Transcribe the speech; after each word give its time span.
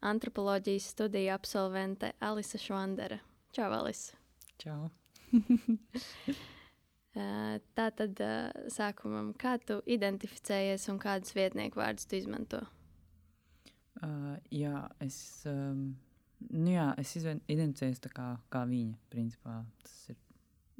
antropoloģijas 0.00 0.88
studiju 0.94 1.32
absolvente 1.34 2.12
Alisa 2.20 2.58
Švandere. 2.58 3.20
Čau, 3.52 3.72
Alisa! 3.72 4.16
Čau! 4.58 4.90
Tā 7.76 7.86
tad 7.98 8.20
sākumam, 8.70 9.32
kā 9.34 9.56
tu 9.66 9.80
identificējies 9.90 10.86
un 10.92 11.00
kādus 11.02 11.34
vietnieku 11.34 11.80
vārdus 11.80 12.06
tu 12.06 12.16
izmanto? 12.20 12.60
Uh, 14.00 14.36
jā, 14.54 14.86
es, 15.02 15.18
um, 15.50 15.90
nu 16.54 16.70
jā, 16.72 16.86
es 17.02 17.16
identificējos 17.18 18.00
kā, 18.14 18.28
kā 18.52 18.62
viņa, 18.70 18.94
principā. 19.12 19.60
Tas 19.82 19.96
ir. 20.14 20.20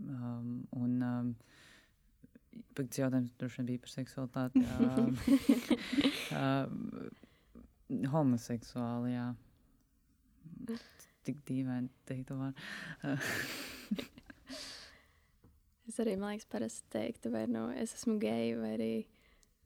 Um, 0.01 0.63
un, 0.79 1.01
um, 1.05 1.33
Pēc 2.75 2.97
jautājums 2.99 3.31
droši 3.39 3.61
vien 3.61 3.67
bija 3.69 3.81
par 3.83 3.91
seksualitāti. 3.93 4.63
Um, 4.81 5.13
um, 6.39 7.11
homoseksuāli, 8.13 9.15
jā. 9.15 9.29
Tik 11.27 11.41
dīvaini 11.49 11.91
teikt 12.09 12.33
vārdu. 12.33 12.57
es 15.91 15.99
arī, 16.03 16.17
man 16.17 16.35
liekas, 16.35 16.49
parasti 16.51 16.87
teiktu, 16.95 17.33
vai 17.35 17.45
nu 17.51 17.63
es 17.77 17.95
esmu 17.99 18.19
geja, 18.23 18.59
vai 18.61 18.73
arī 18.77 18.93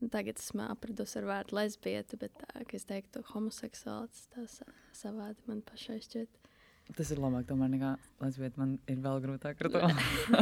nu, 0.01 0.09
tagad 0.13 0.41
esmu 0.41 0.63
apradusi 0.71 1.21
ar 1.21 1.29
vārdu 1.31 1.59
lesbieta, 1.59 2.19
bet 2.21 2.33
tā, 2.41 2.65
ka 2.65 2.79
es 2.79 2.89
teiktu 2.89 3.25
homoseksuāls, 3.33 4.19
tas 4.35 4.53
savādi 4.97 5.41
man 5.51 5.61
pašai 5.67 6.01
šķiet. 6.05 6.44
Tas 6.93 7.09
ir 7.15 7.19
labāk, 7.19 7.47
tomēr, 7.49 7.71
nekā 7.73 7.91
lesbieta. 8.21 8.61
Man 8.61 8.75
ir 8.91 8.99
vēl 9.03 9.23
grūtāk 9.25 9.63
ar 9.65 9.71
to. 9.73 9.81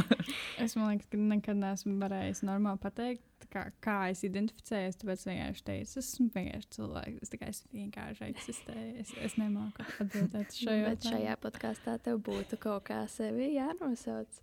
es 0.64 0.74
domāju, 0.74 1.04
ka 1.06 1.20
nekad 1.20 1.60
neesmu 1.60 1.94
varējis 2.00 2.42
normāli 2.48 2.82
pateikt, 2.82 3.46
kā, 3.52 3.68
kā 3.84 3.96
es 4.10 4.24
identificējos. 4.26 4.98
Tāpēc 5.00 5.24
vienkārši 5.30 5.64
teicu, 5.70 5.94
es 6.02 6.02
esmu 6.02 6.28
vienkārši 6.34 6.70
cilvēks. 6.76 7.22
Es 7.22 7.32
tikai 7.32 7.52
vienkārši 7.78 8.28
eksistēju. 8.32 8.90
Es, 9.04 9.14
es 9.30 9.38
nemāku 9.38 9.86
atbildēt 10.02 10.58
šo 10.58 10.66
jautājumu. 10.66 10.90
Bet 10.90 11.08
šajā 11.12 11.38
podkāstā 11.46 11.96
tev 12.08 12.20
būtu 12.26 12.60
kaut 12.66 12.88
kā 12.90 13.00
sevi 13.12 13.52
jānosauc. 13.54 14.42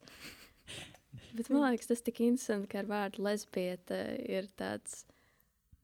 Bet 1.36 1.52
man 1.52 1.68
liekas, 1.68 1.92
tas 1.92 2.04
tik 2.06 2.24
interesanti, 2.24 2.72
ka 2.72 2.80
ar 2.82 2.90
vārdu 2.90 3.28
lesbieta 3.28 4.02
ir 4.24 4.48
tāds, 4.58 5.04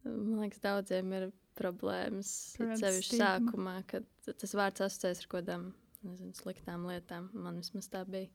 man 0.07 0.45
liekas, 0.45 0.63
daudziem 0.63 1.11
ir 1.19 1.31
problēmas. 1.59 2.29
Sevišķi 2.55 3.19
sākumā, 3.19 3.81
kad 3.89 4.07
tas 4.31 4.55
vārds 4.57 4.85
asociēs 4.85 5.25
ar 5.25 5.27
kaut 5.31 5.43
kādām 5.43 5.73
nezinu, 6.05 6.33
sliktām 6.37 6.85
lietām. 6.89 7.29
Man 7.33 7.61
vismaz 7.61 7.89
tā 7.91 8.03
bija. 8.07 8.29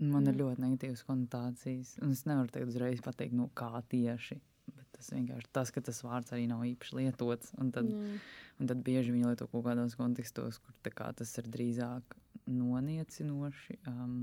Man 0.00 0.28
ir 0.30 0.38
ļoti 0.38 0.62
negatīvas 0.64 1.02
konotācijas. 1.04 1.96
Es 2.08 2.24
nevaru 2.28 2.48
teikt 2.52 2.72
uzreiz 2.72 3.02
pateikt, 3.04 3.36
nu, 3.36 3.50
kā 3.56 3.82
tieši. 3.92 4.38
Bet 4.70 4.86
tas 4.96 5.10
vienkārši 5.12 5.50
tas, 5.52 5.72
ka 5.74 5.82
tas 5.84 6.00
vārds 6.06 6.32
arī 6.32 6.46
nav 6.48 6.64
īpaši 6.64 6.96
lietots. 6.96 7.52
Un 7.60 7.72
tad, 7.74 7.88
mm. 7.90 8.20
un 8.62 8.70
tad 8.70 8.84
bieži 8.86 9.12
viņi 9.12 9.28
lieto 9.28 9.48
kaut 9.50 9.66
kādos 9.68 9.98
kontekstos, 10.00 10.60
kur 10.64 10.92
kā, 10.96 11.10
tas 11.16 11.34
ir 11.42 11.50
drīzāk 11.52 12.16
noniecinoši. 12.48 13.80
Um, 13.90 14.14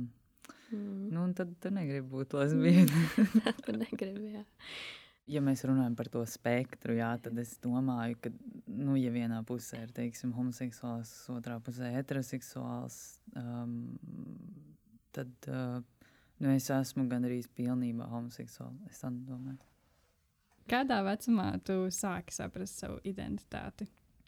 mm. 0.72 1.09
nu, 1.13 1.28
tad 1.38 1.53
tu 1.62 1.74
negribi 1.75 2.09
būt 2.16 2.34
lesbieta. 2.39 3.03
tu 3.68 3.78
negribi, 3.84 4.39
jā 4.39 4.47
ja 5.27 5.41
mēs 5.43 5.63
runājam 5.67 5.95
par 5.97 6.09
to 6.11 6.23
spektru, 6.29 6.95
jā, 6.97 7.09
tad 7.23 7.38
es 7.41 7.55
domāju, 7.63 8.17
ka, 8.23 8.31
nu, 8.71 8.95
ja 8.99 9.11
vienā 9.13 9.41
pusē 9.47 9.83
ir 9.83 9.93
teiksim, 9.95 10.33
homoseksuāls, 10.38 11.11
otrā 11.33 11.59
pusē 11.63 11.91
heteroseksuāls, 11.95 12.99
um, 13.35 13.77
tad 15.15 15.49
uh, 15.51 15.79
nu, 16.39 16.51
es 16.53 16.69
esmu 16.73 17.07
gandrīz 17.11 17.49
pilnībā 17.57 18.07
homoseksuāls. 18.11 18.83
Es 18.91 19.03
tā 19.03 19.11
domāju. 19.11 19.59
Kādā 20.67 20.99
vecumā 21.05 21.53
tu 21.63 21.85
sāki 21.95 22.35
saprast 22.35 22.81
savu 22.81 22.99
identitāti? 23.07 23.88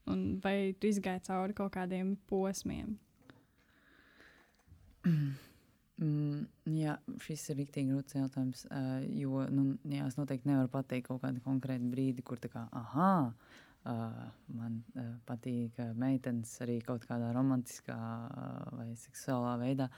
Un 0.10 0.40
vai 0.44 0.72
tu 0.80 0.88
izgāji 0.88 1.26
cauri 1.28 1.56
kaut 1.58 1.74
kādiem 1.76 2.16
posmiem? 2.30 2.96
Mm, 6.00 6.46
jā, 6.80 6.94
šis 7.26 7.42
ir 7.52 7.58
rīktīgi 7.60 7.92
grūts 7.92 8.16
jautājums. 8.16 8.64
Uh, 8.72 9.02
jo 9.20 9.42
nu, 9.52 9.74
jā, 9.92 10.06
es 10.08 10.16
noteikti 10.16 10.48
nevaru 10.48 10.72
pateikt 10.72 11.10
kaut 11.10 11.20
kādu 11.26 11.44
konkrētu 11.44 11.90
brīdi, 11.92 12.24
kur 12.24 12.40
tā 12.40 12.48
kā, 12.54 12.64
ah, 12.72 13.34
uh, 13.84 14.22
man 14.56 14.80
uh, 14.96 15.12
patīk 15.28 15.76
uh, 15.84 15.92
meitenes 16.00 16.56
arī 16.64 16.80
kaut 16.88 17.04
kādā 17.10 17.34
romantiskā 17.36 18.00
uh, 18.00 18.72
vai 18.80 18.94
seksuālā 19.02 19.58
veidā. 19.60 19.90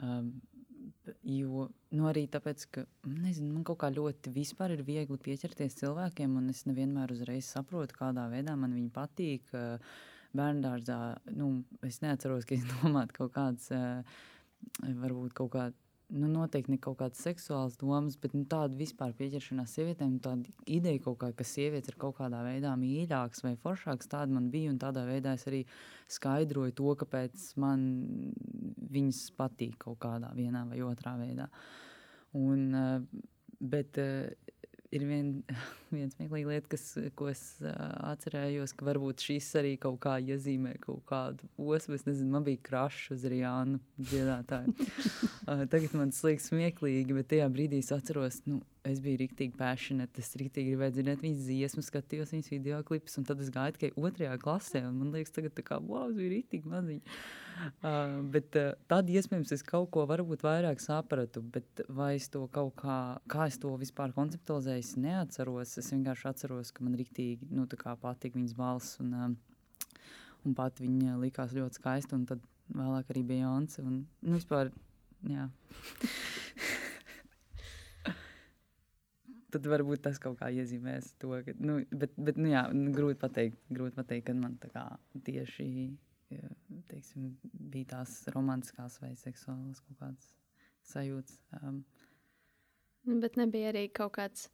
Uh, 0.00 0.24
jo 1.28 1.68
nu, 1.92 2.08
arī 2.08 2.24
tāpēc, 2.32 2.66
ka 2.72 2.88
nezinu, 3.04 3.52
man 3.52 3.68
kaut 3.68 3.82
kā 3.84 3.92
ļoti 3.92 4.32
vispār 4.32 4.78
ir 4.78 4.84
viegli 4.86 5.20
pieķerties 5.28 5.76
cilvēkiem, 5.82 6.40
un 6.40 6.48
es 6.56 6.64
nevienmēr 6.70 7.12
uzreiz 7.12 7.52
saprotu, 7.52 8.00
kādā 8.00 8.30
veidā 8.32 8.56
man 8.56 8.76
viņi 8.80 8.92
patīk. 8.96 9.52
Uh, 9.52 9.96
Bērngārzā 10.34 10.98
nu, 11.36 11.60
es 11.86 12.00
neatceros, 12.02 12.48
ka 12.48 12.56
es 12.56 12.64
domātu 12.80 13.20
kaut 13.20 13.36
kādas. 13.36 13.68
Uh, 13.70 14.30
varbūt 14.82 15.34
kaut 15.36 15.54
kāda. 15.56 15.76
Nu, 16.14 16.28
noteikti 16.28 16.70
ne 16.70 16.76
kaut 16.78 16.98
kādas 17.00 17.22
seksuālas 17.24 17.78
domas, 17.80 18.18
bet 18.20 18.34
nu, 18.36 18.42
tāda 18.46 18.76
vispār 18.76 19.14
pieķeršanās 19.16 19.72
sievietēm, 19.72 20.18
tāda 20.22 20.52
ideja, 20.70 21.00
kā, 21.00 21.30
ka 21.34 21.46
sievietes 21.48 21.90
ir 21.90 21.96
kaut 21.98 22.18
kādā 22.18 22.42
veidā 22.44 22.74
mīļākas 22.78 23.42
vai 23.46 23.54
foršākas, 23.62 24.10
tāda 24.12 24.36
man 24.36 24.50
bija. 24.52 24.74
Tādā 24.78 25.06
veidā 25.08 25.32
es 25.38 25.46
arī 25.48 25.62
skaidroju 26.12 26.76
to, 26.76 26.92
kāpēc 27.00 27.46
man 27.64 27.86
viņas 28.94 29.24
patīk 29.38 29.78
kaut 29.86 30.02
kādā 30.04 30.34
vai 30.36 30.84
otrā 30.84 31.16
veidā. 31.18 31.48
Un, 32.36 32.68
eh, 32.74 33.24
bet 33.60 33.98
eh, 33.98 34.52
ir 34.94 35.04
vien, 35.08 35.30
viens 35.94 36.14
smieklīgs 36.16 36.50
lieta, 36.50 36.70
kas, 36.74 36.84
ko 37.18 37.28
es 37.30 37.42
uh, 37.62 37.72
atcerējos, 38.12 38.74
ka 38.76 38.88
varbūt 38.88 39.24
šis 39.26 39.50
arī 39.60 39.74
kaut 39.80 40.00
kā 40.04 40.16
iezīmē 40.22 40.76
kaut 40.82 41.02
kādu 41.08 41.48
posmu. 41.58 41.98
Es 41.98 42.06
nezinu, 42.08 42.30
man 42.34 42.46
bija 42.46 42.62
krašs 42.64 43.14
uz 43.16 43.26
Rīānu 43.30 43.80
dziedātāju. 44.00 44.74
uh, 45.50 45.64
tagad 45.70 45.96
man 45.98 46.14
tas 46.14 46.22
liekas 46.26 46.50
smieklīgi, 46.52 47.16
bet 47.16 47.30
tajā 47.34 47.48
brīdī 47.52 47.80
es 47.84 47.92
atceros, 47.94 48.42
nu, 48.50 48.60
es 48.84 49.00
biju 49.04 49.22
rīktīgi 49.22 49.56
passionate. 49.58 50.22
Es 50.22 50.34
rīktīgi 50.40 50.74
gribēju 50.74 50.98
dzirdēt 50.98 51.24
viņas 51.24 51.48
dziesmu, 51.48 51.86
skatījos 51.86 52.34
viņas 52.36 52.52
video 52.52 52.82
klipus, 52.86 53.16
un 53.20 53.28
tad 53.28 53.40
es 53.44 53.52
gāju 53.54 53.78
tikai 53.78 53.94
otrajā 53.96 54.36
klasē. 54.42 54.84
Man 54.90 55.14
liekas, 55.14 55.34
tagad 55.36 55.56
tā 55.56 55.66
kā 55.66 55.80
wow, 55.80 56.10
es 56.10 56.18
biju 56.18 56.36
rīktīgi 56.36 56.70
maziņa. 56.70 57.18
Uh, 57.54 58.20
bet 58.34 58.56
uh, 58.58 58.72
tad 58.90 59.10
iespējams 59.10 59.52
es 59.56 59.64
kaut 59.66 59.90
ko 59.94 60.04
varbūt 60.10 60.44
vairāk 60.46 60.82
sapratu, 60.82 61.42
bet 61.54 61.84
vai 61.88 62.14
es 62.18 62.28
to 62.32 62.44
kaut 62.54 62.74
kā, 62.80 62.98
kā 63.30 63.48
es 63.50 63.58
to 63.62 63.72
vispār 63.80 64.14
konceptualizēju, 64.16 64.84
es 64.84 64.94
neatceros. 65.00 65.76
Es 65.82 65.92
vienkārši 65.94 66.30
atceros, 66.30 66.72
ka 66.74 66.86
man 66.86 66.96
rīktīgi 66.98 67.50
nu, 67.54 67.66
patika 67.68 68.38
viņas 68.38 68.56
balss. 68.58 68.98
Un, 69.04 69.14
uh, 69.14 70.00
un 70.44 70.56
pat 70.56 70.80
viņa 70.82 71.18
likās 71.20 71.54
ļoti 71.56 71.80
skaista, 71.80 72.18
un 72.18 72.26
tad 72.28 72.40
vēlāk 72.74 73.12
arī 73.12 73.22
bija 73.26 73.46
Jānis. 73.48 73.78
Un 73.82 74.04
nu, 74.04 74.34
vispār, 74.36 74.72
jā. 75.30 75.48
tad 79.54 79.68
varbūt 79.70 80.02
tas 80.04 80.18
kaut 80.22 80.38
kā 80.40 80.50
iezīmēs 80.54 81.12
to. 81.22 81.30
Ka, 81.46 81.54
nu, 81.62 81.80
bet, 81.94 82.14
bet 82.18 82.40
nu, 82.40 82.50
jā, 82.50 82.66
grūti 82.96 83.20
pateikt, 83.20 83.60
grūti 83.70 83.98
pateikt, 83.98 84.26
kad 84.30 84.40
man 84.40 84.58
kā, 84.62 84.86
tieši 85.26 85.68
teiksim, 86.90 87.34
bija 87.72 87.90
tās 87.96 88.16
romantiskās 88.34 89.00
vai 89.02 89.12
seksuālas 89.20 89.82
kaut 89.84 90.00
kādas 90.00 90.32
sajūtas. 90.90 91.38
Um, 91.60 91.82
nu, 93.08 93.20
bet 93.22 93.38
nebija 93.40 93.72
arī 93.74 93.86
kaut 93.94 94.16
kāds. 94.18 94.48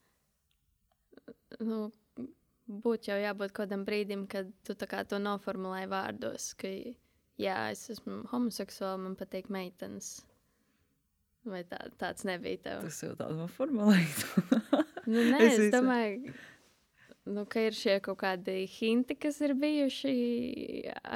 Nu, 1.60 1.88
Būtu 2.70 3.10
jau 3.10 3.16
jābūt 3.18 3.50
kādam 3.50 3.82
brīdim, 3.82 4.28
kad 4.30 4.50
tu 4.62 4.76
to 4.78 5.18
noformulēji 5.18 5.88
vārdos, 5.90 6.52
ka, 6.54 6.68
jā, 7.40 7.56
es 7.72 7.88
esmu 7.90 8.20
homoseksuāls, 8.30 9.00
man 9.02 9.16
patīk 9.18 9.48
meitenes. 9.50 10.20
Vai 11.50 11.64
tā, 11.66 11.80
tāds 11.98 12.22
nebija 12.28 12.60
tev? 12.62 12.84
Tas 12.84 13.00
jau 13.02 13.16
tāds 13.18 13.38
noformulēts. 13.40 14.22
Nu, 15.08 15.24
nē, 15.32 15.40
es, 15.48 15.58
es 15.64 15.74
domāju, 15.74 16.34
nu, 17.28 17.44
ka 17.50 17.66
ir 17.68 17.76
šie 17.76 17.98
kaut 18.04 18.20
kādi 18.22 18.64
hinti, 18.70 19.16
kas 19.20 19.40
ir 19.44 19.54
bijuši 19.58 20.14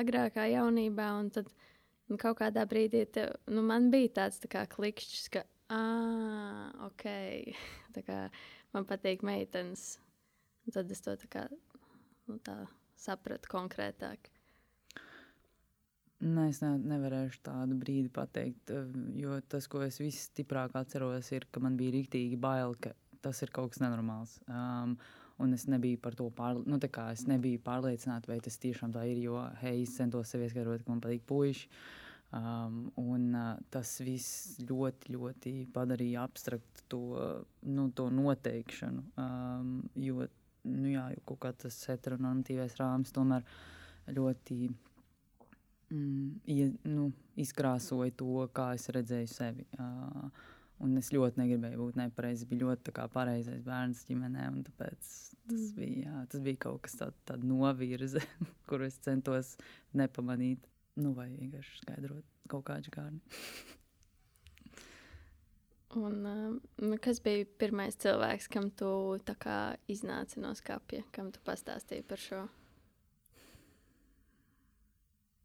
agrākā 0.00 0.46
jaunībā. 0.52 1.08
Un 1.20 1.30
tad 1.34 1.50
nu, 2.10 2.18
kaut 2.20 2.38
kādā 2.42 2.66
brīdī 2.68 3.04
te, 3.10 3.28
nu, 3.50 3.64
man 3.66 3.90
bija 3.94 4.12
tāds 4.20 4.40
tā 4.42 4.50
kā 4.52 4.66
klikšķis, 4.70 5.30
ka, 5.34 5.44
ah, 5.74 6.68
ok, 6.90 7.08
kā 8.08 8.20
man 8.76 8.88
patīk 8.88 9.24
meitenes. 9.26 9.94
Un 10.64 10.76
tad 10.76 10.92
es 10.92 11.04
to 11.04 11.16
tā 11.20 11.28
kā 11.30 11.48
nu, 11.52 12.38
tā 12.44 12.64
sapratu 13.00 13.50
konkrētāk. 13.52 14.30
Nē, 16.24 16.46
es 16.48 16.62
ne, 16.62 16.70
nevarēšu 16.88 17.42
tādu 17.44 17.76
brīdi 17.76 18.08
pateikt, 18.12 18.70
eh, 18.72 18.86
jo 19.20 19.36
tas, 19.50 19.66
ko 19.68 19.82
es 19.84 19.98
visstiprāk 20.00 20.76
atceros, 20.78 21.28
ir, 21.36 21.44
ka 21.52 21.60
man 21.60 21.76
bija 21.76 21.92
rīktīgi 21.98 22.38
bail, 22.40 22.72
ka 22.80 22.94
tas 23.24 23.42
ir 23.44 23.52
kaut 23.52 23.74
kas 23.74 23.82
nenormāls. 23.82 24.38
Um, 24.48 24.94
un 25.42 25.52
es 25.52 25.66
nebiju 25.66 25.98
par 26.02 26.14
to 26.14 26.28
pār, 26.30 26.60
nu, 26.66 26.78
es 26.78 27.26
nebiju 27.26 27.60
pārliecināta, 27.64 28.30
vai 28.30 28.38
tas 28.40 28.58
tiešām 28.62 28.94
tā 28.94 29.04
ir. 29.10 29.18
Jo, 29.24 29.40
hei, 29.62 29.82
es 29.82 29.96
centos 29.96 30.30
sev 30.30 30.44
ieskaidrot, 30.46 30.84
ka 30.84 30.92
man 30.92 31.02
patīk 31.04 31.26
puiši. 31.26 31.68
Um, 32.34 32.88
un 32.98 33.28
uh, 33.38 33.50
tas 33.70 33.92
viss 34.02 34.56
ļoti, 34.66 35.12
ļoti 35.14 35.52
padarīja 35.74 36.24
abstraktu 36.26 36.86
to, 36.90 37.02
nu, 37.70 37.90
to 37.94 38.08
noteikšanu. 38.10 39.04
Um, 39.22 39.76
jo, 40.02 40.26
nu, 40.66 40.88
jā, 40.90 41.04
jo 41.14 41.22
kaut 41.30 41.44
kā 41.44 41.52
tas 41.64 41.78
heteronormatīvais 41.92 42.74
rāmis 42.80 43.14
tomēr 43.14 43.46
ļoti 44.16 44.58
mm, 44.66 46.26
ja, 46.56 46.66
nu, 46.90 47.12
izkrāsoja 47.38 48.16
to, 48.18 48.48
kā 48.56 48.72
es 48.78 48.90
redzēju 48.98 49.30
sevi. 49.30 49.68
Uh, 49.78 50.26
Un 50.84 50.98
es 51.00 51.08
ļoti 51.14 51.40
negribēju 51.40 51.80
būt 51.80 51.98
nepareizs. 52.00 52.44
Es 52.44 52.50
biju 52.50 52.68
ļoti 52.68 52.92
pareizais 53.14 53.62
bērns 53.64 54.04
ģimenē. 54.08 54.50
Tāpēc 54.66 55.06
tas 55.06 55.62
mm. 55.62 55.70
bija, 55.78 56.02
jā, 56.04 56.24
tas 56.32 56.44
bija 56.44 56.60
kaut 56.66 56.82
kas 56.84 56.98
tāds 57.00 57.24
tād 57.30 57.46
novirze, 57.48 58.20
kuru 58.68 58.88
es 58.90 58.98
centos 59.04 59.54
nepamanīt. 59.96 60.68
Nu, 61.00 61.14
vai 61.16 61.30
vienkārši 61.32 61.80
skaidrot 61.80 62.28
kaut 62.52 62.68
kādu 62.68 62.92
gārni. 62.94 63.22
Un, 65.94 66.26
um, 66.26 66.94
kas 66.98 67.20
bija 67.22 67.46
pirmais 67.58 67.94
cilvēks, 68.02 68.48
kam 68.50 68.66
tu 68.74 68.88
iznāci 69.90 70.40
no 70.42 70.50
skapja, 70.58 71.04
kam 71.14 71.30
tu 71.30 71.42
pastāstīji 71.46 72.02
par 72.08 72.22
šo? 72.22 72.40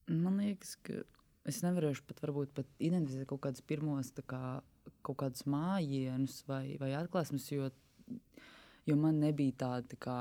Man 0.09 0.39
liekas, 0.41 0.73
ka 0.81 1.03
es 1.49 1.61
nevarēšu 1.61 2.05
pat, 2.09 2.23
varbūt, 2.25 2.53
pat 2.57 2.81
identificēt 2.81 3.29
kaut 3.29 3.43
kādus 3.45 3.61
pirmos 3.61 4.09
kā, 4.25 4.41
kaut 5.05 5.19
kādus 5.23 5.45
mājienus 5.49 6.41
vai, 6.47 6.77
vai 6.81 6.91
atklāsmes, 6.97 7.47
jo, 7.51 7.69
jo 8.87 8.97
man 8.99 9.21
nebija 9.21 9.57
tāda, 9.63 9.87
tā 9.93 9.99
kā, 10.01 10.17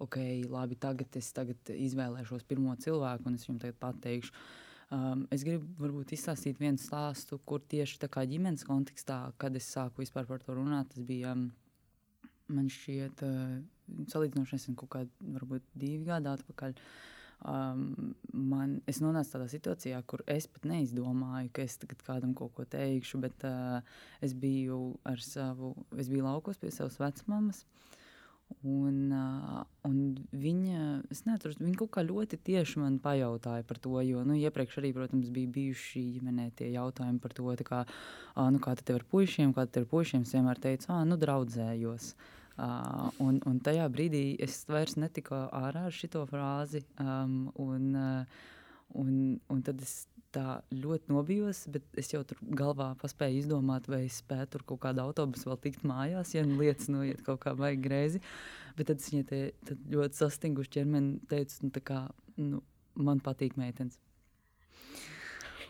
ok, 0.00 0.18
labi, 0.50 0.78
tagad 0.80 1.20
es 1.20 1.30
tagad 1.36 1.72
izvēlēšos 1.74 2.46
pirmo 2.48 2.74
cilvēku 2.80 3.28
un 3.28 3.38
es 3.38 3.46
viņam 3.46 3.62
tagad 3.66 3.80
pateikšu. 3.84 4.34
Um, 4.90 5.22
es 5.30 5.44
gribu 5.46 5.68
varbūt 5.78 6.16
izstāstīt 6.16 6.58
vienu 6.58 6.80
stāstu, 6.82 7.38
kur 7.46 7.62
tieši 7.62 8.00
tā 8.02 8.08
kā 8.10 8.24
ģimenes 8.26 8.66
kontekstā, 8.66 9.20
kad 9.38 9.54
es 9.54 9.68
sāku 9.70 10.02
vispār 10.02 10.26
par 10.26 10.42
to 10.42 10.56
runāt, 10.56 10.90
tas 10.90 11.04
bija, 11.06 11.36
um, 11.36 11.46
man 12.50 12.66
šķiet, 12.74 13.22
uh, 13.22 14.02
salīdzinoši 14.10 14.56
nesen 14.56 14.78
kaut 14.80 14.90
kādi, 14.96 15.30
varbūt 15.36 15.68
divi 15.78 16.02
gadi 16.08 16.32
atpakaļ. 16.32 16.74
Uh, 16.74 17.19
Um, 17.40 18.12
man, 18.36 18.74
es 18.90 18.98
nonācu 19.00 19.32
tādā 19.32 19.46
situācijā, 19.48 20.02
kur 20.04 20.20
es 20.28 20.44
pat 20.50 20.66
neizdomāju, 20.68 21.48
ka 21.56 21.64
es 21.64 21.78
kādam 22.04 22.34
kaut 22.36 22.52
ko 22.56 22.66
teikšu, 22.68 23.20
bet 23.22 23.46
uh, 23.48 23.80
es 24.20 24.34
biju 24.36 24.98
savu, 25.24 25.72
es 25.96 26.10
biju 26.12 26.26
laukos 26.26 26.60
pie 26.60 26.72
savas 26.74 26.98
vecmāmas. 27.00 27.64
Un, 28.66 29.12
uh, 29.14 29.62
un 29.86 30.18
viņa, 30.36 30.82
neatceros, 31.24 31.60
viņa 31.62 31.78
kaut 31.80 31.92
kā 31.94 32.04
ļoti 32.04 32.36
tieši 32.44 32.82
man 32.82 32.98
pajautāja 33.00 33.64
par 33.64 33.78
to, 33.80 33.94
jo 34.04 34.24
nu, 34.26 34.36
iepriekš 34.36 34.80
arī, 34.82 34.90
protams, 34.96 35.30
bija 35.32 35.52
bijuši 35.54 36.02
ģimenē 36.18 36.50
tie 36.58 36.68
jautājumi 36.74 37.22
par 37.22 37.32
to, 37.38 37.54
kā, 37.64 37.84
uh, 37.86 38.50
nu, 38.52 38.60
kā 38.60 38.74
tev 38.82 39.00
ar 39.00 39.06
puišiem, 39.14 39.54
kā 39.56 39.64
tev 39.64 39.86
ar 39.86 39.90
puišiem. 39.94 40.28
Es 40.28 40.36
vienmēr 40.36 40.60
teicu, 40.60 40.90
ah, 40.92 41.06
nu, 41.08 41.16
draudzējos. 41.16 42.12
Uh, 42.12 42.36
Uh, 42.60 43.08
un, 43.24 43.38
un 43.48 43.60
tajā 43.64 43.86
brīdī 43.88 44.34
es 44.44 44.66
vairs 44.68 44.98
netiku 45.00 45.46
ārā 45.48 45.86
ar 45.88 45.94
šo 45.96 46.26
frāzi. 46.28 46.82
Um, 47.00 47.46
un, 47.56 47.86
uh, 47.96 48.40
un, 49.00 49.14
un 49.48 49.62
tad 49.64 49.80
es 49.80 49.94
tā 50.34 50.60
ļoti 50.74 51.10
nobijos, 51.10 51.64
bet 51.72 51.86
es 51.98 52.12
jau 52.12 52.20
tur 52.26 52.38
galvā 52.58 52.90
paspēju 53.00 53.40
izdomāt, 53.40 53.88
vai 53.90 54.04
es 54.06 54.20
spēju 54.20 54.50
tur 54.52 54.66
kaut 54.68 54.82
kādu 54.84 55.02
autobusu 55.06 55.48
vēl 55.48 55.60
tikt 55.64 55.86
mājās, 55.88 56.34
ja 56.36 56.44
lietas 56.46 56.90
noiet 56.92 57.24
kaut 57.26 57.40
kā 57.46 57.54
baigi 57.58 57.82
greizi. 57.88 58.22
Bet 58.78 58.92
tad 58.92 59.02
viņa 59.02 59.26
te, 59.30 59.40
tad 59.66 59.82
ļoti 59.90 60.20
sastinguši 60.20 60.74
ķermeni 60.76 61.18
teica, 61.30 61.58
nu, 61.64 61.72
kā, 61.90 62.04
nu, 62.38 62.62
man 63.08 63.24
patīk 63.24 63.56
meitenes. 63.60 63.98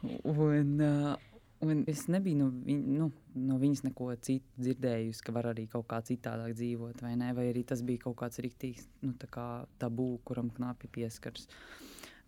Un, 0.03 0.77
uh, 0.81 1.30
Un 1.61 1.83
es 1.93 2.07
nebiju 2.09 2.39
no, 2.39 2.47
viņ, 2.65 2.79
nu, 2.97 3.11
no 3.37 3.59
viņas 3.61 3.83
neko 3.85 4.07
citu 4.25 4.65
dzirdējusi, 4.65 5.25
ka 5.27 5.33
var 5.37 5.51
arī 5.51 5.67
kaut 5.69 5.85
kā 5.91 5.99
citādāk 6.09 6.55
dzīvot, 6.57 7.03
vai, 7.05 7.13
ne? 7.21 7.35
vai 7.37 7.51
arī 7.51 7.67
tas 7.69 7.83
bija 7.85 8.07
kaut 8.07 8.17
kāds 8.23 8.41
rīktīgs 8.41 8.87
nu, 9.05 9.13
kā 9.29 9.49
tabū, 9.83 10.15
kuram 10.25 10.49
knapi 10.57 10.89
pieskars. 10.95 11.51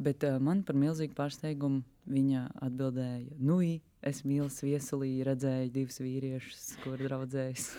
Bet 0.02 0.26
uh, 0.28 0.36
man 0.42 0.60
par 0.68 0.76
milzīgu 0.76 1.16
pārsteigumu 1.16 1.80
viņa 2.12 2.42
atbildēja, 2.66 3.38
nu, 3.40 3.56
es 4.02 4.20
mīlu 4.26 4.50
viesulī, 4.66 5.14
redzēju 5.24 5.72
divus 5.72 6.00
vīriešus, 6.02 6.66
kur 6.82 7.00
draudzējis. 7.00 7.70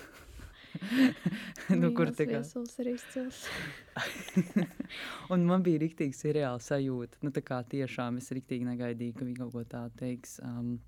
nu, 1.82 1.92
kur 1.94 2.10
tā 2.18 2.26
kā 2.30 2.40
tas 2.42 2.80
ir 2.82 2.90
izcils. 2.96 3.44
un 5.34 5.46
man 5.50 5.66
bija 5.66 5.84
rīktīgi 5.84 6.18
seriāla 6.18 6.64
sajūta. 6.64 7.22
Nu, 7.22 7.34
tā 7.36 7.44
kā 7.46 7.60
tiešām 7.76 8.18
es 8.22 8.32
rīktīgi 8.34 8.66
negaidīju, 8.72 9.18
ka 9.20 9.28
viņa 9.28 9.44
kaut 9.44 9.54
ko 9.54 9.66
tādu 9.76 10.02
teiks. 10.02 10.40
Um, 10.42 10.80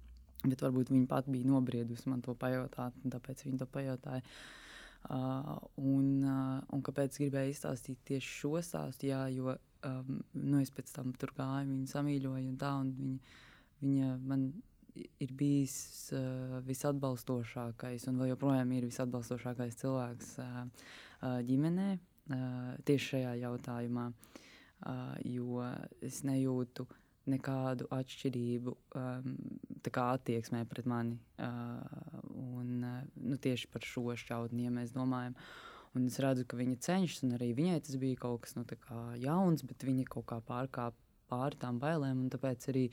Bet 0.45 0.61
varbūt 0.65 0.91
viņa 0.93 1.09
pati 1.09 1.33
bija 1.33 1.49
nobriedusi 1.49 2.09
man 2.11 2.21
to 2.25 2.35
pajautāt, 2.37 2.95
un 3.03 3.13
tāpēc 3.13 3.45
viņa 3.45 3.61
to 3.61 3.67
pajautāja. 3.71 4.23
Uh, 5.05 5.51
un, 5.77 6.05
uh, 6.25 6.61
un 6.73 6.81
kāpēc 6.85 7.19
gribēju 7.21 7.53
izstāstīt 7.53 7.99
tieši 8.09 8.31
šo 8.39 8.61
stāstu? 8.65 9.11
Jā, 9.11 9.27
jo 9.29 9.53
um, 9.85 10.21
nu, 10.33 10.61
es 10.63 10.71
pēc 10.73 10.89
tam 10.95 11.11
tur 11.21 11.33
gāju, 11.37 11.69
viņa 11.69 11.91
samīļoja, 11.91 12.47
un 12.49 12.55
tā, 12.61 12.71
un 12.81 12.89
viņa, 12.97 13.35
viņa 13.83 14.15
man 14.25 14.47
ir 15.21 15.35
bijis 15.37 15.77
uh, 16.15 16.57
visatbalstošākais, 16.65 18.07
un 18.09 18.17
vēl 18.21 18.33
joprojām 18.33 18.73
ir 18.73 18.89
visatbalstošākais 18.89 19.77
cilvēks 19.83 20.33
uh, 20.41 20.59
uh, 20.65 21.37
ģimenē 21.45 21.89
uh, 21.93 22.73
tieši 22.89 23.11
šajā 23.11 23.37
jautājumā, 23.43 24.09
uh, 24.09 25.07
jo 25.21 25.61
es 26.01 26.23
nejūtu 26.25 26.89
uh, 26.89 27.04
nekādu 27.29 27.87
atšķirību 27.93 28.73
um, 28.97 29.37
attieksmē 29.85 30.63
pret 30.69 30.87
mani. 30.89 31.17
Uh, 31.41 32.19
un, 32.35 32.83
uh, 32.83 32.99
nu, 33.21 33.37
tieši 33.41 33.69
par 33.73 33.85
šo 33.85 34.13
šķautni, 34.17 34.65
ja 34.67 34.73
mēs 34.73 34.93
domājam. 34.95 35.35
Un 35.95 36.09
es 36.09 36.19
redzu, 36.19 36.43
ka 36.47 36.59
viņa 36.59 36.77
cenšas, 36.83 37.23
un 37.23 37.37
arī 37.37 37.53
viņai 37.55 37.79
tas 37.85 37.97
bija 38.01 38.19
kaut 38.25 38.43
kas 38.43 38.57
nu, 38.57 38.65
jauns, 39.21 39.63
bet 39.63 39.85
viņa 39.87 40.07
kaut 40.11 40.27
kā 40.31 40.41
pārkāpa 40.43 40.97
pāri 41.31 41.59
tām 41.61 41.79
bailēm. 41.81 42.27
Tāpēc 42.33 42.69
arī 42.73 42.87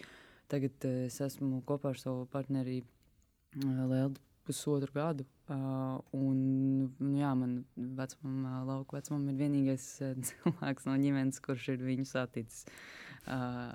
tagad 0.52 0.88
uh, 0.88 1.06
es 1.08 1.20
esmu 1.20 1.62
kopā 1.68 1.92
ar 1.92 2.00
savu 2.00 2.26
partneri 2.32 2.82
uh, 2.82 3.84
Lēldu 3.90 4.22
pusotru 4.46 4.94
gadu. 4.94 5.28
Uh, 5.52 5.98
un, 6.16 6.38
nu, 6.96 7.14
jā, 7.18 7.34
man 7.36 7.62
vecumam, 7.76 8.42
uh, 8.46 8.58
lauka 8.70 8.96
vecumam 8.96 9.28
ir 9.30 9.40
vienīgais 9.44 9.86
uh, 10.06 10.18
cilvēks 10.30 10.88
no 10.88 10.98
ģimenes, 11.02 11.42
kurš 11.44 11.72
ir 11.74 11.88
viņu 11.90 12.08
saticis. 12.08 12.64
Uh, 12.66 13.01
Uh, 13.22 13.70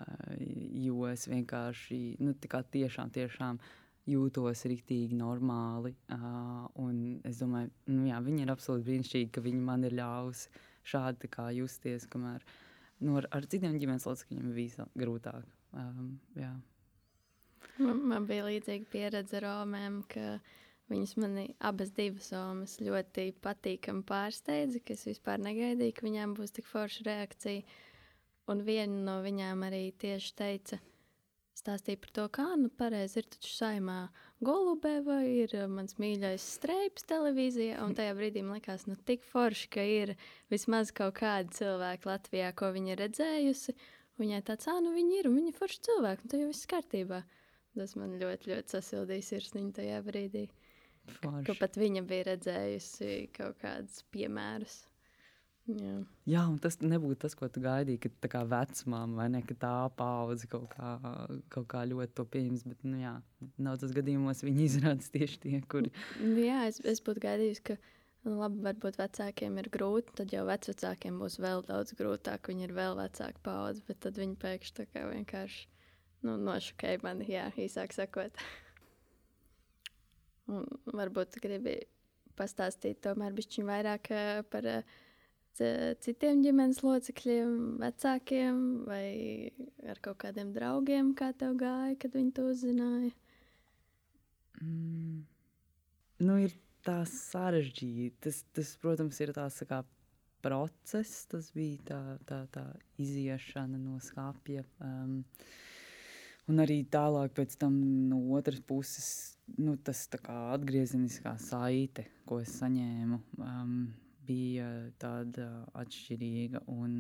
jo 0.76 1.06
es 1.08 1.24
vienkārši 1.32 2.18
nu, 2.20 2.34
tiešām, 2.36 3.12
tiešām 3.16 3.60
jūtos 4.08 4.66
rīktīgi 4.68 5.16
normāli. 5.16 5.94
Uh, 6.12 6.68
es 7.28 7.40
domāju, 7.40 7.72
nu, 7.88 8.08
jā, 8.10 8.20
viņi 8.24 8.44
ir 8.44 8.52
absolūti 8.52 8.88
brīnišķīgi, 8.90 9.32
ka 9.32 9.44
viņi 9.46 9.62
man 9.64 9.88
ir 9.88 9.96
ļāvusi 10.00 10.66
šādi 10.88 11.32
justies, 11.56 12.08
kamēr 12.12 12.44
nu, 13.00 13.18
ar, 13.20 13.28
ar 13.32 13.48
citiem 13.48 13.78
ģimenes 13.80 14.08
locekļiem 14.08 14.54
bija 14.56 14.88
grūtāk. 15.00 15.48
Um, 15.78 16.18
jā. 16.36 16.54
man, 17.80 18.00
man 18.12 18.28
bija 18.30 18.48
līdzīga 18.48 18.88
pieredze 18.92 19.40
ar 19.40 19.48
Romēm, 19.48 20.02
ka 20.12 20.38
viņas 20.92 21.18
mani 21.20 21.50
abas 21.60 21.92
divas 21.96 22.32
omas 22.36 22.78
ļoti 22.84 23.30
patīkami 23.44 24.06
pārsteidza, 24.08 24.82
ka 24.84 24.96
es 24.96 25.08
vispār 25.10 25.42
negaidīju, 25.44 25.96
ka 25.98 26.08
viņām 26.08 26.36
būs 26.38 26.56
tik 26.56 26.70
forša 26.70 27.08
reakcija. 27.10 27.66
Un 28.48 28.64
viena 28.64 29.02
no 29.04 29.18
viņām 29.26 29.66
arī 29.68 29.90
tieši 30.00 30.32
teica, 30.40 30.80
stāstīja 31.58 32.00
par 32.00 32.14
to, 32.16 32.26
kā 32.38 32.46
nu 32.60 32.70
pareizi 32.72 33.20
ir 33.22 33.28
taču 33.34 33.52
saimā 33.52 33.98
Golubeva, 34.46 35.18
ir 35.26 35.54
mans 35.72 35.98
mīļais 36.00 36.46
streips 36.56 37.08
televīzijā, 37.10 37.82
un 37.84 37.96
tajā 37.98 38.14
brīdī 38.16 38.44
man 38.46 38.60
likās, 38.60 38.86
nu 38.88 38.96
tik 39.10 39.26
forši, 39.28 39.68
ka 39.74 39.84
ir 39.84 40.14
vismaz 40.54 40.94
kaut 40.96 41.18
kādi 41.20 41.58
cilvēki 41.58 42.08
Latvijā, 42.08 42.54
ko 42.56 42.72
viņa 42.76 42.94
ir 42.94 43.02
redzējusi, 43.04 43.76
viņai 44.22 44.44
tāds, 44.48 44.70
ā, 44.70 44.78
nu 44.86 44.94
viņi 44.96 45.20
ir, 45.20 45.30
un 45.32 45.40
viņi 45.42 45.52
ir 45.54 45.58
forši 45.58 45.84
cilvēki, 45.90 46.24
un 46.24 46.34
tā 46.34 46.42
jau 46.44 46.52
viss 46.54 46.70
kārtībā. 46.70 47.24
Tas 47.78 47.94
man 48.00 48.16
ļoti, 48.18 48.54
ļoti 48.54 48.74
sasildīja 48.74 49.26
sirsniņu 49.26 49.74
tajā 49.78 49.98
brīdī. 50.06 50.48
Forši. 51.20 51.44
Ka 51.48 51.56
pat 51.60 51.78
viņa 51.80 52.04
bija 52.08 52.30
redzējusi 52.32 53.12
kaut 53.36 53.60
kādus 53.62 54.02
piemērus. 54.14 54.80
Jā. 55.68 55.98
Jā, 56.32 56.42
un 56.48 56.56
tas 56.64 56.78
nebūtu 56.80 57.18
tas, 57.26 57.34
ko 57.36 57.50
tu 57.52 57.60
gaidīji, 57.64 58.00
ka 58.06 58.12
tā 58.24 58.30
kā 58.32 58.42
vecmāma 58.48 59.20
vai 59.20 59.26
ne, 59.34 59.42
ka 59.44 59.56
tā 59.60 59.72
paudze 60.00 60.48
kaut 60.48 60.70
kā, 60.72 60.94
kaut 61.52 61.66
kā 61.74 61.82
ļoti 61.90 62.16
to 62.16 62.24
pieņems. 62.36 62.64
Bet, 62.72 62.86
nu, 62.88 63.02
jā, 63.02 63.14
daudzos 63.60 63.92
gadījumos 63.96 64.46
viņi 64.48 64.64
izrādās 64.64 65.12
tieši 65.12 65.42
tie, 65.44 65.60
kuri. 65.68 65.92
Jā, 66.40 66.62
es, 66.72 66.80
es 66.88 67.04
būtu 67.04 67.24
gaidījis, 67.26 67.60
ka 67.68 67.76
nu, 68.24 68.38
labi, 68.40 68.62
varbūt 68.64 69.00
vecākiem 69.02 69.58
ir 69.60 69.68
grūti, 69.74 70.16
tad 70.22 70.32
jau 70.36 70.46
vecākiem 70.48 71.18
būs 71.20 71.36
vēl 71.44 71.66
daudz 71.68 71.98
grūtāk. 72.00 72.48
Viņi 72.48 72.70
ir 72.70 72.76
vēl 72.78 72.96
vecāka 73.02 73.44
paudze, 73.44 73.84
bet 73.90 74.00
tad 74.06 74.20
viņi 74.22 74.40
pēkšņi 74.40 74.78
tā 74.80 74.86
kā 74.94 75.04
vienkārši 75.10 75.68
nu, 76.28 76.38
nošokēja 76.48 77.04
mani, 77.04 77.28
jā, 77.34 77.50
īsāk 77.60 77.92
sakot. 77.96 78.40
Un 80.48 80.64
varbūt 80.96 81.42
gribi 81.44 81.76
pastāstīt 82.40 83.02
tomēr 83.04 83.36
bišķiņ 83.36 83.68
vairāk 83.68 84.12
uh, 84.16 84.46
par 84.48 84.72
uh, 84.72 84.98
citiem 86.04 86.44
ģimenes 86.46 86.84
locekļiem, 86.86 87.56
vecākiem 87.82 88.62
vai 88.88 89.08
ar 89.88 90.00
kaut 90.04 90.20
kādiem 90.24 90.54
draugiem, 90.56 91.14
kā 91.18 91.32
tev 91.38 91.58
gāja, 91.60 91.96
kad 92.02 92.16
viņi 92.18 92.34
to 92.38 92.48
uzzināja? 92.52 93.12
Mm. 94.62 95.26
Nu, 96.24 96.40
ir 96.42 96.56
tā 96.88 97.02
sarežģīti. 97.10 98.16
Tas, 98.26 98.42
tas, 98.56 98.74
protams, 98.82 99.20
ir 99.22 99.34
tās 99.36 99.60
tā 99.62 99.68
kā 99.70 99.84
process, 100.46 101.26
tas 101.30 101.50
bija 101.56 101.82
tā, 101.88 102.02
tā, 102.30 102.42
tā 102.54 102.64
iziešana 103.02 103.80
no 103.82 103.98
skāpja. 104.04 104.64
Um, 104.84 105.20
un 106.48 106.64
arī 106.64 106.82
tālāk, 106.90 107.34
pēc 107.38 107.58
tam 107.62 107.78
no 108.10 108.22
otras 108.38 108.62
puses, 108.66 109.10
nu, 109.58 109.76
tas 109.78 110.06
atgriezeniskā 110.16 111.36
saite, 111.42 112.08
ko 112.28 112.42
es 112.44 112.56
saņēmu, 112.62 113.22
um, 113.44 113.80
bija 114.28 114.68
tāda 115.02 115.48
atšķirīga. 115.78 116.64
Un, 116.74 116.94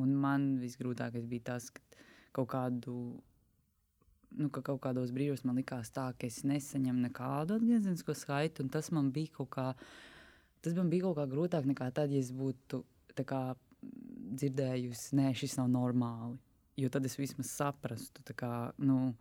un 0.00 0.18
man 0.24 0.54
visgrūtākais 0.62 1.28
bija 1.30 1.52
tas, 1.52 1.70
ka 1.70 1.82
kaut 2.36 2.50
kādu 2.52 2.96
nu, 4.36 4.50
ka 4.52 4.62
kaut 4.64 4.82
kādos 4.84 5.12
brīžos 5.14 5.44
man 5.46 5.60
likās 5.60 5.92
tā, 5.94 6.10
ka 6.18 6.28
es 6.28 6.42
nesaņemu 6.46 7.06
nekādu 7.06 7.56
atgriezenisko 7.56 8.16
skaitu, 8.16 8.64
un 8.64 8.72
tas 8.72 8.90
man 8.92 9.12
bija 9.14 9.32
kaut 9.38 9.50
kā, 9.54 9.68
tas 10.64 10.76
man 10.76 10.90
bija 10.92 11.06
kaut 11.06 11.20
kā 11.20 11.28
grūtāk 11.30 11.68
nekā 11.70 11.90
tad, 11.96 12.12
ja 12.12 12.20
es 12.20 12.32
būtu 12.34 12.82
kā, 13.16 13.44
dzirdējusi, 14.36 15.14
nē, 15.16 15.30
šis 15.38 15.56
nav 15.60 15.70
normāli. 15.72 16.36
Jo 16.76 16.90
tad 16.92 17.06
es 17.08 17.16
vismaz 17.16 17.48
saprastu, 17.56 18.20
kā, 18.36 18.70
nu, 18.84 19.14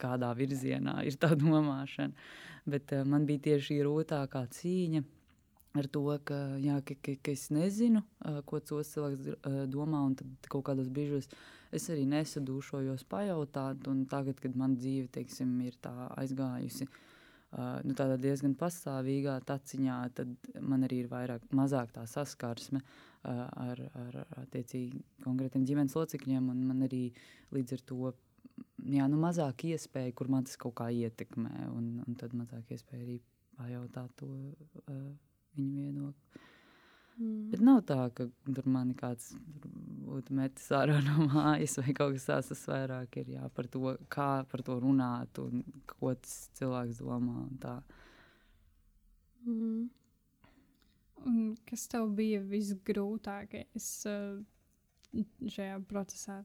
kādā 0.00 0.32
virzienā 0.36 0.98
ir 1.08 1.16
tā 1.20 1.32
domāšana. 1.40 2.12
Bet 2.68 2.92
man 3.08 3.24
bija 3.28 3.50
tieši 3.50 3.78
grūtākā 3.80 4.44
cīņa 4.58 5.04
ar 5.74 5.88
to, 5.90 6.04
ka, 6.26 6.38
jā, 6.62 6.78
ka, 6.86 6.94
ka, 7.02 7.16
ka 7.24 7.34
es 7.34 7.48
nezinu, 7.54 8.02
ko 8.46 8.60
cilvēks 8.62 9.42
domā, 9.72 10.04
tad 10.18 10.48
kaut 10.52 10.68
kādos 10.68 10.90
brīžos 10.92 11.26
es 11.74 11.88
arī 11.90 12.04
nesadūšojos 12.10 13.02
pajautāt, 13.10 13.82
tagad, 14.10 14.38
kad 14.42 14.54
man 14.58 14.76
dzīve, 14.78 15.08
teiksim, 15.14 15.56
ir 15.66 15.78
aizgājusi, 16.14 16.86
nu, 17.86 17.96
diezgan 18.22 18.54
pastāvīgā 18.58 19.40
taciņā, 19.48 19.98
tad 20.14 20.52
man 20.62 20.86
arī 20.86 21.02
ir 21.04 21.10
vairāk, 21.10 21.50
mazāk 21.54 21.90
tā 21.96 22.06
saskarsme 22.10 22.82
ar, 23.24 23.82
ar, 24.04 24.22
attiecīgi 24.44 25.02
konkrētiem 25.26 25.66
ģimenes 25.66 25.98
locekļiem, 25.98 26.54
man 26.70 26.86
arī 26.86 27.08
līdz 27.54 27.78
ar 27.78 27.84
to, 27.90 28.14
jā, 28.94 29.10
nu, 29.10 29.18
mazāk 29.26 29.66
iespēja, 29.72 30.14
kur 30.14 30.30
man 30.30 30.46
tas 30.46 30.58
kaut 30.60 30.78
kā 30.78 30.90
ietekmē, 30.94 31.68
un, 31.74 31.94
un 32.06 32.18
tad 32.20 32.34
mazāk 32.38 32.74
iespēja 32.76 33.06
arī 33.06 33.20
pajautāt 33.54 34.10
to 34.18 34.28
uh, 34.30 35.06
viņu 35.56 35.86
viedokli. 35.86 36.42
Mm. 37.14 37.50
Bet 37.52 37.60
nav 37.62 37.82
tā, 37.86 37.98
ka 38.10 38.26
tur 38.26 38.66
man 38.66 38.90
kāds 38.98 39.34
būtu 40.04 40.34
metis 40.34 40.66
ārā 40.74 40.96
no 41.06 41.28
mājas 41.30 41.76
vai 41.78 41.94
kaut 41.94 42.16
kas 42.16 42.26
tāds. 42.30 42.50
Tas 42.50 42.64
vairāk 42.72 43.20
ir 43.22 43.34
jā, 43.36 43.50
par 43.54 43.68
to, 43.70 43.94
kā 44.10 44.30
par 44.50 44.64
to 44.66 44.78
runāt 44.82 45.38
un 45.42 45.62
ko 45.90 46.14
tas 46.18 46.48
cilvēks 46.58 47.02
domā. 47.04 47.44
Mm. 49.46 49.86
Un 51.24 51.38
kas 51.68 51.86
tev 51.92 52.10
bija 52.18 52.42
visgrūtākais 52.44 53.92
uh, 54.10 54.42
šajā 55.54 55.78
procesā? 55.88 56.42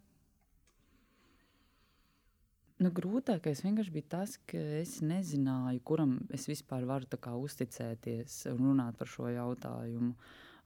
Nu, 2.80 2.94
grūtākais 2.96 3.60
vienkārši 3.66 3.92
bija 3.92 4.08
tas, 4.14 4.38
ka 4.48 4.60
es 4.78 5.02
nezināju, 5.04 5.82
kuram 5.84 6.14
es 6.32 6.46
vispār 6.48 6.86
varu 6.88 7.10
uzticēties 7.44 8.46
un 8.54 8.70
runāt 8.70 8.96
par 8.96 9.10
šo 9.12 9.28
jautājumu. 9.28 10.14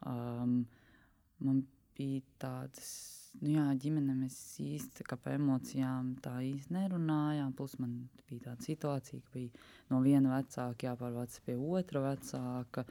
Um, 0.05 0.59
man 1.41 1.63
bija 1.97 2.21
tādas, 2.37 2.91
nu 3.41 3.55
jā, 3.55 3.65
ģimene 3.81 4.13
mēs 4.19 4.37
īsti 4.61 5.07
par 5.09 5.39
emocijām 5.39 6.13
tā 6.21 6.35
īsti 6.45 6.77
nerunājām. 6.77 7.51
Plus 7.57 7.79
man 7.81 7.97
bija 8.29 8.51
tāda 8.51 8.69
situācija, 8.69 9.25
ka 9.25 9.33
bija 9.33 9.65
no 9.89 10.05
viena 10.05 10.37
vecāka 10.37 10.91
jāpārvāc 10.91 11.41
pie 11.47 11.57
otra 11.57 12.05
vecāka. 12.11 12.85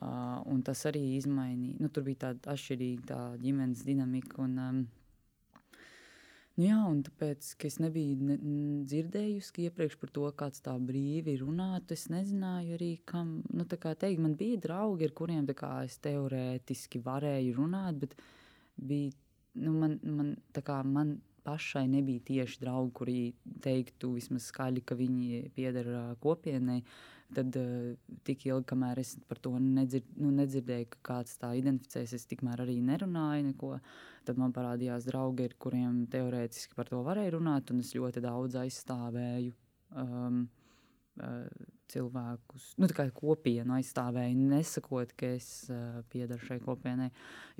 Uh, 0.00 0.40
tas 0.64 0.86
arī 0.88 1.04
izmainīja. 1.18 1.82
Nu, 1.84 1.92
tur 1.92 2.08
bija 2.08 2.30
tāda 2.30 2.56
atšķirīga 2.56 3.10
tā 3.12 3.22
ģimenes 3.44 3.84
dinamika. 3.84 4.40
Un, 4.42 4.56
um, 4.58 4.86
Nu 6.54 6.68
jā, 6.68 6.76
un 6.86 7.00
tāpēc, 7.02 7.48
ka 7.58 7.66
es 7.66 7.80
nebiju 7.82 8.28
ne, 8.28 8.36
dzirdējusi 8.86 9.64
iepriekš 9.66 9.96
par 9.98 10.10
to, 10.14 10.28
kāds 10.38 10.62
tā 10.62 10.76
brīvi 10.78 11.34
runāt, 11.40 11.90
es 11.90 12.06
nezināju 12.12 12.76
arī, 12.76 12.90
kam, 13.10 13.40
nu, 13.50 13.66
tā 13.66 13.78
kā 13.82 13.96
teikt, 13.98 14.22
man 14.22 14.36
bija 14.38 14.60
draugi, 14.62 15.08
ar 15.08 15.14
kuriem, 15.18 15.48
kā 15.58 15.72
es 15.88 15.98
teorētiski 16.04 17.02
varēju 17.02 17.56
runāt, 17.58 17.98
bet 18.04 18.14
bija, 18.78 19.10
nu, 19.66 19.74
man, 19.80 19.98
man, 20.06 20.30
tā 20.54 20.62
kā 20.62 20.78
man 20.86 21.16
pašai 21.44 21.88
nebija 21.90 22.22
tieši 22.30 22.62
draugi, 22.62 22.94
kuri 23.00 23.18
teiktu 23.66 24.14
vismaz 24.14 24.46
skaļi, 24.52 24.84
ka 24.86 24.94
viņi 24.94 25.42
pieder 25.58 25.90
kopienai, 26.22 26.84
tad 27.34 27.56
uh, 27.58 27.92
tik 28.26 28.46
ilgi, 28.48 28.66
kamēr 28.72 29.00
es 29.02 29.14
par 29.28 29.40
to 29.42 29.54
nedzird, 29.58 30.08
nu, 30.20 30.32
nedzirdēju, 30.36 30.88
ka 30.96 31.00
kāds 31.10 31.38
tā 31.40 31.54
identificēs, 31.58 32.16
es 32.18 32.26
tikmēr 32.30 32.64
arī 32.66 32.80
nerunāju 32.84 33.46
neko. 33.48 33.76
Tad 34.24 34.40
man 34.40 34.54
parādījās 34.56 35.08
draugi, 35.08 35.48
ar 35.50 35.56
kuriem 35.60 36.04
teorētiski 36.12 36.76
par 36.76 36.88
to 36.88 37.02
varēja 37.04 37.36
runāt, 37.36 37.72
un 37.72 37.82
es 37.84 37.94
ļoti 37.96 38.24
daudz 38.24 38.58
aizstāvēju. 38.62 39.56
Um, 39.94 40.44
uh, 41.22 41.72
cilvēkus, 41.92 42.70
nu, 42.80 42.88
tā 42.90 42.96
kā 42.96 43.04
kopienu 43.14 43.76
aizstāvēju, 43.76 44.46
nesakot, 44.50 45.12
ka 45.18 45.34
es 45.36 45.48
uh, 45.70 46.00
piedaru 46.12 46.48
šai 46.48 46.60
kopienai, 46.64 47.10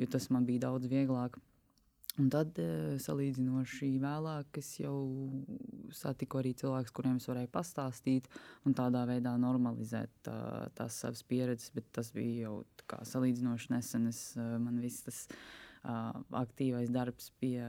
jo 0.00 0.08
tas 0.10 0.30
man 0.34 0.46
bija 0.48 0.66
daudz 0.68 0.88
vieglāk. 0.90 1.36
Un 2.14 2.28
tad, 2.30 2.54
eh, 2.62 2.94
salīdzinoši 3.02 3.88
vēlāk, 3.98 4.60
es 4.60 4.68
jau 4.78 4.98
satiku 5.90 6.38
arī 6.38 6.52
cilvēkus, 6.54 6.92
kuriem 6.94 7.16
es 7.18 7.26
varēju 7.26 7.50
pastāstīt, 7.50 8.28
un 8.64 8.76
tādā 8.78 9.02
veidā 9.08 9.32
normalizēt 9.34 10.12
tā, 10.22 10.36
tās 10.78 11.00
savas 11.02 11.24
pieredzes. 11.26 11.72
Bet 11.74 11.88
tas 11.96 12.12
bija 12.14 12.46
jau 12.46 12.60
kā, 12.86 13.00
salīdzinoši 13.02 13.74
nesen. 13.74 14.06
Es, 14.12 14.36
eh, 14.36 14.54
man 14.62 14.78
viss 14.78 15.02
tas 15.02 15.24
uh, 15.84 16.14
aktīvais 16.30 16.92
darbs 16.94 17.32
pie, 17.40 17.66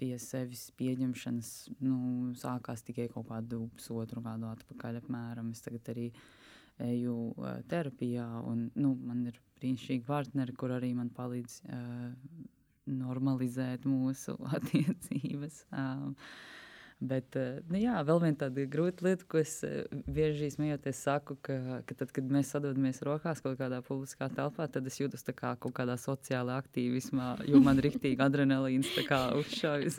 pie 0.00 0.14
sevis 0.18 0.70
pieņemšanas 0.80 1.52
nu, 1.84 2.32
sākās 2.40 2.82
tikai 2.88 3.10
kaut 3.12 3.28
kādu 3.28 3.68
pusotru 3.76 4.24
gadu 4.24 4.48
atpakaļ. 4.48 5.02
Apmēram. 5.04 5.52
Es 5.52 5.60
tagad 5.60 5.92
arī 5.92 6.08
eju 6.80 7.34
uh, 7.36 7.60
terapijā, 7.68 8.26
un 8.48 8.70
nu, 8.80 8.96
man 8.96 9.26
ir 9.28 9.36
brīnišķīgi 9.60 10.08
partneri, 10.08 10.56
kur 10.56 10.72
arī 10.72 10.94
man 10.96 11.12
palīdz. 11.12 11.60
Uh, 11.68 12.48
normalizēt 12.90 13.86
mūsu 13.88 14.36
attiecības. 14.58 15.64
Um, 15.72 16.12
Bet, 17.04 17.36
nu 17.68 17.78
jā, 17.80 17.96
vēl 18.06 18.20
viena 18.22 18.38
tāda 18.44 18.64
grūta 18.70 19.04
lieta, 19.04 19.26
ko 19.28 19.40
es 19.40 19.58
bieži 20.06 20.46
smējoties 20.54 21.00
saku, 21.04 21.34
ka, 21.44 21.80
ka 21.88 21.96
tad, 21.98 22.12
kad 22.14 22.28
mēs 22.32 22.52
sadodamies 22.54 23.02
rokās 23.04 23.42
kaut 23.44 23.58
kādā 23.58 23.80
publiskā 23.84 24.30
telpā, 24.32 24.68
tad 24.72 24.86
es 24.88 24.96
jūtos 25.00 25.26
kā 25.34 25.52
kaut 25.60 25.74
kādā 25.76 25.98
sociālā 26.00 26.56
aktīvismā, 26.62 27.32
jo 27.50 27.60
man 27.64 27.82
rīktīgi 27.82 28.22
adrenalīns 28.24 28.92
uzšāvis. 28.94 29.98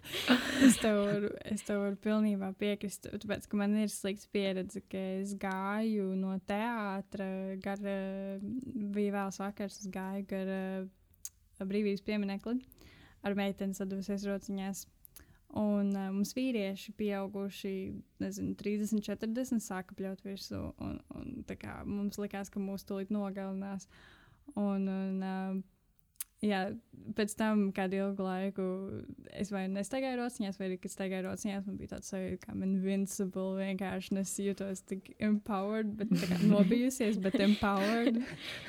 es, 0.66 0.80
tev 0.80 1.02
varu, 1.04 1.30
es 1.52 1.62
tev 1.68 1.84
varu 1.84 2.00
pilnībā 2.08 2.50
piekrist, 2.58 3.06
tāpēc, 3.12 3.46
ka 3.46 3.60
man 3.60 3.76
ir 3.84 3.92
slikts 3.92 4.26
pieredze, 4.32 4.82
ka 4.88 5.04
es 5.20 5.36
gāju 5.38 6.16
no 6.16 6.38
teātra, 6.48 7.28
gar, 7.62 7.86
bija 8.96 9.20
vēls 9.20 9.38
vakars, 9.44 9.78
es 9.84 9.92
gāju 9.92 10.26
gar 10.32 10.56
brīvības 11.68 12.04
pieminekli 12.06 12.58
ar 13.22 13.38
meiteni 13.38 13.76
saduvusies 13.76 14.26
rociņās. 14.28 14.86
Un 15.58 15.90
uh, 15.92 16.08
mums 16.14 16.32
vīrieši, 16.32 16.94
pieauguši, 16.96 17.74
nezinu, 18.22 18.54
30, 18.56 19.04
40, 19.04 19.60
sāka 19.60 19.96
pļaut 19.98 20.22
virsū. 20.24 20.62
Un, 20.80 20.96
un, 21.12 21.34
kā, 21.60 21.82
mums 21.84 22.16
likās, 22.20 22.48
ka 22.52 22.62
mūs 22.62 22.86
tūlīt 22.88 23.12
nogalinās. 23.12 23.84
Un, 24.56 24.86
un, 24.88 25.18
uh, 25.20 25.58
jā, 26.40 26.62
pēc 27.18 27.34
tam, 27.36 27.66
kādu 27.76 27.98
ilgu 28.00 28.24
laiku, 28.24 28.68
es 29.36 29.52
vai 29.52 29.66
nestaigāju 29.72 30.22
rociņās, 30.22 30.56
vai 30.60 30.70
arī, 30.70 30.78
kad 30.80 30.94
staigāju 30.94 31.26
rociņās, 31.28 31.66
man 31.68 31.76
bija 31.82 31.94
tāds 31.98 32.08
sajūta, 32.14 32.46
kā 32.46 32.56
invincible. 32.56 33.50
Vienkārši 33.60 34.22
es 34.22 34.32
jūtos 34.46 34.86
tik 34.88 35.12
empowered, 35.20 35.92
bet 36.00 36.16
kā, 36.16 36.40
nobijusies, 36.48 37.20
bet 37.20 37.36
empowered. 37.44 38.22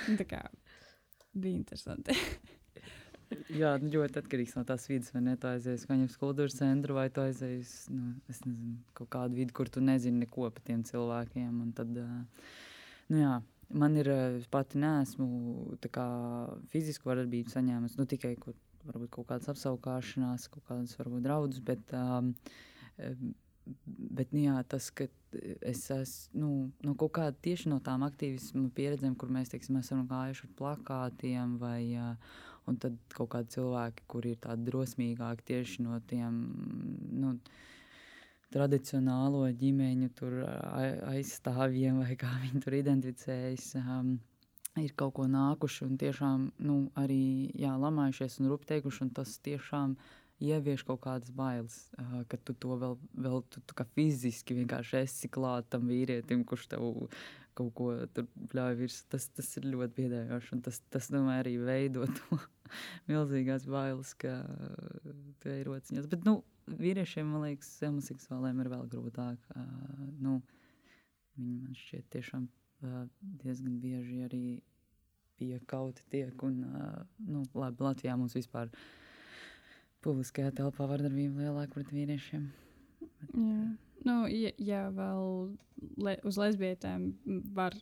Un, 0.10 0.20
kā, 0.28 0.44
bija 1.32 1.62
interesanti. 1.62 2.20
Jā, 3.54 3.76
nu, 3.82 3.90
ļoti 3.94 4.20
atkarīgs 4.22 4.56
no 4.58 4.64
tās 4.68 4.86
vidas, 4.90 5.12
vai 5.14 5.24
ne? 5.26 5.36
Tu 5.40 5.50
aizies 5.50 5.86
kaut 5.88 5.96
kādā 5.96 6.20
kultūras 6.22 6.58
centrā, 6.60 6.96
vai 6.98 7.08
tu 7.14 7.24
aizies 7.24 7.74
nu, 7.94 8.14
nezinu, 8.30 8.76
kaut 8.98 9.12
kādu 9.14 9.40
vidi, 9.40 9.56
kur 9.56 9.72
tu 9.72 9.84
nezini 9.84 10.26
neko 10.26 10.50
par 10.54 10.66
tiem 10.68 10.84
cilvēkiem. 10.88 11.62
Tad, 11.78 11.94
nu, 11.94 13.20
jā, 13.20 13.38
man 13.84 13.98
ir, 14.00 14.12
pati 14.54 14.82
neesmu 14.82 15.78
kā, 15.94 16.08
fizisku 16.74 17.12
vardarbību 17.12 17.54
saņēmusi, 17.54 18.00
nu, 18.00 18.08
tikai 18.10 18.36
kur 18.42 18.58
varbūt 18.88 19.14
kaut 19.16 19.30
kādas 19.32 19.52
apskaukšanās, 19.54 20.50
kaut 20.52 20.66
kādas 20.68 20.98
varbūt 21.00 21.24
draudus, 21.26 21.62
bet, 21.64 21.94
um, 21.96 22.34
bet 23.88 24.34
nu, 24.36 24.44
jā, 24.48 24.58
tas, 24.68 24.90
ka 24.92 25.08
es 25.64 25.86
esmu 25.94 26.40
nu, 26.40 26.50
no 26.86 26.96
kaut 27.00 27.16
kāda 27.16 27.36
tieši 27.46 27.72
no 27.72 27.80
tām 27.84 28.04
aktīvismu 28.06 28.68
pieredzēm, 28.76 29.16
kur 29.18 29.32
mēs 29.34 29.54
teiksim, 29.54 29.80
esam 29.80 30.04
gājuši 30.10 30.50
ar 30.50 30.58
plakātiem 30.60 31.56
vai 31.62 31.80
uh, 31.96 32.42
un 32.68 32.80
tad 32.82 32.98
kaut 33.14 33.32
kādi 33.36 33.56
cilvēki, 33.58 34.06
kuri 34.10 34.34
ir 34.34 34.42
tādi 34.44 34.68
drosmīgāki 34.70 35.48
tieši 35.52 35.86
no 35.86 36.00
tiem. 36.10 36.42
Nu, 37.24 37.38
Tradicionālo 38.54 39.48
ģimeņu 39.58 40.12
aizstāvjiem, 41.10 42.04
vai 42.04 42.18
kā 42.22 42.30
viņi 42.44 42.60
tur 42.62 42.76
identificējas, 42.78 43.72
um, 43.82 44.12
ir 44.78 44.94
kaut 44.94 45.16
ko 45.18 45.26
nākuši 45.26 45.88
un 45.88 45.96
tiešām 45.98 46.44
nu, 46.62 46.76
arī 47.02 47.50
jā, 47.58 47.74
lamājušies 47.82 48.38
un 48.44 48.52
rupteikuši. 48.52 49.08
Un 49.08 49.10
tas 49.18 49.34
tiešām 49.42 49.96
ievieš 50.44 50.86
kaut 50.86 51.02
kādas 51.08 51.34
bailes, 51.34 51.80
uh, 51.98 52.22
ka 52.30 52.38
tu 52.46 52.54
to 52.54 52.78
vēl, 52.78 52.94
vēl 53.26 53.42
tu, 53.50 53.64
tu 53.66 53.88
fiziski 53.98 54.60
vienkārši 54.62 55.02
esi 55.02 55.34
klāt 55.34 55.72
tam 55.74 55.90
vīrietim, 55.90 56.46
kurš 56.46 56.70
tev 56.76 56.86
kaut 57.58 57.74
ko 57.78 57.90
tur 58.16 58.28
pļauj 58.52 58.78
virsū. 58.80 59.06
Tas, 59.12 59.28
tas 59.36 59.50
ir 59.60 59.68
ļoti 59.74 59.98
biedējoši. 60.00 60.60
Tas, 60.66 60.80
tas 60.94 61.10
domāju, 61.14 61.44
arī 61.44 61.54
veido 61.62 62.08
to 62.20 62.40
milzīgās 63.10 63.68
bailes, 63.70 64.14
ka 64.20 64.36
tu 65.44 65.54
ej 65.54 65.64
rociņās. 65.70 66.10
Bet, 66.12 66.26
nu, 66.28 66.40
vīriešiem, 66.68 67.30
man 67.30 67.48
liekas, 67.48 67.72
homoseksuāliem 67.84 68.64
ir 68.64 68.72
vēl 68.74 68.90
grūtāk. 68.92 69.48
Uh, 69.56 70.10
nu, 70.24 70.40
viņi 71.38 71.56
man 71.62 71.78
šķiet 71.78 72.10
tiešām 72.18 72.48
uh, 72.48 73.06
diezgan 73.44 73.80
bieži 73.84 74.24
arī 74.28 74.44
piekauti 75.40 76.06
tiek. 76.14 76.36
Un, 76.46 76.60
uh, 76.68 77.00
nu, 77.28 77.46
labi, 77.58 77.84
Latvijā 77.86 78.18
mums 78.20 78.38
vispār 78.38 78.72
publiskajā 80.04 80.52
telpā 80.58 80.88
vardarbība 80.90 81.48
lielāka 81.48 81.78
pret 81.78 81.96
vīriešiem. 81.96 82.52
Bet, 83.04 83.36
Jā. 83.40 83.64
Nu, 84.04 84.24
ja, 84.28 84.52
ja 84.60 84.86
vēl 84.92 85.54
le, 86.04 86.18
uz 86.28 86.38
lesbietēm 86.40 87.10
var 87.56 87.76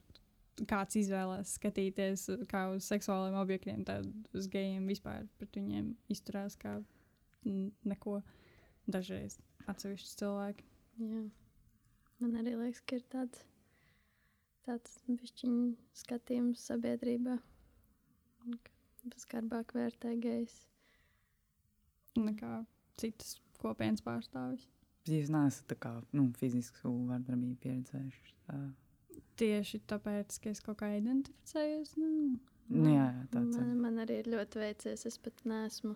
kāds 0.70 0.98
izvēlēties 1.00 1.56
skatīties 1.58 2.25
kā 2.51 2.68
uz 2.75 2.86
seksuāliem 2.90 3.38
objektiem, 3.42 3.86
tad 3.88 4.08
uz 4.38 4.50
gejiem 4.51 4.86
vispār 4.90 5.25
pret 5.40 5.58
viņiem 5.58 5.94
izturās 6.13 6.58
kā 6.60 6.80
neko. 7.46 8.22
Dažreiz 8.92 9.36
atsevišķi 9.70 10.16
cilvēki. 10.18 10.66
Jā. 11.06 11.22
Man 12.22 12.34
arī 12.40 12.56
liekas, 12.58 12.82
ka 12.86 12.98
ir 12.98 13.04
tāds, 13.13 13.44
tāds 14.66 14.98
skatījums 16.01 16.66
sabiedrībā, 16.66 17.38
kas 18.58 19.25
skarbāk 19.28 19.75
vērtē 19.78 20.16
gejs. 20.22 20.58
Nekā 22.18 22.63
citas 23.01 23.36
kopienas 23.62 24.04
pārstāvis. 24.06 24.66
Jūs 25.10 25.31
neesat 25.34 25.74
kā, 25.81 25.96
nu, 26.13 26.27
fizisku 26.38 26.91
vardarbību 27.10 27.58
pieredzējuši. 27.63 28.34
Tā. 28.46 28.60
Tieši 29.41 29.79
tāpēc, 29.89 30.36
ka 30.43 30.51
es 30.53 30.62
kaut 30.62 30.77
kā 30.84 30.91
identificējos. 31.00 31.96
Nu, 31.98 32.10
nu, 32.70 32.89
jā, 32.91 33.08
jā, 33.08 33.24
tāds 33.34 33.58
man, 33.58 33.72
man 33.81 34.01
arī 34.03 34.20
ir 34.22 34.29
ļoti 34.36 34.62
veicies. 34.62 35.05
Es 35.10 35.17
pat 35.22 35.41
neesmu 35.50 35.96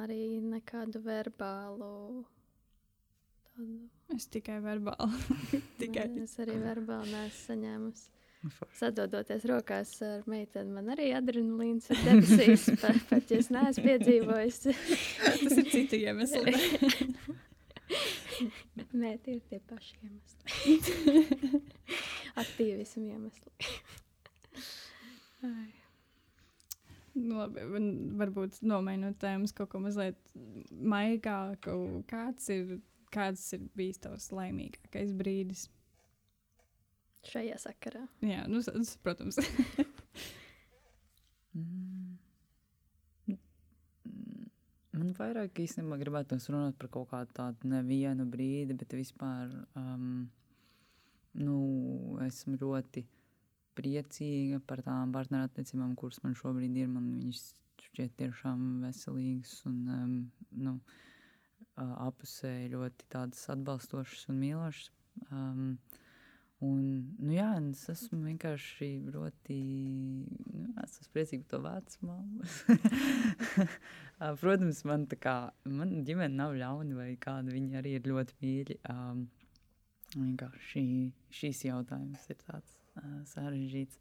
arī 0.00 0.40
nekādu 0.46 1.02
verbālu. 1.04 1.90
Tādu. 3.50 3.76
Es 4.16 4.30
tikai 4.32 4.62
verbāli. 4.64 5.36
tikai. 5.82 6.08
Es 6.24 6.38
arī 6.40 6.56
verbāli 6.62 7.12
neesmu 7.12 7.44
saņēmusi. 7.50 8.08
Sadodoties 8.72 9.44
rokās 9.44 9.90
ar 10.00 10.24
meiteni, 10.30 10.72
man 10.72 10.88
arī 10.94 11.10
adrenalīns 11.12 11.90
ir 11.92 12.00
debesīs, 12.06 12.70
pat, 12.80 13.28
ja 13.28 13.36
es 13.36 13.50
neesmu 13.52 13.84
piedzīvojis. 13.84 14.62
Tas 14.64 15.60
ir 15.60 15.68
citi 15.68 16.00
iemesli. 16.06 16.56
Nē, 19.02 19.10
tie 19.24 19.32
ir 19.36 19.42
tie 19.50 19.60
paši 19.70 19.92
iemesli. 20.04 20.40
Aktīvismu 22.42 23.04
iemesli. 23.10 23.50
nu, 27.20 27.32
labi, 27.40 27.60
varbūt 28.20 28.52
nomainot 28.66 29.16
tēmas 29.22 29.52
kaut 29.56 29.70
ko 29.72 29.78
mazliet 29.84 30.20
maigāku. 30.70 31.74
Kāds 32.10 32.44
ir, 32.54 32.64
kāds 33.14 33.42
ir 33.56 33.60
bijis 33.78 33.98
tavs 34.04 34.26
laimīgākais 34.34 35.10
brīdis? 35.16 35.62
Šajā 37.28 37.58
sakarā. 37.60 38.06
Jā, 38.24 38.46
nu, 38.48 38.62
protams. 39.04 39.36
Man 45.00 45.14
vairāk 45.16 45.62
īstenībā 45.62 45.96
gribētu 46.00 46.36
runāt 46.52 46.76
par 46.80 46.90
kaut 46.92 47.08
kādu 47.12 47.32
tādu 47.36 47.70
nevienu 47.72 48.26
brīdi, 48.28 48.76
bet 48.76 48.92
vispār 48.98 49.48
um, 49.78 50.26
nu, 51.40 51.56
esmu 52.26 52.58
ļoti 52.60 53.04
priecīga 53.78 54.60
par 54.66 54.82
tām 54.84 55.14
partnerattiecībām, 55.14 55.94
kuras 55.96 56.20
man 56.24 56.36
šobrīd 56.36 56.76
ir. 56.82 56.90
Man 56.92 57.08
viņas 57.16 57.44
šķiet 57.86 58.18
tiešām 58.20 58.66
veselīgas 58.84 59.54
un 59.70 59.78
um, 59.94 60.12
nu, 60.66 60.76
apusēji 61.80 62.74
ļoti 62.74 63.08
tādas 63.12 63.46
atbalstošas 63.54 64.28
un 64.30 64.40
mīlošas. 64.42 64.90
Um, 65.30 65.78
Un, 66.60 66.80
nu 67.16 67.32
jā, 67.32 67.48
es 67.70 67.86
esmu 67.88 68.18
vienkārši 68.26 68.88
ļoti 69.08 69.58
nu, 69.64 70.66
es 70.82 70.98
esmu 71.00 71.14
priecīga 71.14 71.46
par 71.46 71.52
to 71.54 71.60
vecumu. 71.64 72.16
Protams, 74.42 74.82
man 74.84 75.06
kā 75.24 75.36
man 75.64 75.94
ģimene 76.04 76.36
nav 76.36 76.52
ļauna, 76.60 76.98
vai 76.98 77.14
kāda 77.22 77.54
viņi 77.54 77.80
arī 77.80 77.94
ir 77.96 78.10
ļoti 78.10 78.36
mīļi. 78.44 78.76
Um, 78.92 79.22
vienkārši 80.18 80.84
šīs 81.38 81.64
jautājums 81.64 82.28
ir 82.28 82.40
tāds 82.42 82.76
uh, 82.98 83.22
sarežģīts. 83.32 83.96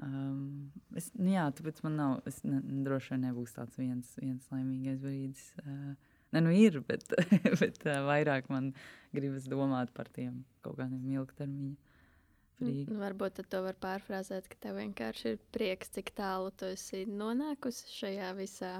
Um, 0.00 0.72
es, 0.96 1.10
nu 1.20 1.34
jā, 1.34 1.44
tāpēc 1.52 1.84
man 1.84 2.00
nav, 2.00 2.16
es 2.30 2.40
ne, 2.48 2.62
droši 2.86 3.12
vien 3.12 3.28
nebūs 3.28 3.54
tāds 3.58 3.76
viens, 3.78 4.16
viens 4.22 4.48
laimīgais 4.54 5.04
brīdis. 5.04 5.46
Uh, 5.66 5.94
Ne, 6.34 6.40
nu 6.42 6.50
ir, 6.50 6.80
bet, 6.82 7.04
bet 7.60 7.84
uh, 7.86 8.00
vairāk 8.08 8.48
man 8.50 8.72
gribas 9.14 9.44
domāt 9.46 9.92
par 9.94 10.08
tiem 10.10 10.40
kaut 10.64 10.78
kādiem 10.80 11.04
ilgtermiņa. 11.14 11.92
Frīgi. 12.54 12.86
Nu, 12.92 13.00
varbūt 13.02 13.42
to 13.50 13.60
var 13.64 13.76
pārfrāzēt, 13.82 14.46
ka 14.50 14.58
tev 14.62 14.78
vienkārši 14.78 15.34
ir 15.34 15.40
prieks, 15.54 15.90
cik 15.96 16.12
tālu 16.18 16.52
tu 16.54 16.68
esi 16.70 17.02
nonākusi 17.10 17.88
šajā 17.96 18.30
visā 18.38 18.74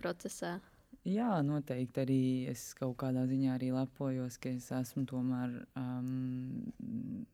procesā. 0.00 0.58
Jā, 1.06 1.38
noteikti 1.46 2.02
arī 2.02 2.20
es 2.50 2.68
kaut 2.76 2.96
kādā 3.00 3.24
ziņā 3.30 3.54
arī 3.54 3.70
lepojos, 3.74 4.36
ka 4.42 4.50
es 4.50 4.66
esmu 4.74 5.04
tomēr. 5.08 5.54
Um, 5.78 7.24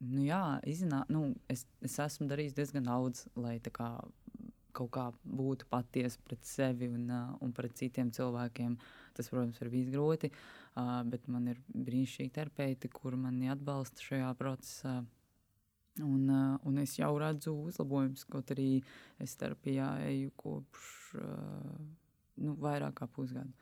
nu 0.00 0.24
jā, 0.26 0.58
iznā, 0.68 1.04
nu, 1.12 1.28
es, 1.52 1.62
es 1.84 1.94
esmu 2.02 2.26
darījis 2.30 2.56
diezgan 2.56 2.88
daudz, 2.88 3.28
lai 3.38 3.56
kā, 3.70 3.92
kaut 4.76 4.92
kā 4.94 5.06
būtu 5.24 5.68
patiesa 5.70 6.20
pret 6.26 6.44
sevi 6.46 6.88
un, 6.90 7.06
uh, 7.10 7.36
un 7.44 7.54
pret 7.56 7.74
citiem 7.78 8.12
cilvēkiem. 8.14 8.76
Tas, 9.16 9.28
protams, 9.28 9.58
ir 9.60 9.72
bijis 9.72 9.90
grūti, 9.92 10.30
uh, 10.30 11.00
bet 11.10 11.26
man 11.28 11.50
ir 11.52 11.60
brīnišķīgi 11.74 12.32
terapeiti, 12.36 12.92
kur 12.94 13.18
mani 13.20 13.50
atbalsta 13.52 14.06
šajā 14.06 14.30
procesā. 14.38 15.00
Un, 16.00 16.22
uh, 16.30 16.54
un 16.64 16.78
es 16.80 16.94
jau 16.96 17.10
redzu 17.20 17.52
uzlabojumus, 17.66 18.24
kaut 18.30 18.54
arī 18.54 18.70
es 19.20 19.34
terapijā 19.36 19.90
eju 20.08 20.30
kopš 20.38 20.86
uh, 21.20 21.74
nu, 22.40 22.54
vairāk 22.62 23.02
kā 23.02 23.10
pusgadu. 23.10 23.52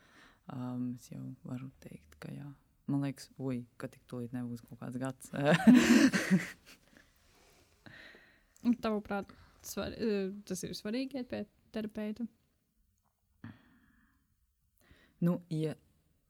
Um, 0.48 0.94
es 0.96 1.10
jau 1.10 1.20
varu 1.44 1.68
teikt, 1.82 2.14
ka 2.22 2.30
jā. 2.32 2.46
Man 2.88 3.02
liekas, 3.04 3.26
ui, 3.36 3.66
ka 3.76 3.88
tik 3.92 4.00
tūlīt 4.08 4.32
nebūs 4.32 4.62
kaut 4.64 4.80
kāds 4.80 4.96
gads. 5.00 5.28
Tavuprāt, 8.84 9.28
svar, 9.70 9.94
tas 10.48 10.64
ir 10.64 10.74
svarīgi 10.76 11.20
iet 11.20 11.30
pie 11.30 11.44
terapeitu? 11.74 12.26
Nu, 15.24 15.40
ja, 15.50 15.74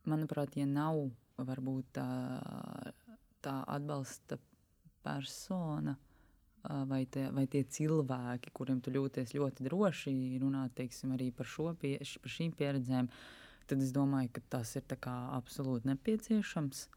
manuprāt, 0.08 0.56
ja 0.56 0.64
nav 0.68 1.10
varbūt 1.38 1.90
tā, 1.98 2.08
tā 3.44 3.56
atbalsta 3.68 4.38
persona 5.04 5.94
vai, 6.62 7.04
te, 7.06 7.28
vai 7.34 7.46
tie 7.50 7.62
cilvēki, 7.64 8.52
kuriem 8.56 8.80
tu 8.82 8.92
jūties 8.92 9.34
ļoti 9.36 9.66
droši 9.68 10.14
runāt 10.42 10.74
teiksim, 10.78 11.12
arī 11.16 11.30
par, 11.34 11.48
pie, 11.80 11.96
par 11.98 12.34
šīm 12.34 12.54
pieredzēm, 12.58 13.10
tad 13.68 13.84
es 13.84 13.92
domāju, 13.94 14.32
ka 14.34 14.44
tas 14.56 14.74
ir 14.76 14.84
absolūti 15.08 15.88
nepieciešams. 15.92 16.88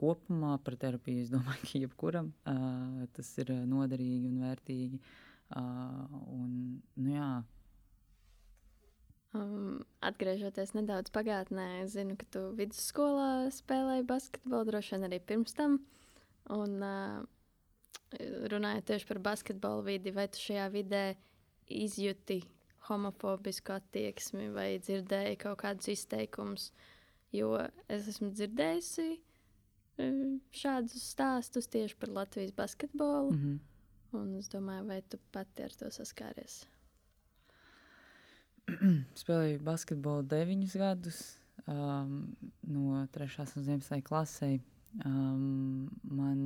Kopumā 0.00 0.54
par 0.64 0.76
terapiju 0.80 1.20
es 1.20 1.32
domāju, 1.32 1.66
ka 1.68 1.80
jebkuram 1.84 2.30
tas 3.14 3.32
ir 3.42 3.52
noderīgi 3.68 4.30
un 4.30 4.38
vērtīgi. 4.46 5.00
Un, 5.56 6.52
nu 6.96 7.16
jā, 7.16 7.30
Um, 9.30 9.84
atgriežoties 10.02 10.72
nedaudz 10.74 11.12
pagātnē, 11.14 11.84
es 11.84 11.92
zinu, 11.94 12.16
ka 12.18 12.26
tu 12.34 12.40
vidusskolā 12.58 13.46
spēlēji 13.54 14.02
basketbolu, 14.08 14.66
droši 14.66 14.96
vien 14.96 15.06
arī 15.06 15.20
pirms 15.22 15.54
tam. 15.54 15.76
Un, 16.50 16.72
uh, 16.82 17.20
runājot 18.50 18.88
tieši 18.90 19.06
par 19.06 19.20
basketbolu 19.22 19.84
vidi, 19.86 20.10
vai 20.10 20.26
tu 20.28 20.42
šajā 20.42 20.66
vidē 20.74 21.04
izjūti 21.70 22.40
homofobisku 22.88 23.76
attieksmi 23.76 24.48
vai 24.54 24.80
dzirdēji 24.82 25.38
kaut 25.44 25.60
kādus 25.62 25.92
izteikumus. 25.94 26.70
Jo 27.30 27.52
es 27.86 28.08
esmu 28.10 28.32
dzirdējusi 28.34 29.04
e, 29.14 30.06
šādus 30.50 31.04
stāstus 31.12 31.70
tieši 31.70 31.94
par 32.00 32.10
Latvijas 32.16 32.50
basketbolu. 32.56 33.30
Mm 33.30 33.38
-hmm. 33.38 33.58
Un 34.16 34.34
es 34.38 34.48
domāju, 34.50 34.88
vai 34.88 35.00
tu 35.06 35.20
pati 35.30 35.62
ar 35.62 35.74
to 35.78 35.90
saskāries? 35.94 36.64
Spēlēju 39.20 39.60
basketbolu 39.66 40.26
deviņus 40.30 40.74
gadus, 40.80 41.20
um, 41.70 42.16
no 42.66 43.04
3. 43.14 43.30
līdz 43.54 43.70
11. 43.70 44.00
klasē. 44.06 44.50
Um, 45.06 45.86
man 46.02 46.40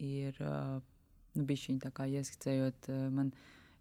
ir 0.00 0.38
uh, 0.40 0.78
nu, 1.36 1.44
bijis 1.44 1.66
viņa 1.68 1.84
tā 1.84 1.92
kā 1.98 2.08
ieskicējot, 2.08 2.88
uh, 2.88 3.04
man 3.12 3.34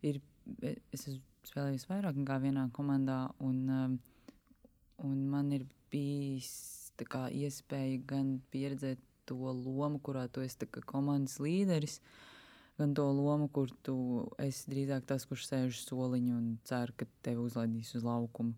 ir, 0.04 0.20
es 0.66 1.08
esmu 1.08 1.22
spēlējis 1.48 1.88
vairāk 1.88 2.20
nekā 2.20 2.40
vienā 2.44 2.68
komandā, 2.76 3.22
un, 3.46 3.62
um, 3.72 3.98
un 5.08 5.24
man 5.32 5.54
ir 5.56 5.64
bijis 5.94 6.52
kā, 7.08 7.30
iespēja 7.32 8.02
gan 8.08 8.36
pieredzēt 8.52 9.00
to 9.28 9.38
lomu, 9.40 10.00
kurā 10.04 10.28
tu 10.32 10.44
esi 10.46 10.68
komandas 10.86 11.40
līderis, 11.40 12.00
gan 12.78 12.94
to 12.96 13.06
lomu, 13.12 13.48
kur 13.52 13.72
tu 13.86 13.96
esi 14.42 14.72
drīzāk 14.72 15.06
tas, 15.08 15.26
kurš 15.28 15.48
sēž 15.50 15.80
soliņu 15.86 16.36
un 16.36 16.52
cer, 16.68 16.92
ka 16.98 17.08
tevi 17.26 17.44
uzlaidīs 17.46 17.96
uz 17.98 18.06
laukumu. 18.06 18.56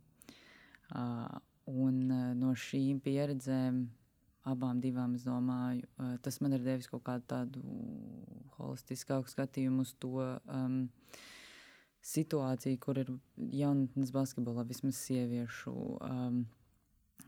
Uh, 0.88 1.38
un 1.67 2.03
uh, 2.08 2.34
no 2.38 2.53
šīm 2.56 3.01
pieredzēm 3.03 3.82
abām 4.47 4.80
divām, 4.82 5.17
es 5.19 5.25
domāju, 5.27 5.84
uh, 5.99 6.15
tas 6.23 6.39
man 6.41 6.56
ir 6.56 6.63
devis 6.63 6.88
kaut 6.88 7.03
kādu 7.06 7.27
tādu 7.27 7.63
holistiskāku 8.58 9.30
skatījumu 9.30 9.84
uz 9.84 9.91
to 9.99 10.23
um, 10.23 10.86
situāciju, 12.08 12.80
kur 12.80 13.01
ir 13.03 13.12
jaunatnes 13.51 14.13
basketbolā, 14.15 14.63
vismaz 14.69 15.01
sieviešu. 15.03 15.75
Um, 15.99 16.45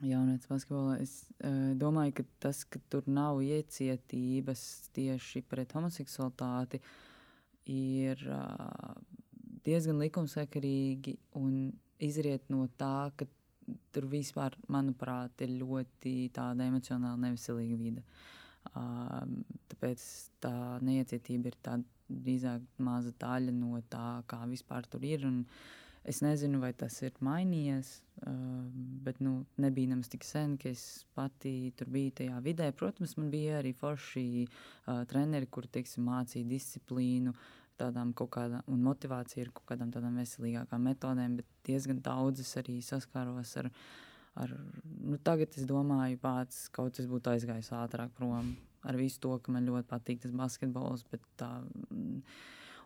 Jaunatnes 0.06 0.48
basketbolā. 0.48 0.98
Es 1.04 1.26
uh, 1.44 1.72
domāju, 1.80 2.20
ka 2.20 2.26
tas, 2.46 2.64
ka 2.64 2.80
tur 2.92 3.08
nav 3.10 3.42
iecietības 3.44 4.62
tieši 4.96 5.44
pret 5.50 5.74
homoseksualitāti, 5.76 6.80
ir 7.70 8.24
uh, 8.32 8.94
diezgan 9.66 10.00
likumsakarīgi 10.02 11.18
un 11.40 11.70
izriet 12.00 12.48
no 12.54 12.66
tā, 12.80 13.12
ka 13.20 13.28
tur 13.94 14.08
vispār, 14.10 14.56
manuprāt, 14.72 15.44
ir 15.46 15.58
ļoti 15.60 16.32
tāda 16.34 16.70
emocionāli 16.72 17.28
neveselīga 17.28 17.80
vide. 17.80 18.06
Uh, 18.70 19.24
tāpēc 19.72 20.04
tā 20.44 20.54
neiecietība 20.86 21.52
ir 21.52 21.60
tāda 21.64 21.84
drīzāk 22.10 22.64
maza 22.82 23.14
daļa 23.22 23.54
no 23.54 23.80
tā, 23.92 24.22
kā 24.30 24.42
vispār 24.50 24.88
tur 24.90 25.04
ir. 25.06 25.26
Un 25.28 25.44
es 26.10 26.24
nezinu, 26.26 26.60
vai 26.64 26.72
tas 26.74 26.96
ir 27.06 27.14
mainījies, 27.24 27.92
bet 29.06 29.22
nu, 29.24 29.44
nebija 29.62 29.92
nemaz 29.94 30.10
tik 30.12 30.26
sen, 30.28 30.58
ka 30.60 30.72
es 30.74 31.06
pati 31.16 31.72
tur 31.78 31.92
biju 31.94 32.16
tajā 32.20 32.42
vidē. 32.44 32.72
Protams, 32.76 33.16
man 33.20 33.30
bija 33.32 33.60
arī 33.62 33.76
forši 33.78 34.26
treneri, 35.12 35.48
kuri 35.54 35.72
teiksim, 35.78 36.08
mācīja 36.10 36.50
disciplīnu. 36.50 37.36
Tādām 37.80 38.10
kaut 38.18 38.34
kādām, 38.36 38.66
un 38.68 38.82
motivācija 38.84 39.46
ir 39.46 39.54
kaut 39.56 39.70
kādām 39.70 39.94
tādām 39.94 40.18
veselīgākām 40.20 40.82
metodēm, 40.90 41.38
bet 41.40 41.48
diezgan 41.70 42.02
daudzas 42.04 42.50
arī 42.60 42.82
saskāros 42.84 43.54
ar, 43.62 43.70
ar 44.36 44.52
nu, 44.84 45.16
tagad 45.24 45.56
es 45.56 45.64
domāju, 45.70 46.20
pats 46.20 46.66
kaut 46.76 47.00
kas 47.00 47.08
būtu 47.08 47.32
aizgājis 47.32 47.72
ātrāk 47.80 48.12
prom 48.18 48.52
ar 48.84 49.00
visu 49.00 49.22
to, 49.24 49.38
ka 49.40 49.56
man 49.56 49.68
ļoti 49.68 49.88
patīk 49.88 50.20
tas 50.26 50.36
basketbols. 50.36 51.06
Tā, 51.40 51.50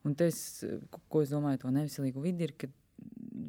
un 0.05 0.15
tas, 0.19 0.37
ko 1.09 1.25
es 1.25 1.33
domāju, 1.33 1.63
to 1.63 1.73
neviselīgu 1.73 2.21
vidi 2.29 2.45
ir, 2.51 2.53
ka 2.53 2.69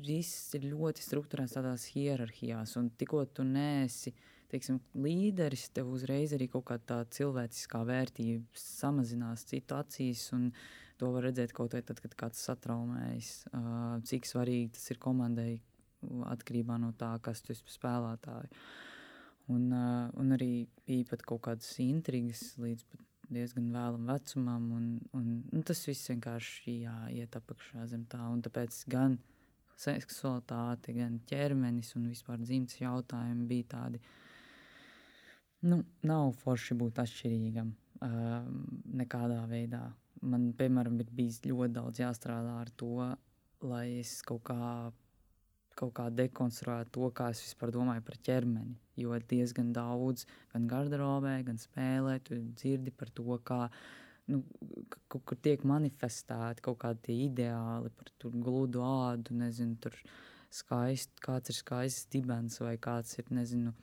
viss 0.06 0.54
ir 0.56 0.68
ļoti 0.70 1.02
strukturēts 1.04 1.56
tādās 1.56 1.88
hierarhijās, 1.94 2.76
un 2.80 2.90
tikko 2.98 3.24
tu 3.34 3.46
nēsi 3.48 4.14
teiksim, 4.54 4.78
līderis, 4.94 5.68
tev 5.74 5.90
uzreiz 5.94 6.34
arī 6.36 6.46
kaut 6.52 6.68
kāda 6.68 7.02
cilvēciskā 7.14 7.80
vērtība 7.88 8.58
samazinās 8.58 9.46
citu 9.50 9.78
acīs. 9.78 10.28
To 11.00 11.10
var 11.10 11.26
redzēt 11.26 11.54
kaut 11.56 11.74
vai 11.74 11.82
tad, 11.82 11.98
kad 12.04 12.14
kāds 12.18 12.42
satraumējas, 12.46 13.30
cik 14.06 14.28
svarīgi 14.30 14.76
tas 14.76 14.92
ir 14.94 15.00
komandai 15.02 15.52
atkarībā 16.30 16.76
no 16.78 16.92
tā, 16.98 17.16
kas 17.24 17.42
tu 17.42 17.54
esi 17.54 17.66
spēlētāji. 17.74 18.52
Un, 19.52 19.66
un 19.74 20.36
arī 20.36 20.68
bija 20.86 21.10
pat 21.10 21.24
kaut 21.26 21.42
kādas 21.48 21.72
intrigas 21.82 22.52
līdz 22.62 22.86
diezgan 23.34 23.72
vēlam 23.74 24.06
vecumam, 24.08 24.70
un, 24.76 24.86
un, 25.16 25.28
un 25.52 25.66
tas 25.66 25.82
viss 25.88 26.12
vienkārši 26.12 26.78
jāiet 26.84 27.36
apakšā 27.40 27.88
zem 27.90 28.06
tā. 28.10 28.22
Un 28.30 28.44
tāpēc 28.44 28.84
gan 28.92 29.18
seksualitāte, 29.80 30.94
gan 30.96 31.18
ķermenis 31.28 31.94
un 31.98 32.08
vispār 32.12 32.40
dzimtas 32.42 32.80
jautājumi 32.80 33.46
bija 33.50 33.68
tādi, 33.76 34.00
nu, 35.68 35.82
nav 36.06 36.32
forši 36.42 36.76
būt 36.80 37.00
atšķirīgam 37.04 37.70
uh, 37.74 38.40
nekādā 39.02 39.42
veidā. 39.50 39.84
Man, 40.24 40.52
piemēram, 40.56 41.00
ir 41.02 41.10
bijis 41.12 41.42
ļoti 41.44 41.74
daudz 41.76 42.00
jāstrādā 42.00 42.58
ar 42.62 42.70
to, 42.80 43.08
lai 43.64 43.86
es 44.00 44.20
kaut 44.24 44.44
kā 44.48 44.92
kaut 45.78 45.94
kā 45.96 46.06
dekonstruēt 46.14 46.92
to, 46.94 47.08
kā 47.16 47.30
es 47.34 47.42
vispār 47.42 47.72
domāju 47.74 48.04
par 48.06 48.18
ķermeni. 48.26 48.76
Jo 49.00 49.16
diezgan 49.30 49.72
daudz, 49.74 50.24
gan 50.52 50.68
garderobē, 50.70 51.34
gan 51.46 51.58
spēlē, 51.58 52.20
tu 52.22 52.38
dzirdi 52.54 52.94
par 52.94 53.10
to, 53.10 53.38
kā 53.46 53.64
nu, 54.32 54.42
kaut 55.12 55.24
kur 55.30 55.40
tiek 55.44 55.64
manifestēti 55.68 56.64
kaut 56.64 56.78
kādi 56.84 57.18
ideāli 57.28 57.92
par 57.98 58.12
gludu 58.32 58.84
ādu, 58.84 59.36
nezinu, 59.40 59.76
tur 59.82 59.96
skaist, 60.54 61.16
kāds 61.24 61.50
ir 61.50 61.58
skaists 61.58 62.10
dibens 62.12 62.60
vai 62.62 62.76
kāds 62.80 63.18
ir, 63.18 63.28
nezinu, 63.34 63.74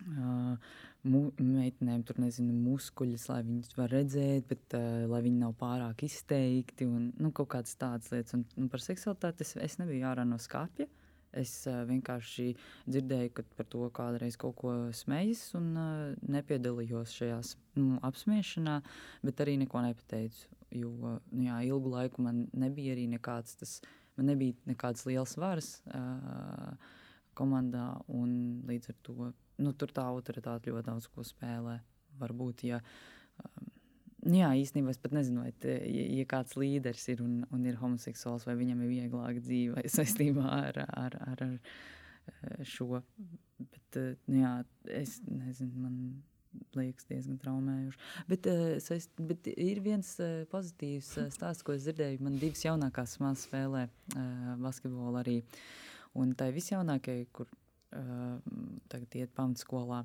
Uh, 0.00 0.56
mu, 1.04 1.26
meitenēm 1.36 2.02
tur 2.08 2.20
nezinu, 2.22 2.54
muskuļus, 2.64 3.26
lai 3.28 3.40
viņas 3.44 3.74
var 3.76 3.92
redzēt, 3.92 4.46
bet 4.48 4.76
uh, 4.78 5.02
lai 5.10 5.20
viņi 5.26 5.42
nav 5.42 5.52
pārāk 5.60 6.06
izteikti 6.06 6.88
un 6.88 7.10
nu, 7.20 7.32
kaut 7.36 7.50
kādas 7.54 7.76
tādas 7.80 8.08
lietas. 8.14 8.32
Un, 8.38 8.46
un 8.56 8.70
par 8.72 8.80
seksualitāti 8.84 9.44
es, 9.44 9.54
es 9.60 9.76
nebiju 9.80 10.08
ārā 10.08 10.24
no 10.28 10.40
skāpja. 10.40 10.88
Es 11.36 11.52
uh, 11.70 11.82
vienkārši 11.86 12.48
dzirdēju, 12.90 13.32
ka 13.36 13.44
par 13.58 13.68
to 13.70 13.86
kādreiz 13.94 14.38
kaut 14.40 14.56
ko 14.58 14.72
smejas, 14.96 15.44
un 15.58 15.68
uh, 15.78 15.90
nepiedalījos 16.26 17.14
šajā 17.14 17.38
nu, 17.78 18.00
apspiešanā, 18.06 18.80
bet 19.26 19.42
arī 19.44 19.54
neko 19.60 19.84
nepateicu. 19.86 20.48
Jo 20.74 20.90
nu, 21.30 21.44
jā, 21.46 21.60
ilgu 21.66 21.94
laiku 21.94 22.22
man 22.26 22.44
nebija 22.54 22.96
arī 22.96 23.06
nekāds, 23.10 23.54
tas, 23.58 23.78
man 24.18 24.30
nebija 24.30 24.58
nekādas 24.70 25.06
liels 25.06 25.36
varas 25.38 25.70
uh, 25.94 26.74
komandā, 27.38 27.86
un 28.10 28.34
līdz 28.66 28.90
ar 28.90 28.98
to 29.06 29.30
nu, 29.60 29.72
tur 29.72 29.94
tā 29.94 30.04
autoritāte 30.10 30.70
ļoti 30.70 30.90
daudz 30.90 31.08
ko 31.14 31.26
spēlē. 31.26 31.78
Varbūt, 32.20 32.66
ja 32.66 32.82
Nu 32.82 33.19
jā, 34.26 34.50
īstenībā 34.60 34.92
es 34.92 35.00
pat 35.00 35.14
nezinu, 35.16 35.44
vai 35.44 35.52
te, 35.62 35.74
ja, 35.88 36.06
ja 36.20 36.26
kāds 36.28 36.56
līderis 36.60 37.06
ir 37.12 37.22
un, 37.24 37.40
un 37.54 37.66
ir 37.68 37.78
homoseksuāls, 37.80 38.46
vai 38.48 38.56
viņam 38.58 38.82
ir 38.84 38.92
vieglāk 38.94 39.40
dzīve 39.44 39.84
saistībā 39.96 40.46
ar, 40.56 40.82
ar, 40.88 41.16
ar, 41.26 41.44
ar 41.44 41.46
eh, 41.46 42.64
šo. 42.68 43.00
Bet, 43.60 44.00
eh, 44.00 44.18
nu 44.30 44.42
jā, 44.42 44.56
es 45.00 45.18
nezinu, 45.28 45.86
man 45.86 45.96
liekas 46.76 47.06
diezgan 47.08 47.38
traumējuši. 47.40 48.02
Bet, 48.28 48.50
eh, 48.50 48.76
saist, 48.82 49.14
bet 49.16 49.48
ir 49.54 49.80
viens 49.84 50.12
pozitīvs 50.52 51.14
stāsts, 51.36 51.64
ko 51.64 51.76
es 51.76 51.86
dzirdēju. 51.86 52.20
Man 52.26 52.38
divas 52.42 52.66
jaunākās 52.66 53.18
māsas 53.22 53.48
spēlē 53.48 53.86
basketbolu 54.60 55.22
arī. 55.22 55.40
Un 56.18 56.34
tā 56.34 56.50
ir 56.50 56.56
visjaunākā, 56.58 57.20
kur 57.32 57.46
tagad 58.90 59.14
iet 59.18 59.32
pamatskolā. 59.34 60.04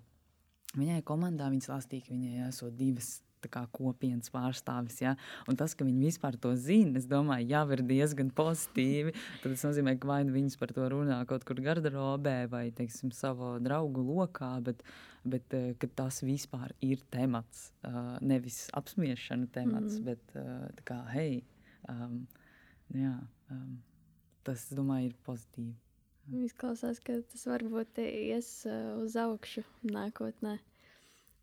Viņai 0.76 1.04
komandā 1.06 1.48
viņa 1.50 1.68
stāstīja, 1.68 2.06
ka 2.08 2.14
viņai 2.14 2.48
esot 2.48 2.74
divas 2.78 3.20
kopienas 3.50 4.32
pārstāvis. 4.34 5.00
Ja? 5.04 5.16
Un 5.50 5.58
tas, 5.60 5.76
ka 5.78 5.88
viņi 5.88 6.10
vispār 6.10 6.38
to 6.42 6.54
zina, 6.60 6.98
es 7.00 7.08
domāju, 7.10 7.50
jau 7.54 7.64
ir 7.76 7.84
diezgan 7.88 8.32
pozitīvi. 8.36 9.16
Tad 9.44 9.56
tas 9.56 9.66
nozīmē, 9.68 9.96
ka 10.00 10.10
vai 10.10 10.22
nu 10.28 10.36
viņas 10.36 10.60
par 10.62 10.74
to 10.76 10.88
runā 10.92 11.22
kaut 11.30 11.46
kur 11.48 11.62
garderobē 11.64 12.38
vai 12.52 12.68
teiksim, 12.76 13.14
savā 13.16 13.56
draugu 13.64 14.04
lokā, 14.06 14.52
bet, 14.66 14.84
bet 15.24 15.56
eh, 15.58 15.88
tas 15.96 16.22
vispār 16.26 16.74
ir 16.86 17.04
temats. 17.14 17.70
Uh, 17.86 18.16
nevis 18.26 18.66
apspiešana 18.76 19.50
temats, 19.54 20.00
mm. 20.00 20.06
bet 20.10 20.38
uh, 20.42 20.84
kā 20.88 21.02
hei. 21.14 21.44
Um, 21.92 22.24
jā, 22.94 23.16
um, 23.54 23.76
tas, 24.46 24.68
domāju, 24.74 25.12
ir 25.12 25.18
pozitīvi. 25.26 25.76
Izklausās, 26.46 26.98
ka 27.06 27.20
tas 27.30 27.44
varbūt 27.46 28.00
ies 28.02 28.48
uz 28.66 29.18
augšu 29.22 29.62
nākotnē. 29.86 30.56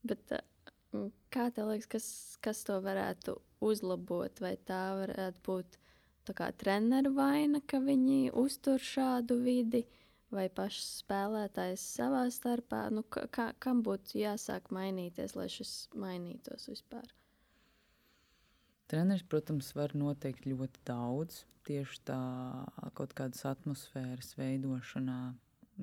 Bet 0.03 0.33
Kā 1.33 1.47
tev 1.57 1.71
liekas, 1.71 1.89
kas, 1.89 2.07
kas 2.45 2.61
to 2.69 2.77
varētu 2.85 3.39
uzlabot? 3.65 4.43
Vai 4.45 4.59
tā 4.69 4.83
varētu 4.99 5.41
būt 5.47 5.79
treneru 6.61 7.15
vaina, 7.17 7.63
ka 7.65 7.81
viņi 7.81 8.35
uztur 8.37 8.83
šādu 8.83 9.39
vidi, 9.41 9.87
vai 10.33 10.51
pašs 10.53 11.01
spēlētājs 11.01 11.87
savā 11.97 12.27
starpā? 12.31 12.85
Nu, 12.93 13.07
kā, 13.09 13.49
kam 13.59 13.81
būtu 13.87 14.21
jāsāk 14.21 14.69
mainīties, 14.75 15.37
lai 15.39 15.49
šis 15.53 15.89
mainītos 15.97 16.69
vispār? 16.69 17.09
Treneris, 18.93 19.25
protams, 19.25 19.73
var 19.73 19.97
noteikt 19.97 20.45
ļoti 20.45 20.85
daudz 20.85 21.47
tieši 21.65 22.03
tā 22.05 22.21
kaut 22.99 23.15
kādas 23.17 23.47
atmosfēras 23.49 24.35
veidošanā. 24.37 25.21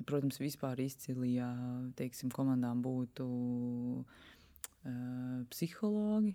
Protams, 0.06 0.38
vispār 0.38 0.78
izcili, 0.84 1.34
ja 1.40 1.48
teiksim, 1.98 2.30
komandām 2.30 2.78
būtu 2.84 3.24
uh, 3.26 4.28
psihologi, 5.50 6.34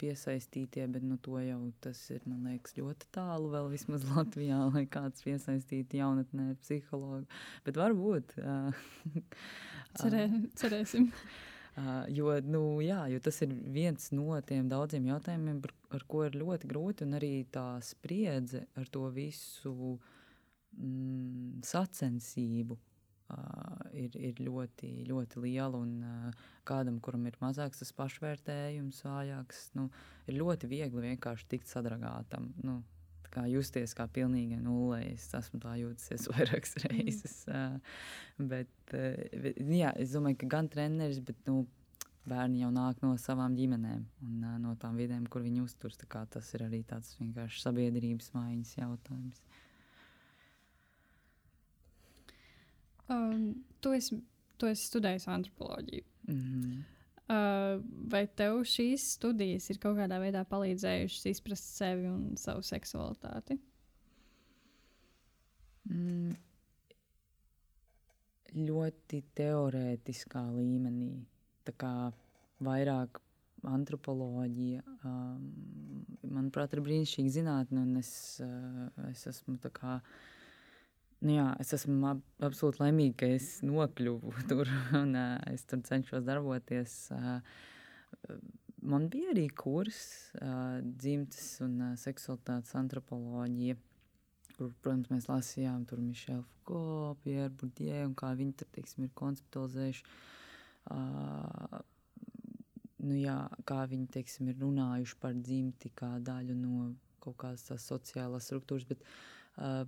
piesaistītie, 0.00 0.86
bet 0.88 1.04
nu, 1.04 1.18
to 1.20 1.38
jau 1.42 1.60
tas 1.84 2.00
ir 2.14 2.24
liekas, 2.28 2.74
ļoti 2.78 3.08
tālu. 3.14 3.50
Vēl 3.52 3.68
vismaz 3.72 4.06
Latvijā, 4.12 4.60
lai 4.74 4.84
kāds 4.90 5.24
piesaistītu 5.26 6.00
jaunatnē 6.00 6.54
psihologu. 6.62 7.26
Bet 7.66 7.80
varbūt. 7.80 8.36
Cerē, 9.98 10.26
cerēsim. 10.60 11.08
jo, 12.12 12.32
nu, 12.44 12.62
jā, 12.84 13.00
jo 13.12 13.20
tas 13.24 13.40
ir 13.44 13.54
viens 13.72 14.10
no 14.12 14.36
tiem 14.46 14.68
daudziem 14.68 15.08
jautājumiem, 15.08 15.62
ar, 15.64 15.72
ar 15.96 16.04
ko 16.10 16.26
ir 16.26 16.36
ļoti 16.38 16.68
grūti, 16.70 17.06
un 17.08 17.16
arī 17.18 17.32
tā 17.52 17.66
spriedze 17.84 18.66
ar 18.78 18.90
to 18.92 19.08
visu 19.14 19.72
mm, 20.76 21.64
sacensību 21.66 22.76
uh, 23.34 23.88
ir, 23.92 24.14
ir 24.16 24.42
ļoti, 24.42 24.90
ļoti 25.08 25.42
liela. 25.44 25.78
Un 25.78 26.04
uh, 26.04 26.44
kādam, 26.68 27.00
kuram 27.04 27.26
ir 27.28 27.38
mazāks 27.42 27.82
tas 27.82 27.94
pašvērtējums, 27.96 29.02
vājāks, 29.06 29.64
nu, 29.78 29.88
ir 30.28 30.38
ļoti 30.40 30.70
viegli 30.70 31.10
vienkārši 31.10 31.50
tikt 31.54 31.72
sadragātam. 31.72 32.52
Nu, 32.64 32.80
kā 33.32 33.44
justies 33.50 33.94
kā 33.96 34.08
pilnīgi 34.10 34.58
nulē. 34.62 35.02
Es 35.14 35.28
esmu 35.36 35.60
tā 35.62 35.76
jūties 35.80 36.28
vairākas 36.34 36.78
reizes. 36.86 37.40
Mm. 37.48 37.80
Bet, 38.50 38.72
bet, 38.92 39.58
jā, 39.58 39.92
es 40.00 40.14
domāju, 40.16 40.40
ka 40.42 40.52
gan 40.56 40.70
treneris, 40.72 41.20
bet 41.24 41.40
nu, 41.48 41.64
bērni 42.28 42.62
jau 42.62 42.70
nāk 42.74 43.00
no 43.04 43.14
savām 43.20 43.56
ģimenēm 43.56 44.02
un 44.26 44.48
no 44.62 44.74
tām 44.80 44.98
vidēm, 45.00 45.26
kur 45.32 45.44
viņi 45.44 45.64
uzturas. 45.64 45.98
Tas 46.32 46.52
ir 46.56 46.66
arī 46.66 46.82
tāds 46.86 47.16
vienkārši 47.20 47.64
sabiedrības 47.64 48.32
maiņas 48.36 48.74
jautājums. 48.80 49.42
Um, 53.08 53.64
tu, 53.80 53.94
esi, 53.96 54.18
tu 54.60 54.68
esi 54.68 54.88
studējis 54.90 55.28
antropoloģiju. 55.32 56.04
Mm 56.28 56.40
-hmm. 56.40 56.80
uh, 57.32 57.84
vai 58.12 58.26
tev 58.36 58.60
šīs 58.68 59.06
studijas 59.16 59.70
ir 59.70 59.78
kaut 59.80 59.96
kādā 59.96 60.18
veidā 60.20 60.44
palīdzējušas 60.44 61.30
izprast 61.30 61.70
sevi 61.76 62.08
un 62.08 62.36
savu 62.36 62.62
seksualitāti? 62.62 63.58
Mm, 65.88 66.36
ļoti 68.54 69.22
teorētiskā 69.34 70.44
līmenī. 70.52 71.24
Tā 71.64 71.72
kā 71.72 72.12
vairāk 72.60 73.20
antropoloģija, 73.62 74.82
um, 75.04 75.52
manuprāt, 76.22 76.72
ir 76.72 76.80
brīnišķīga 76.80 77.30
zinātne, 77.30 77.80
un 77.80 77.96
es, 77.96 78.40
uh, 78.44 79.08
es 79.10 79.26
esmu 79.26 79.56
tā 79.56 79.70
kā 79.70 79.94
uh, 79.96 80.37
Nu 81.18 81.34
jā, 81.34 81.48
es 81.58 81.72
esmu 81.74 81.96
ab, 82.06 82.20
absolūti 82.46 82.78
laimīga, 82.78 83.16
ka 83.24 83.28
es 83.34 83.48
nokļuvu 83.66 84.34
tur 84.50 84.70
un 84.94 85.16
uh, 85.18 85.34
es 85.50 85.64
tur 85.66 85.82
cenšos 85.86 86.22
darboties. 86.26 86.94
Uh, 87.10 88.36
man 88.86 89.08
bija 89.10 89.32
arī 89.32 89.48
kurs 89.50 89.98
uh, 90.38 90.78
dzimtes 90.84 91.56
un 91.66 91.74
uh, 91.82 91.96
seksualitātes 91.98 92.76
antropoloģija, 92.78 93.74
kur, 94.54 94.70
protams, 94.78 95.10
mēs 95.10 95.26
lasījām 95.30 95.88
tur 95.90 96.02
Mišelu 96.04 96.44
Foucault, 96.46 97.18
Pierre 97.24 97.50
Bourdieu 97.50 98.06
un 98.06 98.14
kā 98.18 98.30
viņi 98.38 98.54
tur, 98.60 98.70
teiksim, 98.76 99.08
ir 99.08 99.14
konceptualizējuši. 99.18 100.06
Uh, 100.94 101.80
nu 103.08 103.18
jā, 103.18 103.40
kā 103.66 103.80
viņi, 103.90 104.06
teiksim, 104.14 104.52
ir 104.52 104.62
runājuši 104.62 105.18
par 105.18 105.34
dzimti 105.34 105.90
kā 105.98 106.14
daļu 106.22 106.54
no 106.62 106.92
kaut 107.22 107.40
kādas 107.42 107.82
sociālās 107.82 108.46
struktūras, 108.46 108.86
bet 108.86 109.02
uh, 109.02 109.82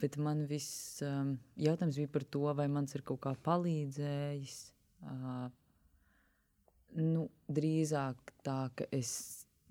bet 0.00 0.18
man 0.20 0.44
viss 0.50 1.00
um, 1.06 1.34
jautājums 1.58 1.98
bija 2.00 2.12
par 2.12 2.26
to, 2.36 2.44
vai 2.56 2.68
man 2.70 2.88
ir 2.94 3.02
kaut 3.06 3.22
kā 3.24 3.34
palīdzējis. 3.46 4.58
Uh, 5.00 5.48
nu, 7.00 7.28
drīzāk 7.48 8.34
tā, 8.44 8.60
ka 8.76 8.86
es 8.94 9.12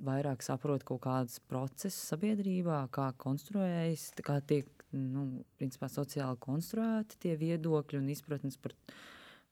vairāk 0.04 0.44
saprotu 0.46 0.88
kaut 0.94 1.04
kādus 1.04 1.40
procesus 1.52 2.00
sabiedrībā, 2.14 2.82
kā 2.96 3.12
konstruējas, 3.20 4.10
kā 4.26 4.40
tiek 4.48 4.70
nu, 4.96 5.44
principā, 5.60 5.90
sociāli 5.92 6.40
konstruēti 6.42 7.20
tie 7.26 7.36
viedokļi 7.40 8.00
un 8.00 8.12
izpratnes 8.16 8.58
par 8.58 8.76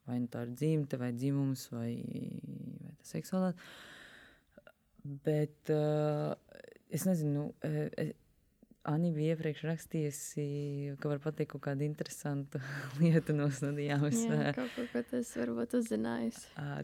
vai 0.07 0.21
nu 0.23 0.29
tā 0.31 0.45
ir 0.45 0.53
dzimta, 0.55 0.99
vai 1.01 1.11
dzimums, 1.15 1.67
vai, 1.73 1.91
vai 2.07 2.93
seksualitāte. 3.05 3.65
Bet 5.25 5.71
uh, 5.71 6.31
es 6.93 7.03
nezinu, 7.07 7.49
uh, 7.67 8.07
Anī 8.87 9.09
bija 9.11 9.35
iepriekš 9.35 9.63
rakstījusi, 9.67 10.43
ka 11.01 11.09
var 11.11 11.19
pateikt 11.23 11.51
kaut 11.53 11.65
kādu 11.65 11.83
interesantu 11.87 12.61
lietu 13.01 13.35
no 13.35 13.49
studijām. 13.51 14.05
Es, 14.07 14.21
Jā, 14.23 14.53
kaut 14.57 14.71
ko, 14.75 14.85
ko 14.93 15.03
tas 15.11 15.33
varbūt 15.39 15.75
uzzinājis. 15.81 16.39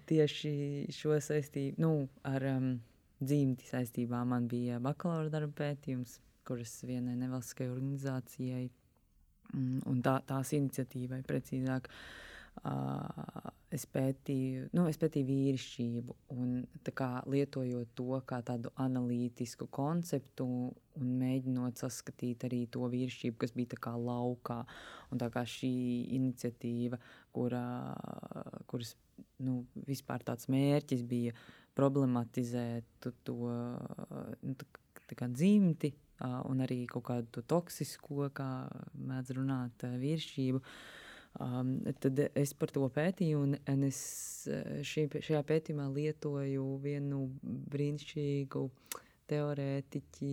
Tieši 0.10 0.54
šo 0.96 1.16
saistību, 1.24 1.80
nu, 1.84 1.94
ar 2.28 2.48
um, 2.52 2.68
dzīmti 3.24 3.70
saistībā 3.70 4.24
man 4.28 4.50
bija 4.52 4.82
bakalaura 4.84 5.32
darba 5.32 5.56
pētījums, 5.64 6.20
kuras 6.48 6.76
vienai 6.84 7.16
nevalstiskajai 7.22 7.72
organizācijai 7.72 8.66
mm, 8.68 9.80
un 9.88 10.04
tā, 10.04 10.18
tās 10.28 10.52
iniciatīvai 10.60 11.24
precīzāk. 11.30 11.88
Uh, 11.88 12.33
Uh, 12.62 13.50
es 13.74 13.84
pētīju, 13.90 14.68
nu, 14.78 14.86
es 14.88 15.00
pētīju 15.02 15.26
vīrišķību, 15.26 16.16
un 16.38 16.52
kā, 16.96 17.10
lietojot 17.28 17.90
to 17.98 18.20
kā 18.30 18.40
tādu 18.46 18.70
analītisku 18.80 19.68
konceptu, 19.74 20.46
un 21.00 21.10
mēģinot 21.20 21.82
saskatīt 21.82 22.46
arī 22.48 22.62
to 22.72 22.86
vīrišķību, 22.94 23.40
kas 23.42 23.56
bija 23.58 23.82
kā 23.82 23.96
laukā. 23.98 24.62
Un 25.12 25.22
tā 25.22 25.32
kā 25.34 25.44
šī 25.50 25.74
iniciatīva, 26.20 27.02
kura, 27.34 27.66
kuras 28.70 28.94
nu, 29.44 29.64
vispār 29.90 30.24
tāds 30.24 30.48
mērķis 30.54 31.04
bija 31.10 31.36
problematizēt 31.74 33.12
to, 33.26 33.38
nu, 33.50 34.58
tā, 34.62 34.70
tā 35.10 35.18
kā 35.18 35.28
dzimti, 35.34 35.92
uh, 36.22 36.44
un 36.48 36.62
arī 36.64 36.84
kaut 36.88 37.10
kādu 37.10 37.44
toksisko, 37.50 38.30
kā 38.38 38.50
mēdz 38.94 39.40
runāt, 39.42 39.90
uh, 39.90 39.98
vīrišķību. 40.00 40.62
Uh, 40.62 41.02
Um, 41.42 41.80
tad 42.00 42.20
es 42.38 42.52
par 42.54 42.70
to 42.70 42.86
pētīju, 42.94 43.40
un, 43.42 43.56
un 43.58 43.86
es 43.88 44.00
eh, 44.46 44.84
šī, 44.86 45.08
šajā 45.18 45.40
pētījumā 45.50 45.88
lietoju 45.90 46.66
vienu 46.84 47.24
brīnišķīgu 47.74 48.62
teorētiķi, 49.32 50.30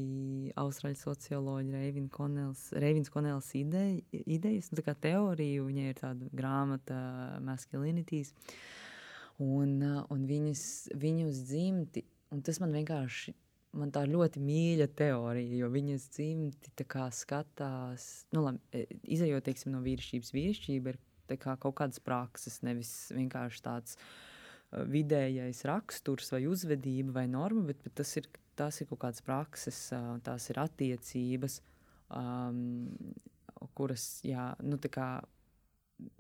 austrāļu 0.61 0.99
socioloģi 1.01 1.73
Reivins 1.73 2.13
Konels, 2.13 2.67
Reivins 2.85 3.13
Konels 3.13 3.49
ideja, 3.57 4.03
idejas, 4.21 4.69
nu, 4.69 4.81
tā 4.81 4.85
kā 4.91 4.97
teorija, 5.09 5.65
viņai 5.65 5.89
ir 5.89 6.01
tāda 6.03 6.31
grāmata 6.37 7.01
masculinities, 7.49 8.35
un, 9.41 9.79
un 10.05 10.27
viņas, 10.29 10.65
viņus 11.01 11.45
dzimti, 11.49 12.05
un 12.35 12.45
tas 12.45 12.61
man 12.61 12.77
vienkārši 12.77 13.33
man 13.76 13.92
tā 13.94 14.02
ļoti 14.09 14.42
mīļa 14.42 14.88
teorija, 14.98 15.61
jo 15.62 15.68
viņas 15.70 16.09
dzimti 16.16 16.87
skatās, 17.14 18.09
nu, 18.35 18.44
labi, 18.46 18.61
e, 18.74 18.87
izējot 19.16 19.46
teiksim, 19.46 19.74
no 19.74 19.83
vīrišķības. 19.85 20.35
Vīrišķība 20.35 20.94
ir 20.94 21.00
kā 21.38 21.54
kaut 21.62 21.76
kādas 21.78 22.02
prakses, 22.02 22.59
nevis 22.66 22.90
vienkārši 23.14 23.62
tāds 23.62 23.96
uh, 23.96 24.83
vidējais 24.90 25.64
raksturs 25.68 26.33
vai 26.35 26.44
uzvedība 26.50 27.20
vai 27.20 27.26
norma, 27.30 27.62
bet, 27.68 27.83
bet 27.85 27.94
tas, 28.00 28.16
ir, 28.18 28.26
tas 28.59 28.80
ir 28.80 28.88
kaut 28.90 29.02
kādas 29.04 29.22
prakses, 29.26 29.83
uh, 29.94 30.16
tās 30.26 30.48
ir 30.50 30.59
attiecības, 30.62 31.61
um, 32.14 32.98
kuras, 33.78 34.06
jā, 34.26 34.50
nu, 34.64 34.78
tā 34.83 34.90
kā 34.92 35.11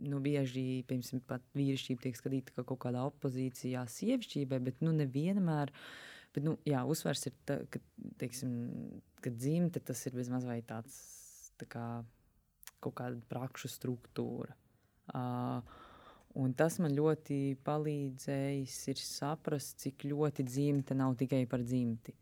nu, 0.04 0.20
bieži 0.22 0.82
piemēram, 0.88 1.42
vīrišķība 1.56 2.04
tiek 2.04 2.18
skatīta 2.18 2.54
kā 2.56 2.64
kaut 2.68 2.82
kādā 2.84 3.04
opozīcijā 3.08 3.86
sievišķībai, 3.88 4.62
bet 4.68 4.82
nu, 4.84 4.92
nevienmēr. 4.96 5.72
Bet, 6.30 6.44
nu, 6.46 6.54
jā, 6.68 6.84
uzsvars 6.86 7.26
ir, 7.26 7.34
ta, 7.46 7.58
ka, 7.70 7.80
teiksim, 8.20 8.52
ka 9.22 9.32
dzimte 9.34 9.82
tas 9.82 10.04
ir 10.06 10.14
bezmaz 10.14 10.46
vai 10.46 10.60
tāds 10.62 10.94
tā 11.58 11.66
kā, 11.70 11.86
kaut 12.80 12.96
kāda 13.00 13.18
prakšu 13.30 13.70
struktūra. 13.70 14.54
Uh, 15.10 15.58
un 16.38 16.54
tas 16.54 16.78
man 16.78 16.94
ļoti 16.94 17.58
palīdzējis 17.66 18.78
saprast, 19.02 19.80
cik 19.82 20.06
ļoti 20.06 20.46
dzimte 20.46 20.94
nav 20.94 21.16
tikai 21.18 21.44
par 21.50 21.64
dzimti. 21.66 22.14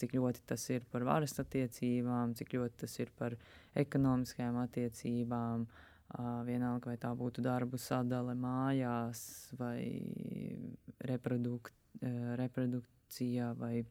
Cik 0.00 0.16
ļoti 0.16 0.40
tas 0.48 0.62
ir 0.72 0.86
par 0.88 1.04
varas 1.04 1.36
attiecībām, 1.42 2.32
cik 2.38 2.54
ļoti 2.56 2.80
tas 2.86 2.94
ir 3.02 3.10
par 3.18 3.36
ekonomiskajām 3.76 4.56
attiecībām. 4.62 5.66
Vienalga, 6.46 6.88
vai 6.90 6.96
tā 6.98 7.12
būtu 7.14 7.44
darbu 7.44 7.78
sadale 7.78 8.32
mājās 8.34 9.20
vai 9.60 9.84
reprodukt, 11.06 11.76
reprodukt, 12.40 12.88
korupcija 13.10 13.52
vai 13.58 13.84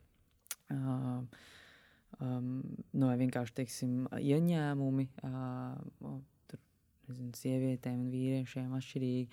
uh, 0.72 1.24
um, 2.20 2.64
no, 2.94 3.10
vienkārši 3.18 3.54
teiksim, 3.56 4.08
ieņēmumi 4.16 5.08
uh, 5.24 6.22
tur, 6.48 6.60
nezinu, 7.10 7.34
sievietēm 7.36 8.06
un 8.06 8.12
vīriešiem 8.14 8.74
atšķirīgi. 8.78 9.30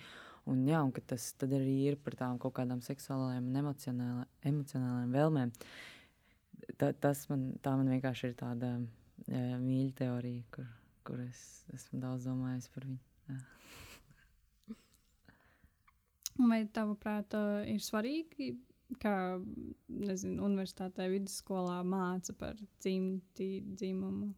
Un, 0.47 0.65
jā, 0.67 0.81
un 0.81 0.91
tas 0.91 1.33
arī 1.43 1.87
ir 1.91 1.97
par 1.97 2.15
tām 2.15 2.37
kaut 2.39 2.55
kādām 2.55 2.81
seksuālām 2.81 3.47
un 3.47 3.59
emocionālām 4.43 5.11
vēlmēm. 5.11 5.51
ta, 6.77 6.93
tas 6.93 7.27
man, 7.29 7.53
man 7.63 7.89
vienkārši 7.89 8.27
ir 8.27 8.37
tāda 8.39 8.77
uh, 8.77 9.57
mīļa 9.59 9.93
teorija, 10.03 10.43
kur, 10.51 10.67
kur 11.03 11.19
es 11.23 11.65
esmu 11.73 11.99
daudz 11.99 12.27
domājis 12.27 12.71
par 12.75 12.87
viņu. 12.87 13.03
Jā. 13.27 13.43
Vai 16.37 16.65
tavuprāt, 16.69 17.33
ir 17.65 17.81
svarīgi, 17.81 18.51
kā 19.01 19.15
nezinu, 19.91 20.41
universitātē, 20.47 21.07
vidusskolā 21.11 21.79
māca 21.87 22.35
par 22.37 22.59
dzimti, 22.79 23.49
dzimumu? 23.75 24.31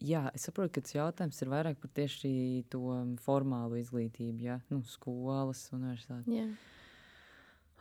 Jā, 0.00 0.30
es 0.32 0.46
saprotu, 0.48 0.78
ka 0.78 0.84
tas 0.84 0.94
jautājums 0.96 1.40
ir 1.44 1.50
vairāk 1.52 1.80
par 1.80 1.90
tieši 1.96 2.30
to 2.72 2.80
formālu 3.20 3.76
izglītību, 3.82 4.44
ja? 4.46 4.60
nu, 4.72 4.80
skolas, 4.88 5.66
universitāti. 5.76 6.38
Jā. 6.38 6.46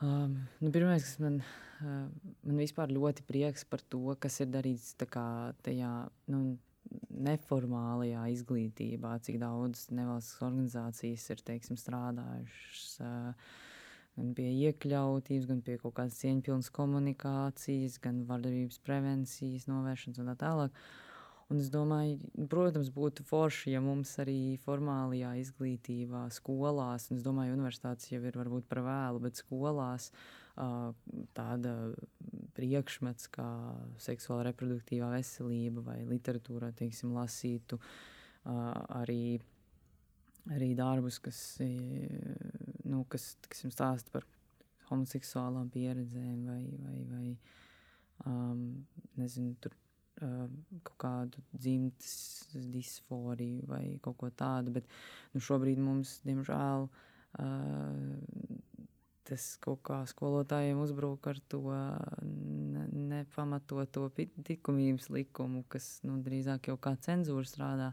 Um, 0.03 0.35
nu, 0.59 0.71
Pirmā, 0.71 0.97
kas 0.99 1.17
man, 1.23 1.39
uh, 1.79 2.07
man 2.47 2.59
vispār 2.59 2.91
ļoti 2.91 3.23
prieks 3.27 3.65
par 3.67 3.83
to, 3.91 4.01
kas 4.19 4.39
ir 4.43 4.51
darīts 4.51 4.93
kā 5.11 5.53
tajā 5.63 5.93
nu, 6.31 6.57
neformālajā 7.23 8.25
izglītībā, 8.33 9.15
cik 9.23 9.39
daudz 9.41 9.87
nevalstiskas 9.93 10.45
organizācijas 10.47 11.25
ir 11.35 11.43
teiksim, 11.51 11.79
strādājušas. 11.79 12.93
Uh, 13.03 13.57
gan 14.17 14.31
pie 14.37 14.47
iekļautības, 14.69 15.49
gan 15.49 15.61
pie 15.65 15.77
kaut 15.81 15.95
kādas 15.99 16.17
cieņpilnas 16.23 16.71
komunikācijas, 16.75 17.99
gan 18.03 18.23
vardarbības 18.29 18.81
prevencijas, 18.85 19.69
novēršanas 19.69 20.23
un 20.23 20.31
tā 20.31 20.35
tālāk. 20.45 20.81
Un 21.49 21.57
es 21.57 21.71
domāju, 21.73 22.19
protams, 22.49 22.91
būtu 22.93 23.23
forši, 23.25 23.71
ja 23.73 23.79
mums 23.81 24.11
arī 24.21 24.59
formālajā 24.61 25.31
izglītībā, 25.41 26.27
skolās, 26.35 27.07
un 27.09 27.17
es 27.17 27.25
domāju, 27.25 27.55
universitātes 27.57 28.11
jau 28.11 28.21
ir 28.21 28.37
varbūt 28.37 28.67
par 28.69 28.83
vēlu, 28.85 29.23
bet 29.23 29.41
skolās 29.41 30.11
tāda 31.33 31.73
priekšmets 32.57 33.29
kā 33.33 33.47
seksuāla 34.03 34.49
reproduktīvā 34.49 35.09
veselība 35.15 35.83
vai 35.85 35.97
literatūrā, 36.05 36.69
teiksim, 36.77 37.15
lasītu 37.15 37.79
arī, 38.45 39.39
arī 40.53 40.73
darbus, 40.77 41.17
kas, 41.23 41.39
nu, 42.89 43.03
kas, 43.11 43.31
jums 43.63 43.77
stāsta 43.77 44.13
par 44.13 44.25
homoseksuālām 44.89 45.69
pieredzēm 45.73 46.47
vai, 46.49 46.63
vai, 46.83 46.97
vai 47.13 47.27
um, 48.25 48.63
nezinu, 49.19 49.53
tur 49.61 49.77
kaut 50.19 50.97
kādu 50.99 51.41
dzimtes 51.53 52.49
disforiju 52.73 53.67
vai 53.69 53.83
kaut 54.03 54.17
ko 54.19 54.29
tādu. 54.35 54.73
Bet 54.75 54.87
nu, 55.33 55.41
šobrīd 55.43 55.79
mums, 55.79 56.19
diemžēl, 56.27 56.87
tas 59.29 59.45
kaut 59.63 59.83
kā 59.85 60.01
skolotājiem 60.09 60.81
uzbrūk 60.83 61.29
ar 61.31 61.41
to 61.51 61.61
nepamatoto 63.09 64.09
likumības 64.17 65.11
likumu, 65.13 65.63
kas 65.69 65.99
nu, 66.07 66.19
drīzāk 66.25 66.71
jau 66.71 66.79
kā 66.81 66.95
cenzūra 66.99 67.47
strādā. 67.47 67.91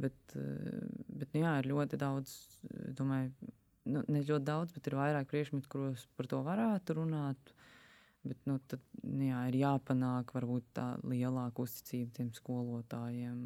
Bet, 0.00 0.16
bet 0.32 1.34
nu, 1.34 1.42
jā, 1.42 1.58
ir 1.60 1.68
ļoti 1.74 1.98
daudz, 2.00 2.32
domāju, 2.96 3.52
nu, 3.90 4.04
ne 4.08 4.22
ļoti 4.22 4.46
daudz, 4.46 4.74
bet 4.76 4.88
ir 4.88 4.98
vairāk 4.98 5.28
priekšmetu, 5.30 5.70
kuros 5.72 6.06
par 6.16 6.28
to 6.30 6.42
varētu 6.46 6.98
runāt. 7.00 7.54
Bet 8.22 8.38
nu, 8.46 8.60
tad 8.70 8.82
nu, 9.02 9.24
jā, 9.26 9.40
ir 9.50 9.58
jāpanāk 9.64 10.30
varbūt 10.36 10.68
tā 10.78 10.92
lielāka 11.02 11.64
uzticība 11.64 12.18
tiem 12.20 12.30
skolotājiem. 12.36 13.40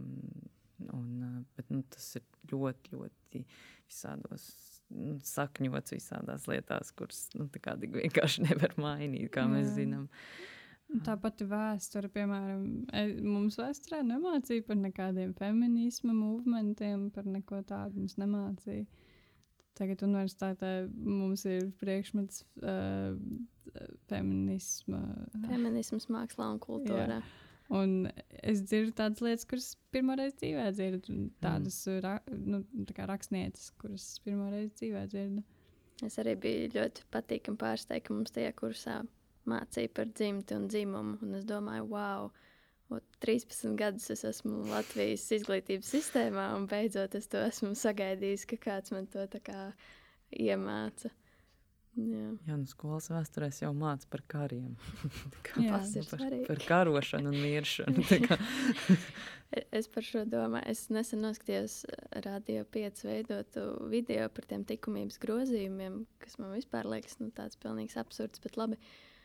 Un, 0.93 1.45
bet, 1.57 1.71
nu, 1.73 1.81
tas 1.89 2.11
ir 2.19 2.27
ļoti, 2.53 2.93
ļoti 2.93 3.41
visādos 3.87 4.45
nu, 4.93 5.17
sakņots 5.25 5.95
visādās 5.97 6.45
lietās, 6.51 6.93
kuras 6.97 7.23
nu, 7.39 7.49
vienkārši 7.49 8.45
nevar 8.49 8.77
mainīt, 8.81 9.31
kā 9.35 9.47
mēs 9.51 9.71
jā. 9.71 9.79
zinām. 9.81 10.11
Tā 11.03 11.17
pati 11.19 11.49
vēsture, 11.51 12.09
piemēram, 12.15 12.67
e, 12.95 13.07
mums 13.27 13.57
vēsturē 13.59 14.05
nemācīja 14.07 14.63
par 14.69 14.79
nekādiem 14.79 15.33
feminisma 15.35 16.15
movementiem, 16.15 17.09
par 17.15 17.27
neko 17.27 17.59
tādu 17.67 18.05
mums 18.05 18.15
nemācīja. 18.21 18.85
Tagad 19.77 20.03
universitātē 20.07 20.71
mums 20.93 21.45
ir 21.49 21.69
priekšmets 21.81 22.45
uh, 22.63 23.17
feminisma. 24.09 25.03
Feminisms 25.49 26.09
mākslā 26.13 26.49
un 26.55 26.63
kultūrā. 26.63 27.19
Jā. 27.19 27.43
Un 27.77 28.07
es 28.47 28.61
dzirdu 28.63 28.95
tādas 28.95 29.23
lietas, 29.25 29.47
kuras 29.51 29.73
pirmo 29.91 30.15
reizi 30.19 30.37
dzīvē 30.39 30.67
dzirdu. 30.77 31.17
Tādas 31.43 31.81
mm. 31.91 31.99
ra, 32.05 32.15
nu, 32.31 32.63
tā 32.87 33.09
rakstnieces, 33.11 33.73
kuras 33.81 34.07
pirmo 34.25 34.49
reizi 34.53 34.73
dzīvē 34.81 35.05
dzirdu. 35.11 35.43
Es 36.07 36.19
arī 36.21 36.37
biju 36.39 36.71
ļoti 36.77 37.07
patīkami 37.13 37.59
pārsteigta, 37.61 38.07
ka 38.07 38.15
mums 38.15 38.35
tajā 38.37 38.53
kursā 38.57 39.01
mācīja 39.51 39.93
par 39.97 40.11
dzimti 40.13 40.57
un 40.57 40.69
dzimumu. 40.71 41.19
Un 41.25 41.39
es 41.41 41.47
domāju, 41.49 41.89
wow! 41.91 42.31
O, 42.89 43.01
13 43.19 43.75
gadus 43.75 44.11
es 44.15 44.23
esmu 44.29 44.61
Latvijas 44.71 45.25
izglītības 45.35 45.89
sistēmā, 45.91 46.53
un 46.55 46.69
beidzot 46.71 47.17
es 47.19 47.27
to 47.31 47.41
esmu 47.43 47.73
sagaidījis, 47.75 48.45
ka 48.53 48.59
kāds 48.63 48.93
man 48.95 49.09
to 49.11 49.25
iemāca. 50.31 51.11
Jā, 51.97 52.29
Jā 52.47 52.59
nu, 52.61 52.69
skolas 52.69 53.09
vēsturēs 53.11 53.63
jau 53.65 53.73
mācīja 53.75 54.11
par 54.13 54.23
kariem. 54.31 54.77
kā, 55.49 55.65
Jā, 55.65 55.81
ir 55.97 56.07
par, 56.07 56.21
svarīgi. 56.21 56.45
Par 56.47 56.63
karošanu 56.69 57.33
un 57.33 57.41
miršanu. 57.47 58.07
E, 59.55 59.61
es 59.79 59.87
par 59.87 60.03
šo 60.03 60.25
domāju. 60.27 60.67
Es 60.73 60.89
nesen 60.91 61.21
noskatījos 61.23 61.77
Radio 62.25 62.65
5 62.75 63.05
veidotu 63.07 63.67
video 63.93 64.25
par 64.35 64.49
tiem 64.51 64.65
likumības 64.67 65.21
grozījumiem, 65.23 66.01
kas 66.19 66.35
man 66.43 66.51
vispār 66.51 66.89
liekas 66.91 67.21
nu, 67.21 67.29
tāds 67.31 67.55
pilnīgs 67.63 67.95
absurds, 68.03 68.43
bet 68.43 68.59
labi. 68.59 68.75
Uh, 68.75 69.16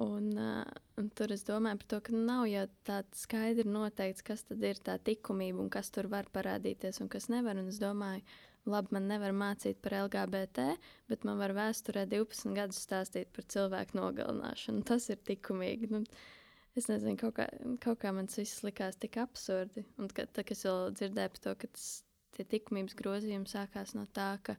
Un, 0.00 0.30
uh, 0.36 0.64
un 0.96 1.10
tur 1.12 1.32
es 1.34 1.42
domāju 1.44 1.76
par 1.82 1.88
to, 1.92 1.96
ka 2.06 2.14
nav 2.16 2.46
jau 2.48 2.62
tāds 2.88 3.26
skaidri 3.26 3.68
noteikts, 3.68 4.24
kas 4.24 4.46
tad 4.48 4.62
ir 4.64 4.78
tā 4.80 4.94
likumība 5.04 5.60
un 5.60 5.68
kas 5.72 5.92
tur 5.92 6.06
var 6.08 6.28
parādīties 6.32 7.02
un 7.04 7.10
kas 7.12 7.26
nevar. 7.28 7.58
Un 7.60 7.68
es 7.68 7.76
domāju, 7.82 8.22
labi, 8.64 8.94
man 8.96 9.10
nevar 9.10 9.34
mācīt 9.36 9.82
par 9.84 9.98
LGBT, 9.98 10.70
bet 11.12 11.26
man 11.28 11.36
var 11.42 11.52
vēsturē 11.58 12.06
12 12.08 12.56
gadus 12.56 12.80
stāstīt 12.86 13.28
par 13.36 13.44
cilvēku 13.52 13.98
nogalināšanu. 13.98 14.86
Tas 14.88 15.10
ir 15.12 15.20
likumīgi. 15.28 15.90
Nu, 15.92 16.00
es 16.80 16.88
nezinu, 16.88 17.18
kaut 17.20 17.36
kā, 17.36 17.50
kaut 17.84 18.00
kā 18.00 18.12
man 18.16 18.30
tas 18.30 18.40
viss 18.40 18.64
likās 18.64 18.96
tik 19.02 19.18
absurdi. 19.20 19.84
Un 20.00 20.08
kad, 20.08 20.30
tad, 20.32 20.46
kad 20.46 20.56
es 20.56 20.64
vēl 20.64 20.94
dzirdēju 20.96 21.34
par 21.34 21.42
to, 21.44 21.58
ka 21.60 21.74
tas, 21.74 21.90
tie 22.38 22.46
likumības 22.54 22.96
grozījumi 22.96 23.52
sākās 23.52 23.92
no 23.98 24.06
tā, 24.16 24.30
ka 24.48 24.56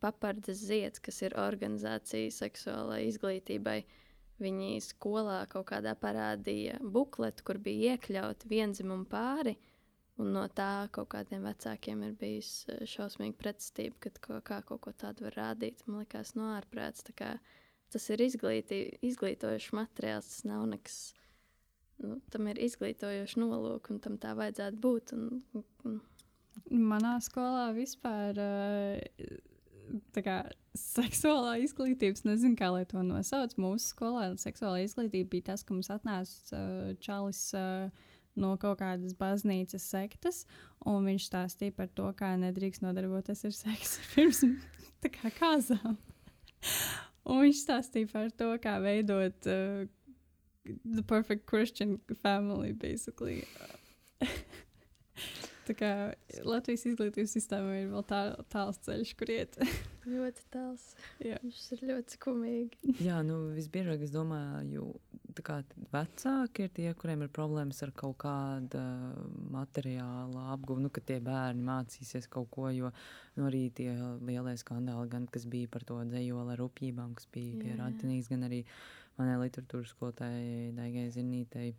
papardzes 0.00 0.64
zieds, 0.64 1.04
kas 1.04 1.20
ir 1.26 1.36
organizācija 1.38 2.32
seksuālai 2.40 3.02
izglītībai, 3.10 3.82
uh, 3.84 3.98
Viņi 4.40 4.80
skolā 4.82 5.42
kaut 5.50 5.68
kādā 5.68 5.92
parādīja 5.98 6.78
bukletu, 6.80 7.44
kur 7.46 7.60
bija 7.62 7.96
iekļauti 7.96 8.48
vienzimumu 8.50 9.06
pāri. 9.10 9.56
Un 10.20 10.32
no 10.34 10.44
tā 10.52 10.88
kaut 10.92 11.08
kādiem 11.14 11.46
vecākiem 11.48 12.02
ir 12.06 12.14
bijis 12.20 12.50
eh, 12.68 12.82
šausmīga 12.88 13.36
pretestība, 13.38 13.96
kad 14.06 14.18
ko, 14.24 14.38
kā 14.44 14.60
kaut 14.66 14.82
ko 14.84 14.92
tādu 14.92 15.26
var 15.26 15.38
rādīt. 15.38 15.84
Man 15.86 16.02
liekas, 16.02 16.34
no 16.38 16.50
ārprāts. 16.56 17.06
Tas 17.92 18.08
ir 18.12 18.24
izglītī, 18.24 18.82
izglītojošs 19.04 19.72
materiāls, 19.76 20.28
tas 20.28 20.46
nav 20.48 20.64
nekas. 20.68 21.00
Nu, 22.02 22.18
tam 22.34 22.48
ir 22.50 22.60
izglītojošs 22.64 23.36
nolūks, 23.40 23.92
un 23.92 24.00
tam 24.04 24.18
tā 24.20 24.32
vajadzētu 24.38 24.80
būt. 24.82 25.14
Un, 25.16 25.42
un... 25.86 26.00
Manā 26.72 27.14
skolā 27.24 27.70
vispār 27.76 28.36
uh, 28.42 29.40
kā, 30.24 30.36
seksuālā 30.78 31.58
izglītības, 31.66 32.24
nezinu, 32.24 32.56
kā 32.58 32.70
lai 32.72 32.84
to 32.88 33.02
nosauc. 33.04 33.54
Mūsu 33.60 33.92
skolā 33.92 34.30
seksuālā 34.40 34.86
izglītība 34.86 35.34
bija 35.36 35.50
tas, 35.52 35.66
ka 35.66 35.76
mums 35.76 35.92
atnāca 35.92 36.56
uh, 36.56 36.96
čalis. 37.02 37.50
Uh, 37.56 38.08
no 38.38 38.54
kaut 38.60 38.80
kādas 38.80 39.14
baznīcas 39.18 39.84
sektas, 39.92 40.42
un 40.88 41.04
viņš 41.08 41.26
stāstīja 41.28 41.74
par 41.76 41.90
to, 41.92 42.08
kā 42.16 42.32
nedrīkst 42.40 42.84
nodarboties 42.84 43.44
ar 43.48 43.56
seksu 43.56 44.06
pirms 44.14 44.40
kā 45.02 45.32
kāzām. 45.36 45.98
un 47.28 47.42
viņš 47.44 47.64
stāstīja 47.66 48.12
par 48.12 48.30
to, 48.38 48.52
kā 48.62 48.78
veidot 48.80 49.50
uh, 49.50 49.84
the 50.64 51.02
perfect 51.02 51.46
Christian 51.46 51.98
family, 52.22 52.72
basically. 52.72 53.44
Tā 55.62 55.74
kā 55.78 55.88
Latvijas 56.42 56.82
izglītības 56.90 57.32
sistēma 57.36 57.74
ir 57.78 57.90
vēl 57.92 58.04
tā, 58.08 58.20
tāls 58.50 58.80
ceļš, 58.82 59.12
kur 59.18 59.30
iet. 59.30 59.58
ļoti 60.10 60.46
tāls. 60.50 60.86
Jā. 61.22 61.38
Tas 61.44 61.66
ir 61.76 61.84
ļoti 61.86 62.16
skumīgi. 62.16 62.94
Jā, 63.04 63.20
nu 63.26 63.38
visbiežāk 63.54 64.02
es 64.02 64.10
domāju, 64.14 64.88
ka 65.46 65.60
vecāki 65.94 66.66
ir 66.66 66.72
tie, 66.74 66.88
kuriem 66.98 67.22
ir 67.24 67.30
problēmas 67.34 67.82
ar 67.86 67.92
kaut 67.96 68.18
kāda 68.24 68.82
materiāla 69.54 70.48
apguvu, 70.56 70.82
nu, 70.82 70.90
ka 70.92 71.04
tie 71.06 71.20
bērni 71.22 71.62
mācīsies 71.68 72.26
kaut 72.32 72.50
ko, 72.52 72.66
jo 72.74 72.90
nu, 73.36 73.46
arī 73.46 73.68
tie 73.76 73.94
lielie 74.26 74.56
skandāli, 74.60 75.12
gan 75.14 75.30
kas 75.30 75.46
bija 75.50 75.70
par 75.72 75.86
to 75.88 76.00
dzējola 76.10 76.56
ar 76.56 76.62
rupjībām, 76.64 77.14
kas 77.18 77.30
bija 77.32 77.62
pie 77.62 77.78
Ratinīgas, 77.78 78.32
gan 78.34 78.50
arī 78.50 78.64
manai 79.20 79.38
literatūras 79.44 79.94
skolotājai 79.94 80.74
Daigai 80.76 81.08
Zinītei 81.14 81.72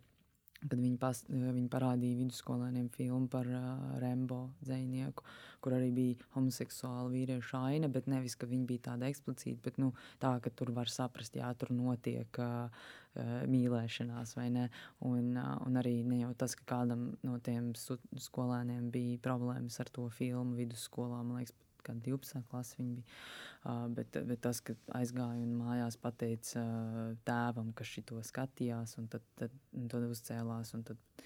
kad 0.68 0.80
viņi, 0.80 0.98
pas, 1.00 1.20
viņi 1.28 1.68
parādīja 1.72 2.18
vidusskolēniem 2.22 2.88
filmu 2.94 3.28
par 3.32 3.48
uh, 3.48 3.96
Rembo 4.02 4.40
dzinieku, 4.64 5.24
kur 5.64 5.76
arī 5.76 5.90
bija 5.94 6.28
homoseksuāla 6.36 7.08
vīrieša 7.12 7.62
aina, 7.70 7.90
bet 7.92 8.08
nevis, 8.10 8.36
ka 8.36 8.48
viņi 8.48 8.68
bija 8.68 8.86
tāda 8.90 9.08
eksplicīta, 9.12 9.60
bet 9.64 9.80
nu, 9.80 9.92
tā, 10.22 10.34
ka 10.44 10.52
tur 10.52 10.72
var 10.76 10.92
saprast, 10.92 11.36
jā, 11.38 11.50
tur 11.60 11.72
notiek 11.76 12.40
uh, 12.42 12.68
uh, 12.68 13.34
mīlēšanās 13.50 14.36
vai 14.38 14.48
ne. 14.54 14.68
Un, 15.08 15.34
uh, 15.36 15.54
un 15.66 15.80
arī 15.80 15.98
ne 16.06 16.22
jau 16.24 16.32
tas, 16.44 16.56
ka 16.58 16.68
kādam 16.76 17.12
no 17.26 17.38
tiem 17.44 17.72
skolēniem 17.76 18.90
bija 18.94 19.20
problēmas 19.24 19.80
ar 19.84 19.92
to 19.92 20.08
filmu 20.16 20.58
vidusskolā, 20.60 21.22
man 21.22 21.42
liekas, 21.42 21.56
kāda 21.86 22.04
12. 22.06 22.42
klase 22.50 22.78
viņa 22.78 22.96
bija. 22.98 23.18
Uh, 23.64 23.84
bet, 23.96 24.18
bet 24.28 24.42
tas, 24.44 24.60
ka 24.64 24.76
aizgāja 24.98 25.40
un 25.40 25.54
mājās 25.60 25.98
pateica 26.00 26.62
uh, 26.62 27.12
tēvam, 27.28 27.72
kas 27.76 27.92
šito 27.96 28.20
skatījās, 28.24 28.98
un 29.00 29.08
tad, 29.12 29.26
tad, 29.40 29.54
un 29.76 29.90
tad 29.92 30.08
uzcēlās. 30.08 30.74
Un 30.76 30.82
tad, 30.90 31.22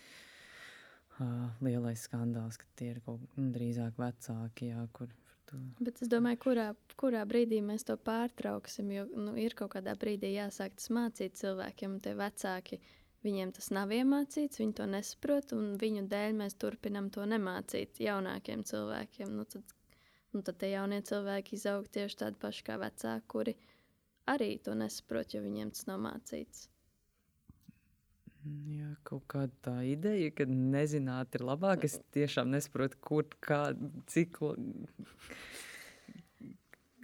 uh, 1.19 1.49
lielais 1.65 2.05
skandāls, 2.09 2.61
ka 2.61 2.69
tie 2.79 2.93
ir 2.95 3.01
kaut 3.07 3.25
kādi 3.25 3.47
nu, 3.47 3.55
drīzāk 3.57 3.99
vecāki, 3.99 4.73
jā, 4.75 4.85
kur 4.93 5.15
To. 5.49 5.59
Bet 5.81 6.03
es 6.05 6.11
domāju, 6.13 6.41
kurā, 6.43 6.67
kurā 7.01 7.23
brīdī 7.29 7.63
mēs 7.65 7.87
to 7.89 7.97
pārtrauksim. 8.05 8.91
Jo 8.93 9.07
nu, 9.17 9.33
ir 9.41 9.57
kaut 9.57 9.73
kādā 9.77 9.95
brīdī 9.97 10.35
jāsāk 10.35 10.77
tas 10.77 10.91
mācīt 10.93 11.39
cilvēkiem, 11.41 11.95
un 11.97 12.03
tie 12.05 12.13
vecāki, 12.19 12.81
viņiem 13.25 13.55
tas 13.57 13.71
nav 13.75 13.95
iemācīts, 13.95 14.61
viņi 14.61 14.77
to 14.81 14.89
nesaprot, 14.93 15.55
un 15.57 15.73
viņu 15.81 16.05
dēļ 16.11 16.37
mēs 16.43 16.59
turpinām 16.61 17.09
to 17.15 17.25
nemācīt 17.29 18.03
jaunākiem 18.05 18.67
cilvēkiem. 18.69 19.33
Nu, 19.39 19.47
tad 19.49 19.78
Un 20.37 20.45
tad 20.45 20.59
tie 20.61 20.75
jaunie 20.75 21.01
cilvēki 21.09 21.57
izaug 21.57 21.87
tieši 21.93 22.19
tādi 22.23 22.41
paši 22.43 22.65
kā 22.67 22.77
vecāki, 22.81 23.29
kuri 23.33 23.55
arī 24.29 24.51
to 24.65 24.75
nesaprot, 24.77 25.33
jo 25.33 25.41
viņiem 25.45 25.73
tas 25.73 25.87
nav 25.89 26.03
mācīts. 26.05 26.67
Jā, 28.69 28.91
kaut 29.09 29.25
kāda 29.29 29.53
tā 29.65 29.77
ideja, 29.89 30.31
ka 30.37 30.47
nezināt 30.49 31.35
ir 31.37 31.45
labāk. 31.49 31.85
Es 31.89 31.99
tiešām 32.15 32.53
nesaprotu, 32.53 33.01
kur, 33.05 33.27
kā, 33.45 33.73
cik, 34.09 34.39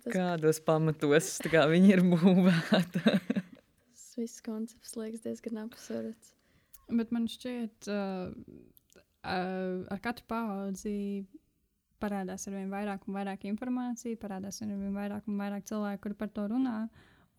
tas, 0.04 0.12
kādos 0.14 0.60
pamatos 0.64 1.32
kā 1.52 1.64
viņi 1.72 1.96
ir 1.96 2.04
būvēti. 2.12 3.02
tas 4.14 4.20
viss 4.20 4.44
koncepts 4.46 4.94
liekas 5.00 5.24
diezgan 5.24 5.64
absurds. 5.64 6.34
Bet 6.92 7.10
man 7.14 7.26
šķiet, 7.30 7.88
uh, 7.90 8.30
uh, 9.24 9.82
ar 9.90 10.04
katru 10.04 10.28
paudzi 10.30 10.96
parādās 12.02 12.46
ar 12.48 12.56
vien 12.56 12.72
vairāk 12.72 13.06
un 13.08 13.18
vairāk 13.18 13.46
informācijas, 13.50 14.20
parādās 14.22 14.62
ar 14.62 14.72
vien 14.72 14.94
vairāk 14.96 15.28
un 15.30 15.40
vairāk 15.40 15.66
cilvēku, 15.70 16.02
kuri 16.06 16.18
par 16.20 16.32
to 16.34 16.46
runā. 16.52 16.78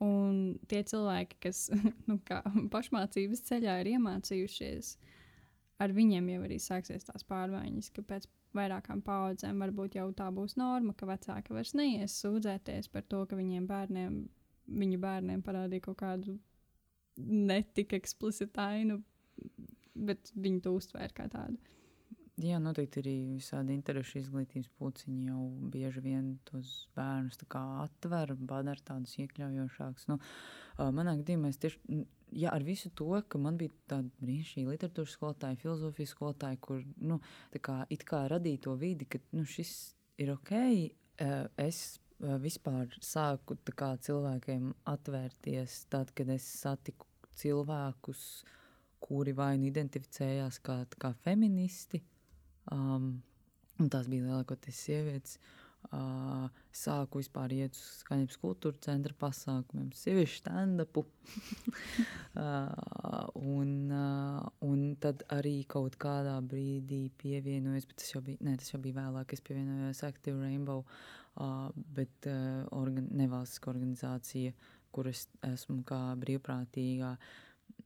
Un 0.03 0.57
tie 0.67 0.81
cilvēki, 0.83 1.37
kas 1.45 1.67
nu, 2.09 2.19
pašmācības 2.73 3.43
ceļā 3.47 3.77
ir 3.81 3.93
iemācījušies, 3.95 4.95
ar 5.83 5.93
viņiem 5.95 6.33
jau 6.33 6.41
arī 6.47 6.57
sāksies 6.59 7.07
tās 7.07 7.23
pārmaiņas, 7.27 7.91
ka 7.95 8.03
pēc 8.07 8.27
vairākām 8.55 9.03
paudzēm 9.05 9.61
varbūt 9.63 9.97
jau 9.99 10.09
tā 10.15 10.27
būs 10.35 10.55
norma, 10.59 10.95
ka 10.95 11.07
vecāki 11.09 11.55
vairs 11.55 11.73
neies 11.77 12.15
sūdzēties 12.23 12.91
par 12.91 13.05
to, 13.11 13.23
ka 13.29 13.39
viņiem 13.39 13.67
bērniem, 13.69 14.19
viņu 14.81 14.99
bērniem 15.03 15.43
parādīja 15.45 15.87
kaut 15.87 15.99
kādu 16.03 16.37
netik 17.17 17.95
eksplicitāinu, 17.95 18.99
bet 19.95 20.31
viņi 20.35 20.61
to 20.63 20.75
uztvēra 20.75 21.13
kā 21.15 21.27
tādu. 21.31 21.74
Jā, 22.43 22.57
noteikti 22.59 22.99
arī 22.99 23.13
visādi 23.37 23.71
interešu 23.77 24.17
izglītības 24.19 24.67
puciņi 24.75 25.29
jau 25.29 25.45
bieži 25.71 26.01
vien 26.03 26.33
tos 26.43 26.71
bērnus 26.97 27.37
atver, 27.47 28.33
padara 28.35 28.81
tādus 28.83 29.13
iekļaujošākus. 29.23 30.09
Nu, 30.09 30.17
manā 30.97 31.13
gadījumā 31.21 31.53
es 31.53 31.59
tieši, 31.63 32.01
jā, 32.35 32.49
ar 32.51 32.65
visu 32.67 32.89
to, 32.91 33.07
ka 33.23 33.39
man 33.39 33.55
bija 33.55 33.71
tāda 33.87 34.11
brīnišķīga 34.19 34.73
literatūras 34.73 35.15
skolotāja, 35.15 35.61
filozofijas 35.61 36.11
skolotāja, 36.11 36.59
kur, 36.59 36.81
nu, 36.99 37.21
kā 37.55 37.85
it 37.89 38.03
kā 38.03 38.25
radīja 38.27 38.65
to 38.67 38.75
vidi, 38.81 39.07
ka, 39.07 39.21
nu, 39.31 39.45
šis 39.47 39.95
ir 40.19 40.33
ok, 40.35 40.51
es 41.63 41.79
vispār 42.19 42.91
sāku 42.99 43.55
kā, 43.79 43.93
cilvēkiem 43.95 44.73
atvērties 44.91 45.85
tad, 45.87 46.11
kad 46.11 46.35
es 46.35 46.43
satiku 46.59 47.07
cilvēkus, 47.39 48.43
kuri 48.99 49.31
vai 49.37 49.53
nu 49.61 49.69
identificējās 49.69 50.59
kā, 50.65 50.81
kā 50.99 51.13
feministi, 51.23 52.01
Um, 52.73 53.19
tās 53.91 54.09
bija 54.09 54.29
lielākoties 54.29 54.81
sievietes. 54.87 55.39
Uh, 55.93 56.47
sāku 56.73 57.19
vispār 57.19 57.51
iet 57.53 57.75
uz 57.77 57.81
skaņas 57.99 58.39
kultūra 58.41 58.79
centra 58.81 59.13
pasākumiem, 59.21 59.91
sieviešu 59.93 60.39
stand-upu. 60.39 61.03
uh, 62.41 63.27
un, 63.37 63.75
uh, 63.93 64.39
un 64.65 64.81
tad 65.01 65.21
arī 65.35 65.59
kaut 65.69 65.99
kādā 66.01 66.39
brīdī 66.41 67.03
pievienojos, 67.21 67.85
bet 67.91 68.01
tas 68.01 68.15
jau 68.15 68.23
bija, 68.25 68.41
ne, 68.47 68.57
tas 68.57 68.73
jau 68.73 68.81
bija 68.81 68.97
vēlāk, 68.97 69.37
es 69.37 69.45
pievienojos 69.45 70.01
Active 70.09 70.41
Rainbow, 70.41 70.81
uh, 71.37 71.69
bet 71.75 72.31
uh, 72.33 72.65
organ, 72.73 73.11
nevalstiska 73.21 73.69
organizācija, 73.75 74.57
kur 74.95 75.11
es 75.13 75.27
esmu 75.45 75.83
kā 75.85 76.01
brīvprātīgā, 76.17 77.13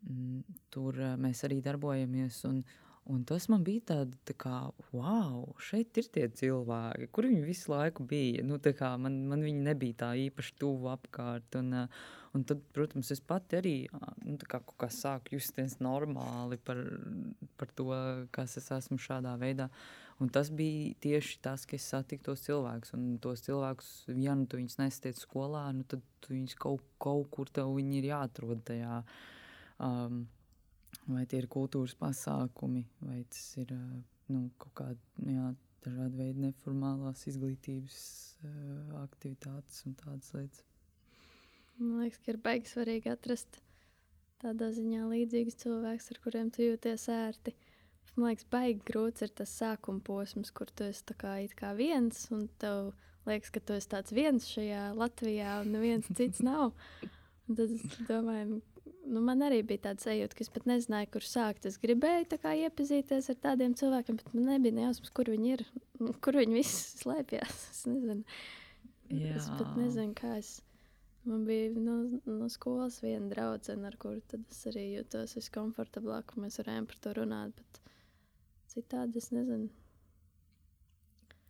mm, 0.08 0.62
tur 0.72 1.04
uh, 1.04 1.18
mēs 1.20 1.44
arī 1.50 1.60
darbojamies 1.68 2.46
un, 2.48 2.64
uh, 2.64 2.89
Un 3.10 3.24
tas 3.26 3.48
man 3.50 3.64
bija 3.66 3.82
tāds, 3.90 4.18
tā 4.30 4.36
kā, 4.38 4.56
wow, 4.94 5.42
šeit 5.66 5.98
ir 5.98 6.10
tie 6.14 6.28
cilvēki, 6.30 7.08
kur 7.10 7.26
viņi 7.26 7.42
visu 7.42 7.72
laiku 7.72 8.06
bija. 8.06 8.44
Nu, 8.46 8.60
kā, 8.62 8.92
man, 9.02 9.16
man 9.32 9.42
viņi 9.42 9.64
nebija 9.66 9.98
tā 10.04 10.10
īpaši 10.28 10.54
tuvu 10.62 10.92
apkārt. 10.92 11.58
Un, 11.58 11.88
un 12.38 12.46
tad, 12.46 12.62
protams, 12.76 13.10
es 13.16 13.24
pati 13.26 13.58
arī 13.58 13.74
nu, 14.28 14.38
kā, 14.46 14.62
kā 14.62 14.92
sāku 14.94 15.40
justies 15.40 15.80
normāli 15.82 16.62
par, 16.62 16.84
par 17.58 17.74
to, 17.74 17.90
kas 18.36 18.60
es 18.62 18.70
esmu 18.78 19.02
šādā 19.02 19.34
veidā. 19.42 19.72
Un 20.22 20.30
tas 20.30 20.54
bija 20.54 20.94
tieši 21.02 21.40
tas, 21.42 21.66
ka 21.66 21.80
es 21.80 21.90
satiku 21.90 22.30
tos 22.30 22.46
cilvēkus. 22.46 22.94
Un 22.94 23.14
tos 23.24 23.42
cilvēkus, 23.48 23.94
ja 24.22 24.38
nu 24.38 24.46
tu 24.46 24.62
viņus 24.62 24.84
nesatiec 24.84 25.18
skolā, 25.18 25.66
nu, 25.74 25.88
tad 25.90 26.30
viņus 26.30 26.60
kaut, 26.62 26.86
kaut 27.02 27.32
kur 27.34 27.50
tev 27.50 27.74
ir 27.82 28.12
jāatrod 28.12 28.62
tajā. 28.70 29.02
Um, 29.82 30.28
vai 31.10 31.26
tie 31.30 31.42
ir 31.42 31.50
kultūras 31.52 31.96
pasākumi, 32.00 32.86
vai 33.06 33.24
tas 33.30 33.46
ir 33.62 33.74
nu, 34.30 34.50
kaut 34.62 34.76
kāda 34.82 35.30
jā, 35.30 35.52
dažāda 35.86 36.20
veida 36.20 36.46
neformālās 36.48 37.26
izglītības 37.32 38.02
aktivitātes 39.04 39.84
un 39.88 39.96
tādas 40.00 40.34
lietas. 40.36 40.64
Man 41.80 42.04
liekas, 42.04 42.20
ka 42.24 42.34
ir 42.34 42.40
baigi 42.44 42.72
svarīgi 42.74 43.12
atrast 43.12 43.62
tādā 44.44 44.70
ziņā 44.76 45.06
līdzīgus 45.08 45.60
cilvēkus, 45.64 46.10
ar 46.14 46.22
kuriem 46.24 46.50
tu 46.52 46.66
jūties 46.66 47.08
ērti. 47.14 47.56
Man 48.16 48.32
liekas, 48.32 48.48
baigi 48.52 48.82
grūts 48.88 49.24
ir 49.24 49.32
tas 49.36 49.54
sākuma 49.62 50.04
posms, 50.04 50.52
kur 50.56 50.72
tu 50.72 50.88
esi 50.90 51.16
kā, 51.20 51.38
kā 51.60 51.72
viens, 51.78 52.26
un 52.36 52.48
tev 52.60 52.92
liekas, 53.30 53.54
ka 53.56 53.64
tu 53.64 53.78
esi 53.78 53.92
tāds 53.92 54.16
viens 54.16 54.48
šajā 54.52 54.90
Latvijā, 54.98 55.62
un 55.64 55.72
neviens 55.78 56.12
cits 56.18 56.44
nav. 56.44 56.74
Un 57.48 57.58
tad 57.58 57.72
es 57.74 57.86
domāju, 58.10 58.60
nu, 59.10 59.22
man 59.26 59.44
arī 59.46 59.60
bija 59.66 59.90
tāds 59.90 60.06
sajūta, 60.08 60.38
ka 60.38 60.46
es 60.46 60.52
pat 60.54 60.66
nezināju, 60.70 61.10
kur 61.16 61.26
sākt. 61.26 61.68
Es 61.70 61.80
gribēju 61.82 62.40
kā, 62.40 62.54
iepazīties 62.66 63.30
ar 63.34 63.38
tādiem 63.44 63.76
cilvēkiem, 63.80 64.20
bet 64.22 64.34
man 64.38 64.50
nebija 64.54 64.78
nejausmas, 64.78 65.12
kur 65.16 65.32
viņi 65.34 65.54
ir, 65.58 65.66
kur 66.24 66.40
viņi 66.40 66.58
visi 66.60 67.02
slēpjas. 67.04 67.60
Es 67.74 67.84
nezinu, 67.90 68.24
Jā. 69.10 69.36
es 69.40 69.50
pat 69.60 69.78
nezinu, 69.80 70.16
kā 70.18 70.38
es. 70.40 70.60
Man 71.28 71.44
bija 71.46 71.74
no, 71.76 71.98
no 72.26 72.48
skolas 72.50 73.02
viena 73.04 73.28
draudzene, 73.34 73.90
ar 73.90 73.98
kuru 74.00 74.22
es 74.40 74.62
arī 74.72 74.86
jutos 74.94 75.36
viskomfortablāk, 75.38 76.32
un 76.34 76.46
mēs 76.46 76.62
varējām 76.62 76.88
par 76.90 77.02
to 77.04 77.14
runāt. 77.20 77.60
Bet 77.60 77.82
citādi 78.72 79.20
es 79.20 79.30
nezinu. 79.36 79.68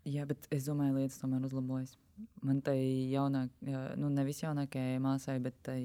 Jā, 0.10 0.26
bet 0.26 0.47
es 0.55 0.66
domāju, 0.66 0.97
lietas 0.97 1.20
tomēr 1.22 1.45
uzlabojas. 1.45 1.93
Man 2.43 2.64
tai 2.66 2.80
jaunākajai, 3.12 3.99
nu 4.01 4.10
nevis 4.12 4.41
jaunākajai 4.41 4.97
māsai, 5.03 5.38
bet 5.43 5.60
tai 5.68 5.80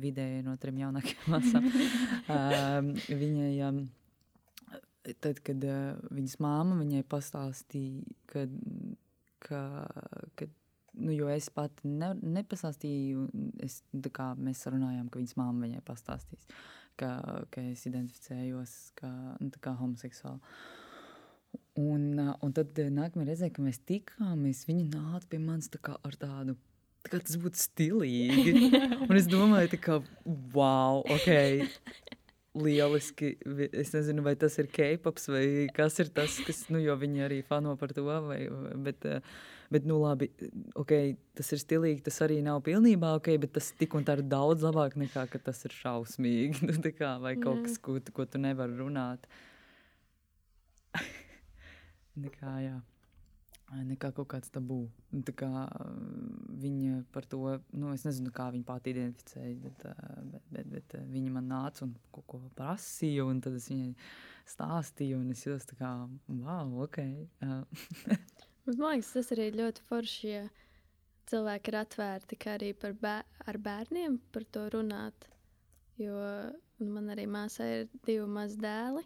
vidēji 0.00 0.44
no 0.46 0.56
trim 0.60 0.80
jaunākajām 0.80 1.30
māsām. 1.34 1.66
um, 2.32 2.92
viņai, 3.08 3.50
um, 3.68 3.82
tad, 5.24 5.40
kad 5.46 5.66
uh, 5.66 5.96
viņas 6.12 6.38
māma 6.44 6.78
viņai 6.80 7.02
pastāstīja, 7.10 8.16
ka, 8.30 8.46
ka, 9.46 9.62
ka 10.38 10.48
nu, 10.96 11.12
jo 11.14 11.28
es 11.32 11.48
pat 11.52 11.84
ne, 11.84 12.12
nepastāstīju, 12.22 13.28
es, 13.64 13.80
kā 14.14 14.32
mēs 14.40 14.64
runājām, 14.68 15.10
ka 15.10 15.20
viņas 15.20 15.36
māma 15.40 15.66
viņai 15.66 15.84
pastāstīs, 15.86 16.48
ka, 17.00 17.12
ka 17.52 17.68
es 17.72 17.86
identificējos 17.88 18.76
kā, 18.98 19.12
nu, 19.40 19.52
kā 19.62 19.76
homoseksuāli. 19.80 20.42
Un, 21.76 22.08
uh, 22.20 22.32
un 22.44 22.52
tad 22.56 22.76
nākamajā 22.76 23.28
reizē, 23.28 23.52
kad 23.52 23.64
mēs 23.64 23.82
tikāmies, 23.88 24.64
viņa 24.68 24.88
nāca 24.94 25.28
pie 25.32 25.40
manis 25.40 25.68
tā 25.72 25.80
ar 25.96 26.16
tādu 26.20 26.56
kā 27.10 27.20
tas 27.22 27.38
būtu 27.40 27.60
stilīgi. 27.60 28.54
Un 29.06 29.16
es 29.16 29.28
domāju, 29.30 29.78
ka, 29.82 30.00
wow, 30.54 31.02
ok. 31.04 31.30
Lieliski. 32.56 33.34
Es 33.72 33.92
nezinu, 33.92 34.24
vai 34.24 34.34
tas 34.40 34.56
ir 34.60 34.68
K-pops 34.72 35.28
vai 35.28 35.44
kas 35.76 35.98
ir 36.02 36.10
tas, 36.14 36.38
kas, 36.46 36.62
nu, 36.72 36.80
jo 36.80 36.96
viņi 36.98 37.24
arī 37.26 37.42
fano 37.44 37.74
par 37.76 37.92
to. 37.96 38.06
Vai, 38.06 38.38
bet, 38.86 39.04
bet, 39.72 39.88
nu, 39.88 39.98
labi, 40.02 40.30
okay, 40.78 41.14
tas 41.36 41.52
ir 41.52 41.62
stilīgi, 41.62 42.04
tas 42.08 42.22
arī 42.24 42.40
nav 42.44 42.62
pilnībā 42.66 43.12
ok, 43.20 43.34
bet 43.44 43.56
tas 43.58 43.70
tik 43.76 43.98
un 43.98 44.06
tā 44.08 44.18
ir 44.18 44.24
daudz 44.30 44.64
labāk 44.66 44.96
nekā 45.00 45.26
tas 45.36 45.64
ir 45.68 45.76
šausmīgi. 45.76 46.64
Nu, 46.76 46.92
kā, 46.96 47.16
vai 47.22 47.36
kaut 47.40 47.64
kas, 47.66 47.78
ko, 47.82 47.98
ko 48.14 48.28
tu 48.30 48.40
nevari 48.42 48.76
runāt. 48.80 49.28
Nekā, 52.24 52.52
jā 52.64 52.76
nekā 53.74 54.12
kaut 54.14 54.28
kāds 54.30 54.52
tabū. 54.54 54.86
Tā 55.26 55.34
kā 55.36 55.50
viņa 56.62 57.00
par 57.14 57.26
to, 57.30 57.40
nu, 57.74 57.92
es 57.94 58.04
nezinu, 58.06 58.30
kā 58.34 58.48
viņa 58.54 58.66
pati 58.66 58.92
identificēja, 58.94 59.56
bet, 59.62 59.86
bet, 60.32 60.44
bet, 60.52 60.68
bet 60.74 60.96
viņa 61.12 61.32
man 61.34 61.50
nāca 61.50 61.86
un 61.86 61.96
kaut 62.14 62.26
ko 62.30 62.42
prasīja, 62.58 63.26
un 63.26 63.40
tad 63.44 63.58
es 63.58 63.68
viņai 63.72 63.94
stāstīju, 64.46 65.18
un 65.22 65.34
es 65.34 65.42
jūtos 65.46 65.66
tā 65.72 65.78
kā, 65.80 65.90
wow, 66.30 66.76
ok. 66.86 67.00
man 68.66 68.78
liekas, 68.78 69.12
tas 69.16 69.32
arī 69.34 69.50
ļoti 69.56 69.86
forši, 69.88 70.30
ja 70.30 70.44
cilvēki 71.30 71.72
ir 71.72 71.80
atvērti, 71.82 72.38
kā 72.38 72.54
arī 72.60 72.70
par 72.78 72.94
bēr 73.02 73.26
ar 73.50 73.58
bērniem 73.62 74.20
par 74.34 74.46
to 74.54 74.68
runāt, 74.76 75.28
jo 75.98 76.14
man 76.78 77.10
arī 77.14 77.26
māsai 77.30 77.70
ir 77.80 77.86
divi 78.06 78.26
mazi 78.30 78.60
dēli, 78.62 79.02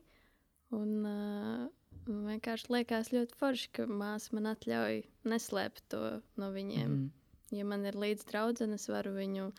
un 0.77 0.97
uh, 1.09 1.69
Man 2.07 2.23
vienkārši 2.31 2.71
liekas 2.73 3.11
ļoti 3.15 3.37
forši, 3.39 3.71
ka 3.77 3.87
māsa 3.87 4.37
man 4.37 4.49
atļauj 4.53 5.03
neslēpt 5.31 5.85
to 5.93 6.01
no 6.41 6.49
viņiem. 6.55 6.95
Mm. 6.95 7.11
Ja 7.57 7.67
man 7.67 7.85
ir 7.89 7.99
līdzi 7.99 8.29
draudzene, 8.31 8.79
es 8.79 8.89
varu 8.91 9.13
viņu 9.17 9.51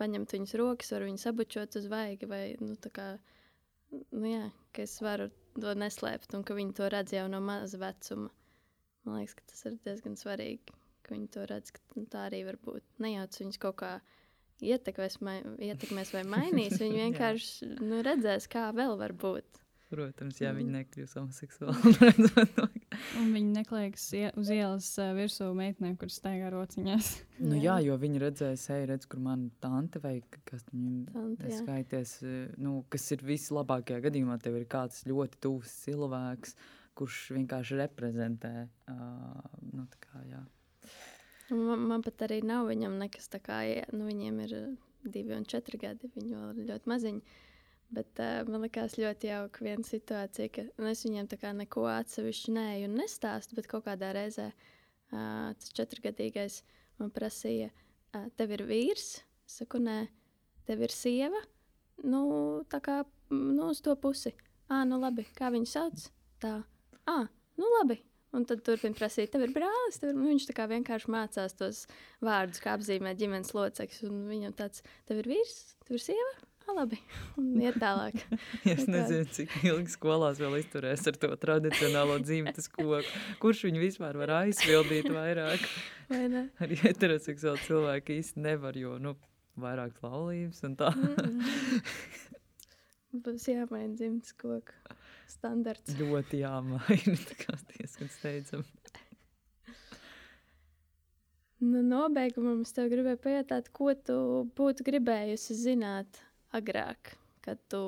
paņemt 0.00 0.34
viņas 0.36 0.56
rokas, 0.60 0.92
varu 0.94 1.10
viņu 1.10 1.22
sabučot 1.22 1.76
uz 1.80 1.88
vaigi, 1.90 2.28
vai 2.30 2.42
nu, 2.62 2.76
tā 2.80 2.92
kā, 2.94 3.06
nu, 3.92 4.24
jā, 4.30 4.44
ka 4.74 4.84
es 4.86 4.96
varu 5.04 5.28
to 5.58 5.74
neslēpt 5.76 6.36
un 6.38 6.46
ka 6.46 6.56
viņi 6.56 6.76
to 6.78 6.88
redz 6.92 7.16
jau 7.16 7.26
no 7.32 7.42
maza 7.44 7.80
vecuma. 7.80 8.30
Man 9.04 9.20
liekas, 9.20 9.36
ka 9.36 9.50
tas 9.50 9.66
ir 9.68 9.76
diezgan 9.84 10.16
svarīgi, 10.20 10.76
ka 11.04 11.14
viņi 11.16 11.28
to 11.34 11.44
redz, 11.50 11.74
ka 11.74 11.82
nu, 11.96 12.06
tā 12.10 12.28
arī 12.28 12.44
var 12.48 12.60
būt. 12.64 12.86
Nejauc 13.02 13.40
viņus 13.42 13.60
kaut 13.60 13.80
kā 13.82 13.92
ietekmēs, 14.60 15.18
ietekmēs 15.70 16.12
vai 16.14 16.24
mainīs. 16.28 16.78
Viņi 16.82 17.04
vienkārši 17.06 17.70
nu, 17.80 18.02
redzēs, 18.06 18.48
kā 18.52 18.68
vēl 18.76 18.96
var 19.00 19.16
būt. 19.16 19.60
Protams, 19.90 20.36
ja 20.38 20.52
viņi 20.54 20.70
nekļūs 20.70 21.16
homoseksuāli. 21.18 21.92
viņi 23.34 23.48
nekliekas 23.56 24.04
uz 24.38 24.50
ielas 24.54 24.86
virsū 25.16 25.48
meitenēm, 25.58 25.96
kuras 25.98 26.20
staigā 26.20 26.52
rociņās. 26.54 27.08
nu, 27.48 27.56
jā, 27.58 27.80
jo 27.82 27.96
viņi 27.98 28.22
redzēs, 28.22 28.68
ej, 28.70 28.84
redz, 28.92 29.08
kur 29.10 29.22
man 29.24 29.48
tante 29.62 29.98
vai 30.02 30.20
kas 30.46 30.62
viņam 30.70 31.34
skaities. 31.56 32.14
Nu, 32.62 32.84
kas 32.92 33.08
ir 33.16 33.26
vislabākajā 33.32 34.04
gadījumā, 34.06 34.38
tev 34.44 34.60
ir 34.60 34.68
kāds 34.70 35.02
ļoti 35.10 35.42
tuvs 35.42 35.74
cilvēks, 35.88 36.54
kurš 37.00 37.18
vienkārši 37.34 37.82
reprezentē. 37.82 38.54
Uh, 38.86 39.42
nu, 39.74 39.88
kā, 40.06 40.22
jā. 40.30 40.44
man, 41.50 41.82
man 41.96 42.06
pat 42.06 42.28
arī 42.28 42.44
nav 42.46 42.70
viņam 42.70 42.94
nekas 43.02 43.26
tā 43.34 43.42
kā, 43.42 43.64
nu, 43.90 44.06
viņiem 44.06 44.42
ir 44.46 44.58
divi 45.02 45.34
un 45.34 45.50
četri 45.50 45.82
gadi, 45.82 46.14
viņi 46.14 46.36
vēl 46.36 46.50
ir 46.54 46.74
ļoti 46.74 46.94
maziņi. 46.94 47.38
Bet 47.90 48.20
uh, 48.22 48.44
man 48.46 48.62
liekas 48.62 48.94
ļoti 49.00 49.32
jauka 49.32 49.64
viena 49.66 49.86
situācija, 49.86 50.50
ka 50.54 50.66
nu, 50.78 50.90
es 50.92 51.02
viņiem 51.06 51.26
tā 51.30 51.40
kā 51.40 51.50
neko 51.56 51.88
atsevišķi 51.90 52.54
nēju 52.54 52.90
un 52.90 52.98
nestāstu, 53.00 53.56
bet 53.58 53.66
kaut 53.70 53.88
kādā 53.88 54.12
reizē 54.14 54.50
uh, 54.52 55.50
tas 55.58 55.72
četrgadīgais 55.74 56.60
man 57.02 57.10
prasīja, 57.14 57.72
uh, 58.14 58.28
tev 58.38 58.54
ir 58.54 58.62
vīrs? 58.68 59.08
Es 59.48 59.58
saku, 59.58 59.80
nē, 59.82 60.04
tev 60.68 60.84
ir 60.86 60.94
sieva? 60.94 61.40
Nu, 62.06 62.22
tā 62.70 62.78
kā 62.84 63.00
nu, 63.34 63.72
uz 63.72 63.82
to 63.82 63.96
pusi. 63.98 64.32
Ah, 64.70 64.84
nu 64.86 65.00
labi, 65.02 65.26
kā 65.34 65.50
viņu 65.50 65.66
sauc? 65.66 66.06
Tā, 66.42 66.60
ah, 67.10 67.26
nu 67.58 67.72
labi. 67.80 67.98
Un 68.30 68.44
tad 68.46 68.62
turpina 68.62 68.94
prasīt, 68.94 69.32
tev 69.32 69.42
ir 69.42 69.54
brālis. 69.54 69.98
Tev 69.98 70.12
ir... 70.12 70.20
Viņš 70.22 70.46
tā 70.46 70.54
kā 70.54 70.68
vienkārši 70.70 71.10
mācās 71.10 71.56
tos 71.58 71.80
vārdus, 72.22 72.62
kā 72.62 72.76
apzīmēt 72.78 73.18
ģimenes 73.18 73.50
locekļus. 73.56 74.04
Viņam 74.30 74.54
tāds, 74.60 74.84
tev 75.10 75.24
ir 75.24 75.32
vīrs, 75.32 75.56
tev 75.88 75.98
ir 75.98 76.04
sieva? 76.04 76.49
Ah, 76.68 76.74
labi, 76.76 76.98
un 77.40 77.54
iet 77.62 77.78
tālāk. 77.80 78.18
es 78.74 78.84
nezinu, 78.90 79.26
cik 79.34 79.54
ilgi 79.66 79.94
skolās 79.94 80.40
vēl 80.42 80.58
izturēs 80.60 81.06
ar 81.10 81.18
to 81.22 81.30
tradicionālo 81.40 82.18
dzīves 82.22 82.70
koku. 82.74 83.00
Kurš 83.42 83.64
viņu 83.68 83.82
vispār 83.82 84.18
var 84.20 84.34
aizpildīt 84.42 85.08
vairāk? 85.10 85.64
Vai 86.10 86.24
ne? 86.30 86.46
Arī 86.62 86.78
heteroseksuāli 86.84 87.64
cilvēki 87.66 88.20
īsti 88.20 88.44
nevar, 88.44 88.78
jo, 88.78 88.98
nu, 89.02 89.16
vairāk 89.60 89.98
laulības 90.04 90.62
un 90.68 90.76
tā. 90.80 90.92
Būs 93.24 93.48
jāmaina 93.50 93.96
dzimtas 93.96 94.36
koku 94.38 94.98
standarts. 95.30 95.96
Ļoti 95.98 96.44
jāmaina, 96.44 97.16
tā 97.26 97.38
kā 97.40 97.56
diezgan 97.72 98.12
steidzam. 98.12 98.66
Nu, 101.60 101.82
nobeigumā 101.84 102.54
es 102.62 102.70
tev 102.72 102.86
gribēju 102.88 103.18
pajautāt, 103.20 103.66
ko 103.76 103.92
tu 103.92 104.14
būtu 104.56 104.86
gribējusi 104.86 105.58
zināt 105.58 106.22
agrāk, 106.56 107.14
kad 107.44 107.60
tu 107.72 107.82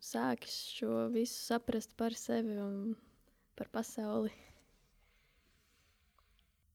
sāki 0.00 0.50
šo 0.50 1.06
visu 1.14 1.36
saprast 1.36 1.94
par 1.96 2.16
sevi 2.16 2.56
un 2.60 2.96
par 3.56 3.70
pasauli? 3.72 4.32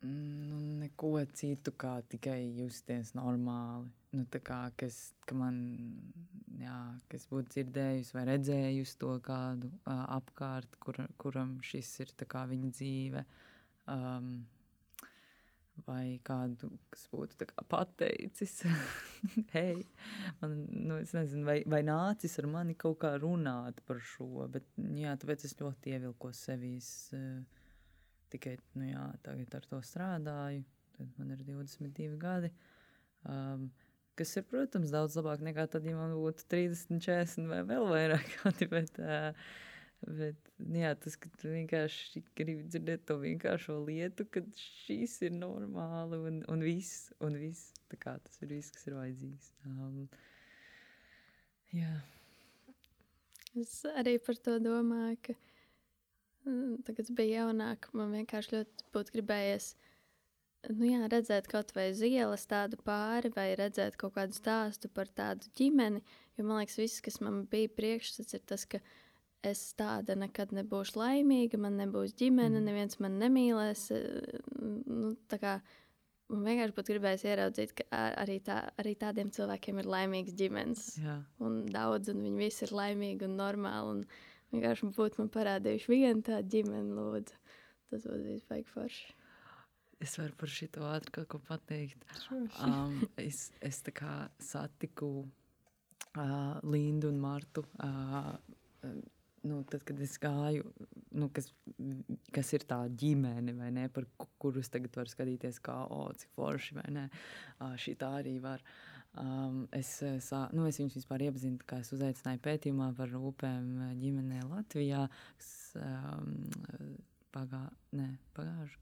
Nu, 0.01 0.57
neko 0.81 1.19
citu, 1.37 1.73
kā 1.77 1.99
tikai 2.09 2.39
justies 2.57 3.11
normāli. 3.13 3.91
Nu, 4.17 4.25
kā, 4.33 4.63
kas, 4.75 4.95
ka 5.29 5.35
man, 5.37 5.59
jā, 6.59 6.77
kas 7.11 7.27
būtu 7.29 7.53
dzirdējusi 7.53 8.15
vai 8.17 8.23
redzējusi 8.31 8.97
to 9.03 9.11
kādu 9.23 9.69
uh, 9.69 10.01
apkārt, 10.17 10.73
kur, 10.81 10.97
kuram 11.21 11.59
šis 11.63 11.93
ir 12.01 12.15
viņa 12.25 12.71
dzīve. 12.73 13.23
Um, 13.93 14.33
vai 15.88 16.19
kādu, 16.25 16.69
kas 16.93 17.05
būtu 17.11 17.47
pateicis, 17.71 18.61
hei, 19.55 19.86
man, 20.41 20.57
nu, 20.69 20.97
es 21.01 21.13
nezinu, 21.17 21.45
vai, 21.47 21.57
vai 21.69 21.82
nācis 21.88 22.38
ar 22.41 22.49
mani 22.51 22.75
kaut 22.79 22.99
kā 23.03 23.13
runāt 23.21 23.82
par 23.88 24.01
šo, 24.13 24.47
bet, 24.51 24.67
jā, 24.97 25.15
tāpēc 25.21 25.47
es 25.47 25.57
ļoti 25.59 25.95
ievilkos 25.95 26.43
sevīs, 26.49 26.91
uh, 27.17 27.39
tikai, 28.34 28.57
nu 28.79 28.91
jā, 28.91 29.07
tagad 29.25 29.57
ar 29.59 29.67
to 29.71 29.82
strādāju, 29.86 30.65
tad 30.97 31.17
man 31.17 31.34
ir 31.36 31.41
22 31.47 32.19
gadi, 32.21 32.53
um, 33.29 33.67
kas 34.19 34.38
ir, 34.38 34.45
protams, 34.49 34.93
daudz 34.93 35.17
labāk 35.19 35.43
nekā 35.47 35.67
tad, 35.71 35.88
ja 35.88 35.97
man 35.97 36.15
būtu 36.19 36.47
30, 36.51 37.01
40 37.01 37.51
vai 37.51 37.65
vēl 37.73 37.91
vairāk 37.91 38.34
gadi, 38.43 38.71
bet, 38.75 39.01
uh, 39.01 39.36
Bet 40.01 40.50
jā, 40.76 40.91
tas, 41.01 41.18
ka 41.20 41.30
tu 41.41 41.51
vienkārši 41.51 42.24
gribi 42.38 42.66
dzirdēt 42.68 43.05
to 43.09 43.18
vienkāršo 43.22 43.78
lietu, 43.88 44.26
ka 44.32 44.43
šīs 44.57 45.18
ir 45.28 45.36
normāli 45.36 46.20
un, 46.30 46.41
un 46.51 46.66
viss, 46.66 47.12
un 47.24 47.38
viss. 47.41 47.74
Tā 47.91 47.99
kā 47.99 48.16
tas 48.24 48.41
ir 48.43 48.53
viss, 48.53 48.74
kas 48.76 48.88
ir 48.88 48.97
vajadzīgs. 48.97 49.51
Um, 49.68 50.05
jā. 51.76 51.93
Es 53.59 53.82
arī 53.91 54.16
par 54.24 54.39
to 54.39 54.57
domāju, 54.64 55.18
ka 55.28 55.38
mm, 56.47 56.84
tagad, 56.88 57.07
kad 57.07 57.16
biju 57.18 57.36
jaunāka, 57.36 57.91
man 57.97 58.14
vienkārši 58.16 58.55
ļoti 58.57 58.91
būtu 58.95 59.18
gribējies 59.18 59.74
nu 60.70 60.86
jā, 60.86 61.05
redzēt 61.09 61.47
kaut 61.49 61.74
vai 61.76 61.89
uz 61.91 62.01
ielas 62.05 62.45
tādu 62.49 62.78
pāri, 62.86 63.32
vai 63.34 63.49
redzēt 63.57 63.97
kaut 63.99 64.16
kādu 64.18 64.38
stāstu 64.38 64.91
par 64.93 65.09
tādu 65.09 65.49
ģimeni. 65.57 66.03
Jo 66.38 66.45
man 66.45 66.62
liekas, 66.62 66.78
viss, 66.80 67.01
kas 67.03 67.20
man 67.24 67.43
bija 67.51 67.72
priekšstats, 67.78 68.38
ir 68.38 68.43
tas, 68.47 68.68
ka 68.70 68.82
es 69.47 69.61
tāda 69.77 70.15
nekad 70.19 70.53
nebūšu 70.55 70.99
laimīga, 70.99 71.59
man 71.61 71.77
nebūs 71.81 72.15
ģimene, 72.19 72.59
mm. 72.59 72.65
neviens 72.67 72.99
man 73.03 73.17
nemīlēs. 73.21 73.85
Eh, 73.95 74.41
nu, 74.87 75.13
tā 75.31 75.39
kā, 75.41 75.53
man 76.31 76.43
vienkārši 76.47 76.75
būtu 76.77 76.95
gribējis 76.95 77.25
ieraudzīt, 77.29 77.73
ka 77.79 78.01
arī, 78.21 78.39
tā, 78.45 78.59
arī 78.81 78.95
tādiem 78.99 79.31
cilvēkiem 79.33 79.81
ir 79.81 79.89
laimīgs 79.95 80.35
ģimenes. 80.37 80.83
Jā. 81.01 81.17
Un 81.43 81.63
daudz, 81.71 82.11
un 82.13 82.21
viņi 82.25 82.43
visi 82.43 82.67
ir 82.67 82.75
laimīgi 82.77 83.27
un 83.27 83.39
normāli. 83.39 83.95
Un 83.95 84.53
vienkārši 84.53 84.91
būtu 84.97 85.23
man 85.23 85.33
parādījuši 85.33 85.93
vienu 85.93 86.27
tādu 86.27 86.55
ģimeni, 86.57 86.93
lūdzu. 86.99 87.41
Tas 87.91 88.07
būtu 88.07 88.23
bijis 88.27 88.45
baigi 88.49 88.71
forši. 88.71 89.17
Es 90.01 90.15
varu 90.17 90.33
par 90.33 90.49
šo 90.49 90.67
ātri 90.89 91.11
kaut 91.13 91.27
ko 91.29 91.39
pateikt. 91.45 92.05
Um, 92.33 93.03
es, 93.21 93.51
es 93.61 93.83
tā 93.85 93.93
kā 93.93 94.13
satiku 94.41 95.11
uh, 95.21 96.57
Lindu 96.65 97.11
un 97.11 97.19
Martu. 97.21 97.61
Uh, 97.77 98.33
nu, 99.47 99.61
tad, 99.69 99.83
kad 99.87 99.99
es 100.03 100.17
gāju, 100.21 100.67
nu, 101.17 101.27
kas, 101.33 101.49
kas 102.35 102.53
ir 102.55 102.65
tā 102.69 102.79
ģimene, 103.01 103.55
vai 103.57 103.71
ne, 103.73 103.87
par 103.93 104.05
kurus 104.41 104.69
tagad 104.73 104.95
var 104.99 105.09
skatīties, 105.09 105.59
kā, 105.65 105.75
o, 105.87 106.05
oh, 106.05 106.15
cik 106.17 106.33
forši, 106.37 106.77
vai 106.77 106.87
ne, 106.93 107.05
šī 107.81 107.95
tā 108.01 108.11
arī 108.21 108.37
var. 108.43 108.63
Um, 109.21 109.65
es, 109.75 109.97
sā, 110.23 110.45
nu, 110.55 110.63
es 110.69 110.79
viņus 110.79 111.01
vispār 111.01 111.25
iepazinu, 111.25 111.59
kā 111.67 111.81
es 111.83 111.91
uzaicināju 111.95 112.39
pētījumā 112.45 112.91
par 112.95 113.11
rūpēm 113.11 113.97
ģimenē 113.99 114.45
Latvijā, 114.47 115.03
kas 115.41 115.51
um, 115.81 116.29
pagā, 117.35 117.65
ne, 117.97 118.13
pagājuši, 118.37 118.79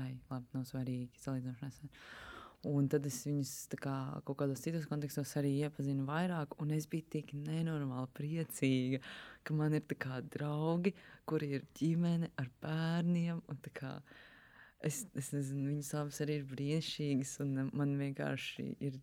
ai, 0.00 0.10
labi, 0.30 0.50
nav 0.56 0.66
svarīgi, 0.70 1.22
salīdzinoši 1.22 1.68
nesen. 1.68 1.92
Un 2.68 2.88
tad 2.88 3.06
es 3.08 3.20
viņus 3.26 3.52
kā, 3.80 3.94
kaut 4.24 4.38
kādos 4.40 4.62
citos 4.64 4.86
kontekstos 4.90 5.34
arī 5.40 5.54
iepazinu 5.66 6.06
vairāk, 6.08 6.56
un 6.62 6.72
es 6.76 6.86
biju 6.90 7.08
tik 7.16 7.34
nenormāli 7.36 8.10
priecīga, 8.16 9.00
ka 9.44 9.56
man 9.56 9.76
ir 9.76 9.84
draugi, 10.36 10.94
kuri 11.28 11.54
ir 11.58 11.66
ģimene 11.78 12.30
ar 12.40 12.48
bērniem. 12.64 13.42
Kā, 13.74 13.98
Es, 14.84 14.98
es 15.16 15.30
nezinu, 15.32 15.70
viņas 15.70 15.90
abas 15.96 16.18
arī 16.20 16.34
ir 16.42 16.48
brīnišķīgas. 16.50 17.30
un 17.40 17.70
Man 17.72 17.94
vienkārši 17.96 18.66
ir. 18.84 18.98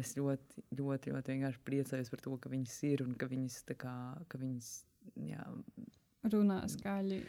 Es 0.00 0.14
ļoti, 0.16 0.62
ļoti, 0.78 1.12
ļoti 1.12 1.50
priecājos 1.66 2.08
par 2.08 2.22
to, 2.24 2.38
ka 2.40 2.48
viņas 2.48 2.76
ir 2.88 3.02
un 3.04 3.12
ka 3.20 3.28
viņas, 3.28 3.58
kā, 3.76 3.96
ka 4.32 4.40
viņas 4.40 4.70
jā, 5.28 5.44
Runā 6.32 6.62
skaļi 6.72 7.20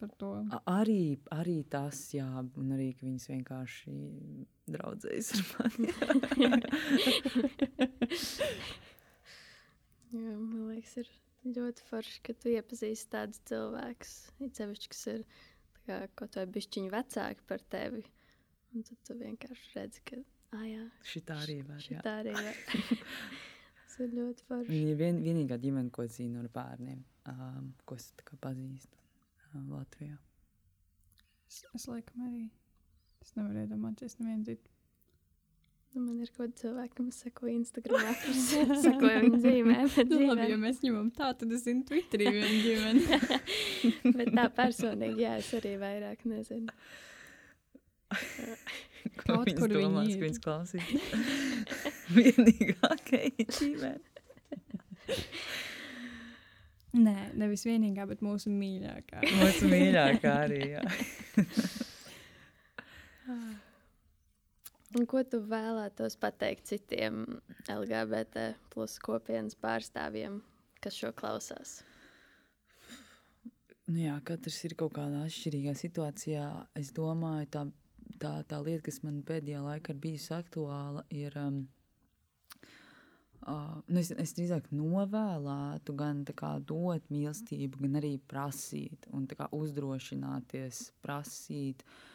par 0.00 0.10
to. 0.18 0.30
arī, 0.66 1.18
arī 1.36 1.60
tas, 1.70 2.00
jā, 2.14 2.26
un 2.58 2.72
arī 2.74 2.88
ka 2.96 3.06
viņas 3.06 3.28
vienkārši 3.30 3.94
draudzējas 4.74 5.28
ar 5.36 5.42
mani. 5.58 5.88
Jā, 10.10 10.32
man 10.34 10.72
liekas, 10.72 10.96
ir 11.02 11.08
ļoti 11.54 11.84
forši, 11.86 12.18
ka 12.26 12.34
tu 12.42 12.50
iepazīsti 12.52 13.12
tādus 13.12 13.40
cilvēkus. 13.50 14.14
Ir 14.42 14.50
sevišķi, 14.56 14.90
kas 14.94 15.02
ir 15.12 15.20
tā 15.76 15.84
kā, 15.86 15.98
kaut 16.18 16.38
vai 16.40 16.46
bišķiņi 16.56 16.90
vecāki 16.94 17.46
par 17.50 17.62
tevi. 17.72 18.02
Un 18.74 18.86
tad 18.86 18.98
tu 19.06 19.16
vienkārši 19.18 19.72
redzi, 19.76 20.02
ka, 20.06 20.18
ah, 20.54 20.66
jā, 20.66 20.84
Šitā 21.10 21.38
arī 21.44 21.58
var. 21.66 21.86
Jā. 21.90 22.02
tā 22.06 22.16
arī 22.22 22.34
ir. 22.38 22.54
Tas 23.80 23.96
ir 24.04 24.12
ļoti 24.14 24.46
forši. 24.46 24.70
Viņa 24.70 24.90
ir 24.92 24.98
vien, 25.00 25.16
vienīgā 25.24 25.56
ģimene, 25.62 25.90
ko 25.94 26.06
zinu 26.06 26.44
ar 26.44 26.50
bērniem, 26.54 27.00
um, 27.32 27.72
ko 27.82 27.98
es 27.98 28.06
pazīstu 28.30 28.94
uh, 28.94 29.64
Latvijā. 29.72 30.18
Es, 31.50 31.64
es 31.74 31.86
laikam 31.90 32.22
arī. 32.28 32.44
Es 33.20 33.34
nevaru 33.36 33.64
iedomāties 33.64 34.16
nevienu 34.20 34.46
citu. 34.48 34.70
Nu, 35.90 36.04
man 36.04 36.20
ir 36.22 36.28
kaut 36.30 36.44
kāda 36.44 36.60
cilvēka, 36.60 36.94
kas 37.00 37.16
seko 37.24 37.48
Instagram, 37.50 38.10
kas 38.22 38.82
seko 38.84 39.08
viņa 39.10 39.40
dzīvēm. 39.42 39.88
Nu, 40.12 40.18
labi, 40.28 40.46
ja 40.52 40.58
mēs 40.60 40.78
ņemam 40.84 41.08
tā, 41.16 41.32
tad 41.40 41.50
es 41.56 41.64
zinu 41.66 41.82
Twitterī 41.88 42.30
vienu 42.36 42.60
ģimeni. 42.66 43.02
Bet 44.14 44.30
tā 44.36 44.46
personīgi, 44.54 45.24
jā, 45.24 45.34
es 45.42 45.50
arī 45.58 45.74
vairāk 45.82 46.22
nezinu. 46.30 46.70
Kaut 49.24 49.48
viņas 49.48 49.58
kur 49.58 49.74
domās, 49.74 50.14
ka 50.14 50.24
viņas 50.28 50.40
klausīs? 50.46 50.88
Vienīgākie 52.14 53.24
ģimene. 53.50 55.18
Nē, 56.90 57.16
nevis 57.38 57.62
vienīgā, 57.66 58.06
bet 58.10 58.22
mūsu 58.26 58.50
mīļākā. 58.50 59.22
Mūsu 59.42 59.70
mīļākā 59.70 60.32
arī. 60.46 60.64
Jā. 60.76 60.82
Un 64.98 65.06
ko 65.06 65.22
tu 65.22 65.38
vēlētos 65.46 66.16
pateikt 66.20 66.66
citiem 66.70 67.22
LGBT 67.70 68.50
plus 68.72 68.96
kopienas 69.02 69.56
pārstāvjiem, 69.60 70.40
kas 70.82 70.98
šo 70.98 71.12
klausās? 71.16 71.80
Nu 73.90 73.98
jā, 74.02 74.16
katrs 74.26 74.60
ir 74.66 74.76
kaut 74.78 74.94
kādā 74.98 75.24
atšķirīgā 75.26 75.74
situācijā. 75.78 76.46
Es 76.78 76.92
domāju, 76.94 77.48
tā, 77.54 77.64
tā, 78.22 78.34
tā 78.50 78.60
lieta, 78.62 78.84
kas 78.86 79.00
man 79.06 79.22
pēdējā 79.26 79.62
laikā 79.66 79.94
ir 79.94 80.02
bijusi 80.06 80.34
aktuāla, 80.38 81.06
ir. 81.10 81.38
Um, 81.40 81.68
Uh, 83.40 83.78
nu 83.88 83.96
es, 83.96 84.10
es 84.20 84.34
drīzāk 84.36 84.66
novēlētu 84.76 85.94
gan 85.96 86.18
kā 86.36 86.50
dot 86.60 87.06
mīlestību, 87.08 87.80
gan 87.80 87.96
arī 87.96 88.10
prasīt, 88.28 89.06
un 89.16 89.24
kā 89.32 89.46
uzdrošināties, 89.56 90.82
prasīt 91.00 91.80
uh, 91.80 92.09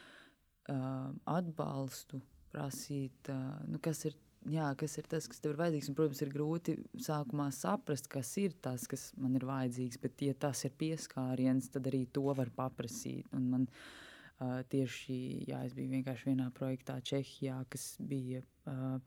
atbalstu, 0.72 2.22
prasīt, 2.56 3.30
uh, 3.30 3.58
nu, 3.70 3.80
kas, 3.84 4.06
ir, 4.10 4.16
jā, 4.50 4.70
kas 4.80 4.98
ir 5.02 5.10
tas, 5.12 5.28
kas 5.30 5.44
tev 5.44 5.54
ir 5.54 5.60
vajadzīgs. 5.62 5.92
Un, 5.92 5.98
protams, 5.98 6.24
ir 6.24 6.32
grūti 6.34 6.78
sākumā 7.08 7.50
saprast, 7.56 8.10
kas 8.12 8.32
ir 8.42 8.56
tas, 8.64 8.88
kas 8.92 9.10
man 9.22 9.36
ir 9.38 9.46
vajadzīgs, 9.48 10.00
bet, 10.04 10.26
ja 10.26 10.38
tas 10.48 10.64
ir 10.68 10.74
pieskāriens, 10.80 11.70
tad 11.74 11.92
arī 11.92 12.06
to 12.16 12.26
var 12.32 12.52
paprasīt. 12.56 13.30
Un 13.36 13.52
man 13.52 13.70
uh, 13.70 14.62
tieši, 14.72 15.20
jā, 15.52 15.62
es 15.68 15.78
biju 15.78 15.98
vienkārši 15.98 16.32
vienā 16.32 16.50
projektā 16.56 17.00
Čehijā, 17.04 17.62
kas 17.72 17.96
bija. 18.00 18.44
Uh, 18.66 19.00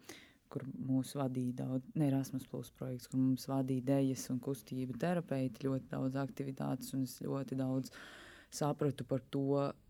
kur 0.48 0.62
mūs 0.64 1.10
vadīja 1.12 1.58
daudz, 1.58 1.90
ne 2.00 2.06
Erasmus, 2.08 2.46
projekts, 2.48 3.10
kur 3.12 3.20
mums 3.20 3.42
vadīja 3.50 3.82
idejas 3.82 4.22
un 4.32 4.38
kustība 4.40 4.94
terapeiti, 4.96 5.66
ļoti 5.66 5.90
daudz 5.90 6.16
aktivitātes, 6.16 6.94
es 6.96 7.18
ļoti 7.20 7.58
daudz 7.58 7.92
sapratu 8.48 9.04
par 9.04 9.20
to, 9.28 9.42
uh, 9.58 9.87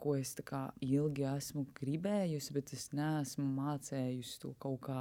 ko 0.00 0.14
es 0.18 0.34
tā 0.38 0.44
kā 0.46 0.62
ilgi 0.82 1.26
esmu 1.28 1.66
gribējusi, 1.78 2.54
bet 2.56 2.72
es 2.76 2.88
neesmu 2.96 3.46
mācējusi 3.54 4.40
to 4.42 4.54
kaut 4.62 4.80
kā 4.88 5.00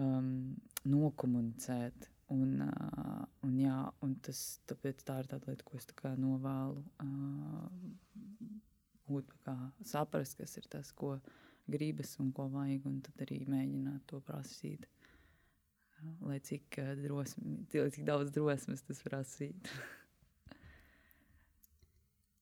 um, 0.00 0.56
nokomunicēt. 0.88 2.10
Un, 2.34 2.56
uh, 2.64 3.24
un, 3.44 3.56
jā, 3.60 3.78
un 4.02 4.14
tas, 4.24 4.40
tāpēc 4.70 5.04
tā 5.06 5.18
ir 5.20 5.28
tāda 5.30 5.52
lieta, 5.52 5.66
ko 5.66 5.76
es 5.78 5.86
tā 5.90 5.96
kā 5.98 6.14
novēlu. 6.18 6.82
Uh, 7.04 7.68
tā 9.28 9.40
kā, 9.44 9.56
saprast, 9.86 10.38
kas 10.40 10.56
ir 10.58 10.66
tas, 10.72 10.90
ko 10.96 11.18
gribas 11.70 12.16
un 12.20 12.32
ko 12.34 12.48
vajag, 12.52 12.88
un 12.88 13.02
tad 13.04 13.26
arī 13.26 13.42
mēģināt 13.48 14.08
to 14.10 14.22
prasīt. 14.24 14.88
Lai 16.24 16.40
cik, 16.44 16.80
uh, 16.80 16.94
drosmi, 17.00 17.58
cik 17.70 18.02
daudz 18.08 18.32
drosmes 18.34 18.82
tas 18.88 19.04
prasīt. 19.04 19.68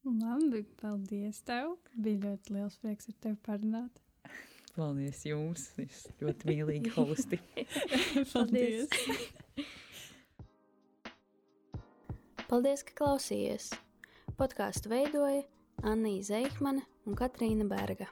Labi, 0.03 0.65
paldies 0.81 1.39
tev. 1.47 1.77
Bija 1.95 2.19
ļoti 2.25 2.57
liels 2.57 2.79
prieks 2.83 3.07
ar 3.11 3.15
tevi 3.23 3.37
parunāt. 3.47 4.01
Paldies 4.75 5.21
jums! 5.29 5.69
Jūs 5.79 6.01
ļoti 6.19 6.49
mīlīgi 6.49 6.91
hosti! 6.97 7.39
Paldies! 8.33 8.89
Paldies, 12.49 12.83
ka 12.89 12.97
klausījāties! 12.99 13.69
Podkāstu 14.41 14.91
veidoja 14.91 15.45
Anna 15.87 16.17
Zeikmane 16.25 16.83
un 17.07 17.19
Katrīna 17.19 17.69
Berga. 17.71 18.11